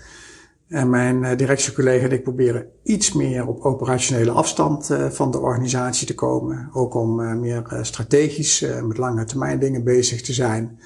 En 0.69 0.91
mijn 0.91 1.23
uh, 1.23 1.37
directiecollega 1.37 2.05
en 2.05 2.13
ik 2.13 2.23
proberen 2.23 2.67
iets 2.83 3.13
meer 3.13 3.47
op 3.47 3.61
operationele 3.61 4.31
afstand 4.31 4.91
uh, 4.91 5.07
van 5.07 5.31
de 5.31 5.39
organisatie 5.39 6.07
te 6.07 6.15
komen. 6.15 6.69
Ook 6.73 6.95
om 6.95 7.41
meer 7.41 7.79
strategisch 7.83 8.67
met 8.83 8.99
lange 8.99 9.25
termijn 9.25 9.59
dingen 9.59 9.85
bezig 9.85 10.23
te 10.23 10.33
zijn. 10.33 10.79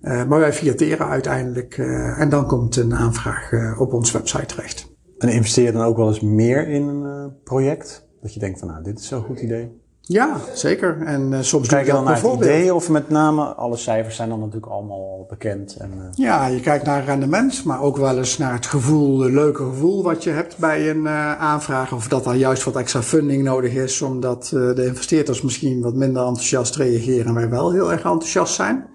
maar 0.00 0.28
wij 0.28 0.52
fiateren 0.52 1.06
uiteindelijk 1.06 1.78
en 2.18 2.28
dan 2.28 2.46
komt 2.46 2.76
een 2.76 2.94
aanvraag 2.94 3.50
op 3.78 3.92
onze 3.92 4.12
website 4.12 4.46
terecht. 4.46 4.94
En 5.18 5.28
investeer 5.28 5.64
je 5.64 5.72
dan 5.72 5.84
ook 5.84 5.96
wel 5.96 6.08
eens 6.08 6.20
meer 6.20 6.68
in 6.68 6.82
een 6.82 7.32
project? 7.44 8.08
Dat 8.20 8.34
je 8.34 8.40
denkt 8.40 8.58
van 8.58 8.68
nou, 8.68 8.82
dit 8.82 8.98
is 8.98 9.08
zo'n 9.08 9.22
goed 9.22 9.40
idee. 9.40 9.85
Ja, 10.08 10.40
zeker. 10.54 11.02
En 11.04 11.32
uh, 11.32 11.38
soms 11.40 11.68
Kijk 11.68 11.86
je 11.86 11.92
dan 11.92 12.04
naar 12.04 12.22
het 12.22 12.34
idee 12.34 12.74
of 12.74 12.88
met 12.88 13.08
name, 13.08 13.44
alle 13.44 13.76
cijfers 13.76 14.16
zijn 14.16 14.28
dan 14.28 14.38
natuurlijk 14.38 14.72
allemaal 14.72 15.26
bekend. 15.28 15.76
En, 15.76 15.90
uh... 15.96 16.04
Ja, 16.14 16.46
je 16.46 16.60
kijkt 16.60 16.84
naar 16.84 17.04
rendement, 17.04 17.64
maar 17.64 17.80
ook 17.80 17.96
wel 17.96 18.18
eens 18.18 18.38
naar 18.38 18.52
het 18.52 18.66
gevoel, 18.66 19.20
het 19.20 19.32
leuke 19.32 19.62
gevoel 19.62 20.02
wat 20.02 20.24
je 20.24 20.30
hebt 20.30 20.58
bij 20.58 20.90
een 20.90 21.02
uh, 21.02 21.40
aanvraag. 21.40 21.92
Of 21.92 22.08
dat 22.08 22.26
er 22.26 22.34
juist 22.34 22.64
wat 22.64 22.76
extra 22.76 23.02
funding 23.02 23.42
nodig 23.42 23.72
is, 23.72 24.02
omdat 24.02 24.46
de 24.50 24.84
investeerders 24.86 25.42
misschien 25.42 25.80
wat 25.80 25.94
minder 25.94 26.22
enthousiast 26.22 26.76
reageren 26.76 27.26
en 27.26 27.34
wij 27.34 27.48
wel 27.48 27.72
heel 27.72 27.92
erg 27.92 28.04
enthousiast 28.04 28.54
zijn. 28.54 28.86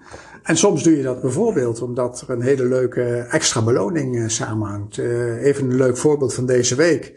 En 0.42 0.56
soms 0.56 0.82
doe 0.82 0.96
je 0.96 1.02
dat 1.02 1.20
bijvoorbeeld 1.20 1.82
omdat 1.82 2.24
er 2.26 2.34
een 2.34 2.42
hele 2.42 2.64
leuke 2.64 3.26
extra 3.30 3.62
beloning 3.62 4.30
samenhangt. 4.30 4.98
even 4.98 5.70
een 5.70 5.76
leuk 5.76 5.96
voorbeeld 5.96 6.34
van 6.34 6.46
deze 6.46 6.74
week 6.74 7.14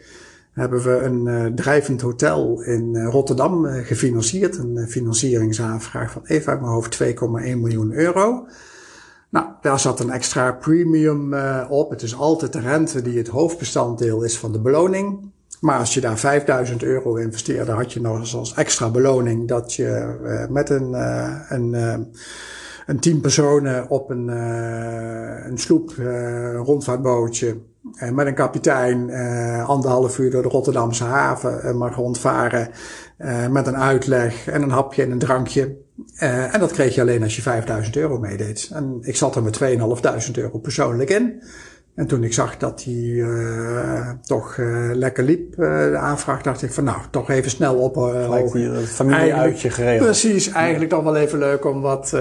hebben 0.56 0.82
we 0.82 0.98
een 0.98 1.26
uh, 1.26 1.46
drijvend 1.46 2.00
hotel 2.00 2.62
in 2.62 2.94
uh, 2.94 3.08
Rotterdam 3.08 3.64
uh, 3.64 3.86
gefinancierd. 3.86 4.58
Een 4.58 4.88
financieringsaanvraag 4.88 6.10
van 6.10 6.22
even 6.24 6.52
uit 6.52 6.60
mijn 6.60 6.72
hoofd 6.72 7.02
2,1 7.02 7.08
miljoen 7.56 7.92
euro. 7.92 8.46
Nou, 9.28 9.46
daar 9.60 9.80
zat 9.80 10.00
een 10.00 10.10
extra 10.10 10.52
premium 10.52 11.34
op. 11.68 11.90
Het 11.90 12.02
is 12.02 12.16
altijd 12.16 12.52
de 12.52 12.60
rente 12.60 13.02
die 13.02 13.18
het 13.18 13.28
hoofdbestanddeel 13.28 14.22
is 14.22 14.38
van 14.38 14.52
de 14.52 14.60
beloning. 14.60 15.30
Maar 15.60 15.78
als 15.78 15.94
je 15.94 16.00
daar 16.00 16.18
5000 16.18 16.82
euro 16.82 17.14
investeerde, 17.14 17.72
had 17.72 17.92
je 17.92 18.00
nog 18.00 18.18
eens 18.18 18.34
als 18.34 18.54
extra 18.54 18.90
beloning 18.90 19.48
dat 19.48 19.74
je 19.74 20.46
met 20.50 20.70
een, 20.70 20.92
een, 21.54 21.72
een 22.86 23.00
team 23.00 23.20
personen 23.20 23.90
op 23.90 24.10
een, 24.10 24.28
een 25.48 25.58
sloep, 25.58 25.94
een 25.98 26.56
rondvaartbootje, 26.56 27.56
met 28.12 28.26
een 28.26 28.34
kapitein, 28.34 29.10
anderhalf 29.64 30.18
uur 30.18 30.30
door 30.30 30.42
de 30.42 30.48
Rotterdamse 30.48 31.04
haven 31.04 31.76
mag 31.76 31.96
rondvaren. 31.96 32.68
met 33.50 33.66
een 33.66 33.76
uitleg 33.76 34.48
en 34.48 34.62
een 34.62 34.70
hapje 34.70 35.02
en 35.02 35.10
een 35.10 35.18
drankje. 35.18 35.76
en 36.18 36.60
dat 36.60 36.72
kreeg 36.72 36.94
je 36.94 37.00
alleen 37.00 37.22
als 37.22 37.36
je 37.36 37.42
5000 37.42 37.96
euro 37.96 38.18
meedeed. 38.18 38.70
En 38.72 38.98
ik 39.00 39.16
zat 39.16 39.36
er 39.36 39.42
met 39.42 39.52
2500 39.52 40.38
euro 40.38 40.58
persoonlijk 40.58 41.10
in. 41.10 41.42
En 41.96 42.06
toen 42.06 42.24
ik 42.24 42.32
zag 42.32 42.56
dat 42.56 42.84
hij 42.84 42.94
uh, 42.94 44.10
toch 44.22 44.56
uh, 44.56 44.90
lekker 44.92 45.24
liep, 45.24 45.50
uh, 45.50 45.56
de 45.90 45.96
aanvraag, 45.96 46.42
dacht 46.42 46.62
ik 46.62 46.72
van 46.72 46.84
nou, 46.84 46.98
toch 47.10 47.30
even 47.30 47.50
snel 47.50 47.74
op. 47.74 47.96
Gelijk 47.96 48.52
hier 48.52 48.74
familieuitje 48.76 49.70
geregeld. 49.70 50.04
Precies, 50.04 50.48
eigenlijk 50.48 50.90
toch 50.90 51.02
wel 51.02 51.16
even 51.16 51.38
leuk 51.38 51.64
om 51.64 51.80
wat 51.80 52.16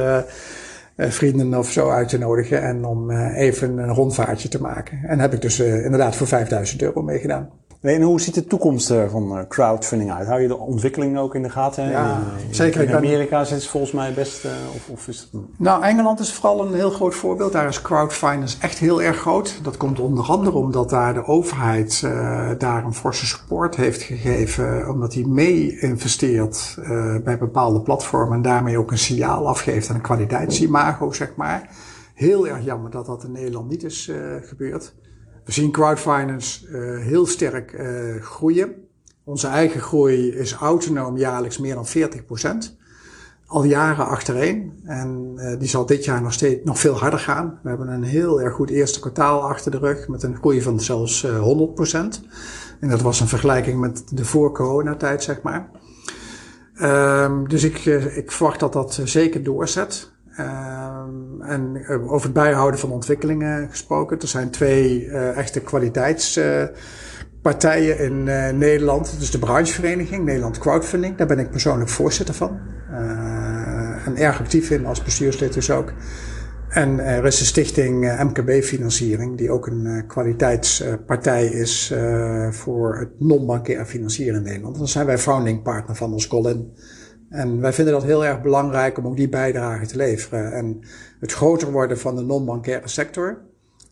vrienden 0.97 1.53
of 1.53 1.71
zo 1.71 1.89
uit 1.89 2.09
te 2.09 2.17
nodigen 2.17 2.61
en 2.61 2.85
om 2.85 3.11
even 3.11 3.77
een 3.77 3.93
rondvaartje 3.93 4.47
te 4.47 4.61
maken. 4.61 5.03
En 5.03 5.19
heb 5.19 5.33
ik 5.33 5.41
dus 5.41 5.59
inderdaad 5.59 6.15
voor 6.15 6.27
5000 6.27 6.81
euro 6.81 7.01
meegedaan. 7.01 7.49
En 7.85 8.01
hoe 8.01 8.21
ziet 8.21 8.33
de 8.33 8.45
toekomst 8.45 8.93
van 9.09 9.37
eh, 9.37 9.43
crowdfunding 9.47 10.11
uit? 10.11 10.27
Hou 10.27 10.41
je 10.41 10.47
de 10.47 10.57
ontwikkeling 10.57 11.17
ook 11.17 11.35
in 11.35 11.43
de 11.43 11.49
gaten? 11.49 11.89
Ja, 11.89 12.23
in, 12.47 12.55
zeker. 12.55 12.81
In 12.81 12.95
Amerika 12.95 13.41
is 13.41 13.49
het 13.49 13.67
volgens 13.67 13.91
mij 13.91 14.13
best, 14.13 14.45
uh, 14.45 14.51
of, 14.75 14.89
of 14.89 15.07
is 15.07 15.19
het... 15.19 15.41
Nou, 15.57 15.83
Engeland 15.83 16.19
is 16.19 16.33
vooral 16.33 16.65
een 16.65 16.73
heel 16.73 16.89
groot 16.89 17.15
voorbeeld. 17.15 17.51
Daar 17.51 17.67
is 17.67 17.81
crowdfinance 17.81 18.57
echt 18.59 18.77
heel 18.77 19.01
erg 19.01 19.17
groot. 19.17 19.59
Dat 19.63 19.77
komt 19.77 19.99
onder 19.99 20.25
andere 20.25 20.57
omdat 20.57 20.89
daar 20.89 21.13
de 21.13 21.25
overheid 21.25 22.01
uh, 22.05 22.49
daar 22.57 22.85
een 22.85 22.93
forse 22.93 23.25
support 23.25 23.75
heeft 23.75 24.01
gegeven. 24.01 24.89
Omdat 24.89 25.13
hij 25.13 25.23
mee 25.23 25.79
investeert 25.79 26.77
uh, 26.79 27.17
bij 27.23 27.37
bepaalde 27.37 27.81
platformen 27.81 28.35
en 28.35 28.41
daarmee 28.41 28.77
ook 28.77 28.91
een 28.91 28.97
signaal 28.97 29.47
afgeeft 29.47 29.89
aan 29.89 29.95
een 29.95 30.01
kwaliteitsimago, 30.01 31.11
zeg 31.11 31.35
maar. 31.35 31.69
Heel 32.13 32.47
erg 32.47 32.65
jammer 32.65 32.91
dat 32.91 33.05
dat 33.05 33.23
in 33.23 33.31
Nederland 33.31 33.69
niet 33.69 33.83
is 33.83 34.11
gebeurd. 34.41 34.93
We 35.45 35.51
zien 35.51 35.71
crowdfinance 35.71 36.67
uh, 36.67 36.99
heel 37.03 37.25
sterk 37.25 37.73
uh, 37.73 38.21
groeien. 38.21 38.73
Onze 39.23 39.47
eigen 39.47 39.81
groei 39.81 40.29
is 40.29 40.53
autonoom 40.53 41.17
jaarlijks 41.17 41.57
meer 41.57 41.75
dan 41.75 41.87
40%. 41.87 42.73
Al 43.45 43.63
jaren 43.63 44.07
achtereen. 44.07 44.79
En 44.85 45.33
uh, 45.35 45.59
die 45.59 45.67
zal 45.67 45.85
dit 45.85 46.05
jaar 46.05 46.21
nog 46.21 46.33
steeds 46.33 46.63
nog 46.63 46.79
veel 46.79 46.99
harder 46.99 47.19
gaan. 47.19 47.59
We 47.63 47.69
hebben 47.69 47.87
een 47.87 48.03
heel 48.03 48.41
erg 48.41 48.53
goed 48.53 48.69
eerste 48.69 48.99
kwartaal 48.99 49.41
achter 49.41 49.71
de 49.71 49.77
rug. 49.77 50.07
Met 50.07 50.23
een 50.23 50.35
groei 50.35 50.61
van 50.61 50.79
zelfs 50.79 51.25
100%. 51.25 51.29
En 52.79 52.89
dat 52.89 53.01
was 53.01 53.19
een 53.19 53.27
vergelijking 53.27 53.79
met 53.79 54.03
de 54.09 54.25
voor-coronatijd, 54.25 55.23
zeg 55.23 55.41
maar. 55.41 55.69
Um, 56.81 57.47
dus 57.47 57.63
ik, 57.63 57.85
ik 58.15 58.31
verwacht 58.31 58.59
dat 58.59 58.73
dat 58.73 58.99
zeker 59.03 59.43
doorzet. 59.43 60.13
Um, 60.39 61.41
en 61.41 61.75
uh, 61.75 62.11
over 62.11 62.25
het 62.25 62.33
bijhouden 62.33 62.79
van 62.79 62.91
ontwikkelingen 62.91 63.69
gesproken. 63.69 64.19
Er 64.19 64.27
zijn 64.27 64.49
twee 64.49 65.05
uh, 65.05 65.37
echte 65.37 65.61
kwaliteitspartijen 65.61 67.99
uh, 67.99 68.05
in 68.05 68.23
Nederland. 68.57 69.11
Dat 69.11 69.21
is 69.21 69.31
de 69.31 69.39
branchevereniging, 69.39 70.25
Nederland 70.25 70.57
Crowdfunding. 70.57 71.17
Daar 71.17 71.27
ben 71.27 71.39
ik 71.39 71.49
persoonlijk 71.49 71.89
voorzitter 71.89 72.35
van. 72.35 72.59
en 74.05 74.15
erg 74.15 74.39
actief 74.39 74.69
in 74.69 74.85
als 74.85 75.03
bestuurslid 75.03 75.53
dus 75.53 75.71
ook. 75.71 75.93
En 76.69 76.99
er 76.99 77.25
is 77.25 77.37
de 77.37 77.45
stichting 77.45 78.23
MKB 78.23 78.63
Financiering, 78.63 79.37
die 79.37 79.51
ook 79.51 79.67
een 79.67 80.03
kwaliteitspartij 80.07 81.45
is 81.45 81.93
voor 82.49 82.97
het 82.97 83.09
non-bankair 83.19 83.85
financieren 83.85 84.35
in 84.35 84.43
Nederland. 84.43 84.77
Daar 84.77 84.87
zijn 84.87 85.05
wij 85.05 85.17
founding 85.17 85.61
partner 85.61 85.95
van 85.95 86.13
als 86.13 86.27
Colin. 86.27 86.73
En 87.35 87.61
wij 87.61 87.73
vinden 87.73 87.93
dat 87.93 88.03
heel 88.03 88.25
erg 88.25 88.41
belangrijk 88.41 88.97
om 88.97 89.07
ook 89.07 89.15
die 89.15 89.29
bijdrage 89.29 89.85
te 89.85 89.97
leveren. 89.97 90.53
En 90.53 90.79
het 91.19 91.31
groter 91.31 91.71
worden 91.71 91.99
van 91.99 92.15
de 92.15 92.21
non-bankaire 92.21 92.87
sector, 92.87 93.41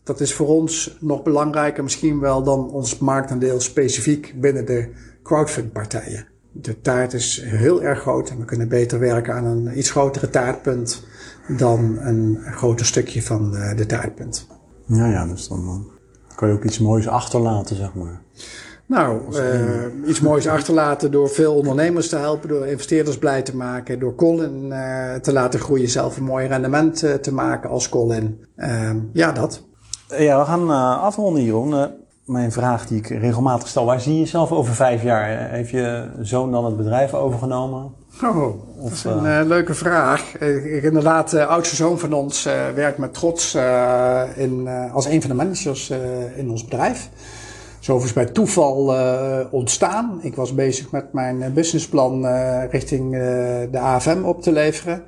dat 0.02 0.20
is 0.20 0.34
voor 0.34 0.48
ons 0.48 0.96
nog 1.00 1.22
belangrijker 1.22 1.82
misschien 1.82 2.20
wel 2.20 2.42
dan 2.42 2.70
ons 2.70 2.98
marktaandeel 2.98 3.60
specifiek 3.60 4.34
binnen 4.40 4.66
de 4.66 4.88
crowdfundpartijen. 5.22 6.26
De 6.52 6.80
taart 6.80 7.12
is 7.12 7.42
heel 7.44 7.82
erg 7.82 8.00
groot 8.00 8.30
en 8.30 8.38
we 8.38 8.44
kunnen 8.44 8.68
beter 8.68 8.98
werken 8.98 9.34
aan 9.34 9.44
een 9.44 9.78
iets 9.78 9.90
grotere 9.90 10.30
taartpunt 10.30 11.06
dan 11.48 11.98
een 11.98 12.38
groter 12.50 12.86
stukje 12.86 13.22
van 13.22 13.50
de 13.76 13.86
taartpunt. 13.86 14.46
Ja, 14.86 15.08
ja, 15.08 15.26
dus 15.26 15.48
dan 15.48 15.86
kan 16.36 16.48
je 16.48 16.54
ook 16.54 16.64
iets 16.64 16.78
moois 16.78 17.08
achterlaten, 17.08 17.76
zeg 17.76 17.94
maar. 17.94 18.22
Nou, 18.86 19.20
uh, 19.32 20.08
iets 20.08 20.20
moois 20.20 20.48
achterlaten 20.48 21.10
door 21.10 21.28
veel 21.28 21.54
ondernemers 21.54 22.08
te 22.08 22.16
helpen, 22.16 22.48
door 22.48 22.66
investeerders 22.66 23.18
blij 23.18 23.42
te 23.42 23.56
maken, 23.56 23.98
door 23.98 24.14
Colin 24.14 24.64
uh, 24.64 25.14
te 25.14 25.32
laten 25.32 25.60
groeien, 25.60 25.88
zelf 25.88 26.16
een 26.16 26.24
mooi 26.24 26.46
rendement 26.46 27.04
uh, 27.04 27.12
te 27.14 27.32
maken 27.32 27.70
als 27.70 27.88
Colin. 27.88 28.44
Ehm, 28.56 28.96
ja, 29.12 29.32
dat. 29.32 29.62
Ja, 30.18 30.38
we 30.38 30.44
gaan 30.44 30.70
afronden, 31.00 31.44
Jeroen. 31.44 31.90
mijn 32.24 32.52
vraag 32.52 32.86
die 32.86 32.98
ik 32.98 33.08
regelmatig 33.08 33.68
stel, 33.68 33.84
waar 33.84 34.00
zie 34.00 34.12
je 34.12 34.18
jezelf 34.18 34.52
over 34.52 34.74
vijf 34.74 35.02
jaar? 35.02 35.50
Heeft 35.50 35.70
je 35.70 36.08
zoon 36.20 36.52
dan 36.52 36.64
het 36.64 36.76
bedrijf 36.76 37.14
overgenomen? 37.14 37.92
Oh, 38.22 38.54
dat 38.82 38.92
is 38.92 39.04
een 39.04 39.46
leuke 39.46 39.74
vraag. 39.74 40.38
Ik, 40.38 40.82
inderdaad, 40.82 41.30
de 41.30 41.46
oudste 41.46 41.76
zoon 41.76 41.98
van 41.98 42.12
ons 42.12 42.44
werkt 42.74 42.98
met 42.98 43.14
trots 43.14 43.54
in, 44.34 44.68
als 44.92 45.06
een 45.06 45.20
van 45.20 45.30
de 45.30 45.36
managers 45.36 45.92
in 46.36 46.50
ons 46.50 46.64
bedrijf 46.64 47.10
is 47.84 47.90
overigens 47.90 48.24
bij 48.24 48.34
toeval 48.34 48.94
uh, 48.94 49.38
ontstaan. 49.50 50.18
Ik 50.22 50.34
was 50.34 50.54
bezig 50.54 50.90
met 50.90 51.12
mijn 51.12 51.42
eh, 51.42 51.50
businessplan 51.50 52.24
uh, 52.24 52.62
richting 52.70 53.10
de 53.70 53.78
AFM 53.78 54.22
op 54.22 54.42
te 54.42 54.52
leveren. 54.52 55.02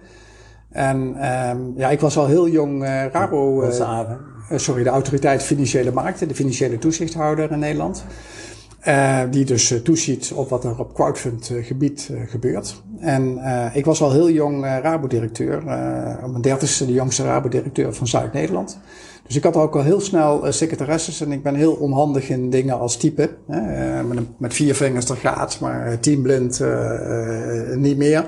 En 0.70 0.96
um, 0.98 1.72
ja, 1.76 1.90
ik 1.90 2.00
was 2.00 2.16
al 2.16 2.26
heel 2.26 2.48
jong 2.48 2.84
Rabo... 3.12 3.54
Wat 3.54 3.72
is 3.72 3.76
de 3.76 3.84
AFM? 3.84 4.14
sorry, 4.58 4.82
de 4.82 4.88
Autoriteit 4.88 5.42
Financiële 5.42 5.92
Markten, 5.92 6.28
de 6.28 6.34
financiële 6.34 6.78
toezichthouder 6.78 7.52
in 7.52 7.58
Nederland. 7.58 8.04
die 9.30 9.44
dus 9.44 9.74
toeziet 9.82 10.32
op 10.34 10.48
wat 10.48 10.64
er 10.64 10.78
op 10.78 10.94
crowdfund 10.94 11.52
gebied 11.60 12.10
gebeurt. 12.26 12.82
En 12.98 13.40
ik 13.72 13.84
was 13.84 14.02
al 14.02 14.12
heel 14.12 14.30
jong 14.30 14.64
Rabo-directeur. 14.64 15.56
op 16.24 16.30
mijn 16.30 16.42
dertigste 16.42 16.86
de 16.86 16.92
jongste 16.92 17.22
Rabo-directeur 17.22 17.94
van 17.94 18.06
Zuid-Nederland. 18.06 18.78
Dus 19.26 19.36
ik 19.36 19.42
had 19.42 19.56
ook 19.56 19.76
al 19.76 19.82
heel 19.82 20.00
snel 20.00 20.46
uh, 20.46 20.52
secretaresses 20.52 21.20
en 21.20 21.32
ik 21.32 21.42
ben 21.42 21.54
heel 21.54 21.72
onhandig 21.72 22.28
in 22.28 22.50
dingen 22.50 22.78
als 22.78 22.96
type. 22.96 23.30
Hè? 23.46 23.60
Uh, 23.98 24.04
met, 24.04 24.24
met, 24.38 24.54
vier 24.54 24.74
vingers 24.74 25.06
dat 25.06 25.16
gaat, 25.16 25.60
maar 25.60 25.86
eh, 25.86 25.92
teamblind 25.92 26.60
niet 27.76 27.96
meer. 27.96 28.26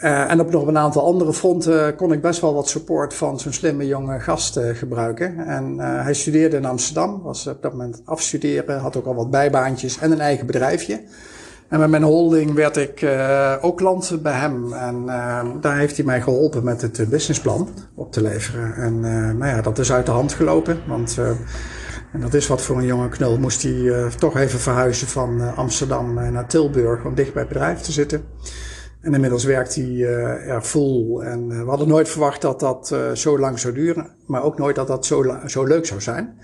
en 0.00 0.40
op 0.40 0.50
nog 0.50 0.66
een 0.66 0.78
aantal 0.78 1.04
andere 1.04 1.32
fronten 1.32 1.96
kon 1.96 2.12
ik 2.12 2.20
best 2.20 2.40
wel 2.40 2.54
wat 2.54 2.68
support 2.68 3.14
van 3.14 3.40
zo'n 3.40 3.52
slimme 3.52 3.86
jonge 3.86 4.20
gast 4.20 4.58
gebruiken. 4.72 5.46
En 5.46 5.78
hij 5.78 6.14
studeerde 6.14 6.56
in 6.56 6.64
Amsterdam, 6.64 7.22
was 7.22 7.46
op 7.46 7.62
dat 7.62 7.72
moment 7.72 8.02
afstuderen, 8.04 8.80
had 8.80 8.96
ook 8.96 9.06
al 9.06 9.14
wat 9.14 9.30
bijbaantjes 9.30 9.98
en 9.98 10.12
een 10.12 10.20
eigen 10.20 10.46
bedrijfje. 10.46 11.00
En 11.72 11.78
met 11.78 11.90
mijn 11.90 12.02
holding 12.02 12.54
werd 12.54 12.76
ik 12.76 13.02
uh, 13.02 13.54
ook 13.60 13.76
klant 13.76 14.18
bij 14.22 14.32
hem. 14.32 14.72
En 14.72 15.02
uh, 15.06 15.40
daar 15.60 15.78
heeft 15.78 15.96
hij 15.96 16.04
mij 16.04 16.20
geholpen 16.20 16.64
met 16.64 16.82
het 16.82 17.08
businessplan 17.08 17.68
op 17.94 18.12
te 18.12 18.22
leveren. 18.22 18.74
En 18.74 18.94
uh, 18.94 19.10
nou 19.10 19.46
ja, 19.46 19.60
dat 19.60 19.78
is 19.78 19.92
uit 19.92 20.06
de 20.06 20.12
hand 20.12 20.32
gelopen. 20.32 20.80
Want 20.86 21.18
en 22.12 22.20
dat 22.20 22.34
is 22.34 22.46
wat 22.46 22.62
voor 22.62 22.76
een 22.76 22.84
jonge 22.84 23.08
knul. 23.08 23.38
Moest 23.38 23.62
hij 23.62 24.08
toch 24.18 24.36
even 24.36 24.58
verhuizen 24.58 25.08
van 25.08 25.54
Amsterdam 25.54 26.14
naar 26.14 26.46
Tilburg 26.46 27.04
om 27.04 27.14
dicht 27.14 27.32
bij 27.32 27.42
het 27.42 27.52
bedrijf 27.52 27.80
te 27.80 27.92
zitten. 27.92 28.24
En 29.00 29.14
inmiddels 29.14 29.44
werkt 29.44 29.74
hij 29.74 30.00
er 30.46 30.62
full. 30.62 31.18
En 31.20 31.48
we 31.48 31.68
hadden 31.68 31.88
nooit 31.88 32.08
verwacht 32.08 32.40
dat 32.40 32.60
dat 32.60 32.96
zo 33.14 33.38
lang 33.38 33.58
zou 33.58 33.74
duren. 33.74 34.10
Maar 34.26 34.42
ook 34.42 34.58
nooit 34.58 34.76
dat 34.76 34.86
dat 34.86 35.06
zo, 35.06 35.36
zo 35.46 35.64
leuk 35.64 35.86
zou 35.86 36.00
zijn. 36.00 36.38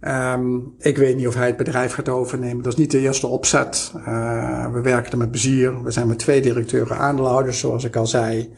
Um, 0.00 0.74
ik 0.78 0.96
weet 0.96 1.16
niet 1.16 1.26
of 1.26 1.34
hij 1.34 1.46
het 1.46 1.56
bedrijf 1.56 1.92
gaat 1.92 2.08
overnemen. 2.08 2.62
Dat 2.62 2.72
is 2.72 2.78
niet 2.78 2.90
de 2.90 2.98
eerste 2.98 3.26
opzet. 3.26 3.92
Uh, 3.96 4.72
we 4.72 4.80
werken 4.80 5.12
er 5.12 5.18
met 5.18 5.30
plezier. 5.30 5.82
We 5.82 5.90
zijn 5.90 6.06
met 6.06 6.18
twee 6.18 6.40
directeuren 6.40 6.98
aandeelhouders, 6.98 7.58
zoals 7.58 7.84
ik 7.84 7.96
al 7.96 8.06
zei. 8.06 8.54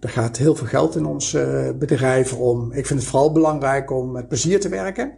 Er 0.00 0.08
gaat 0.08 0.36
heel 0.36 0.54
veel 0.54 0.66
geld 0.66 0.96
in 0.96 1.04
ons 1.04 1.34
uh, 1.34 1.70
bedrijf 1.78 2.34
om. 2.34 2.72
Ik 2.72 2.86
vind 2.86 3.00
het 3.00 3.08
vooral 3.08 3.32
belangrijk 3.32 3.90
om 3.90 4.12
met 4.12 4.28
plezier 4.28 4.60
te 4.60 4.68
werken. 4.68 5.12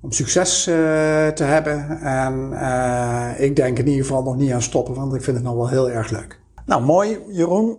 Om 0.00 0.12
succes 0.12 0.68
uh, 0.68 0.74
te 1.28 1.44
hebben. 1.44 2.00
En 2.00 2.52
ik 3.38 3.56
denk 3.56 3.78
in 3.78 3.86
ieder 3.86 4.04
geval 4.04 4.22
nog 4.22 4.36
niet 4.36 4.52
aan 4.52 4.62
stoppen, 4.62 4.94
want 4.94 5.14
ik 5.14 5.22
vind 5.22 5.36
het 5.36 5.46
nog 5.46 5.54
wel 5.54 5.68
heel 5.68 5.90
erg 5.90 6.10
leuk. 6.10 6.40
Nou, 6.66 6.82
mooi 6.82 7.18
Jeroen. 7.28 7.78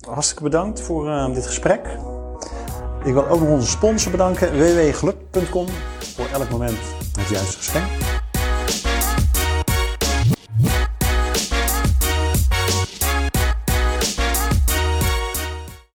Hartstikke 0.00 0.42
bedankt 0.42 0.80
voor 0.80 1.30
dit 1.34 1.46
gesprek. 1.46 1.80
Ik 3.04 3.12
wil 3.12 3.28
ook 3.28 3.40
nog 3.40 3.48
onze 3.48 3.70
sponsor 3.70 4.10
bedanken, 4.10 4.52
www.geluk.com 4.52 5.66
voor 6.20 6.40
elk 6.40 6.50
moment 6.50 6.78
het 7.18 7.28
juiste 7.28 7.56
geschenk. 7.56 8.09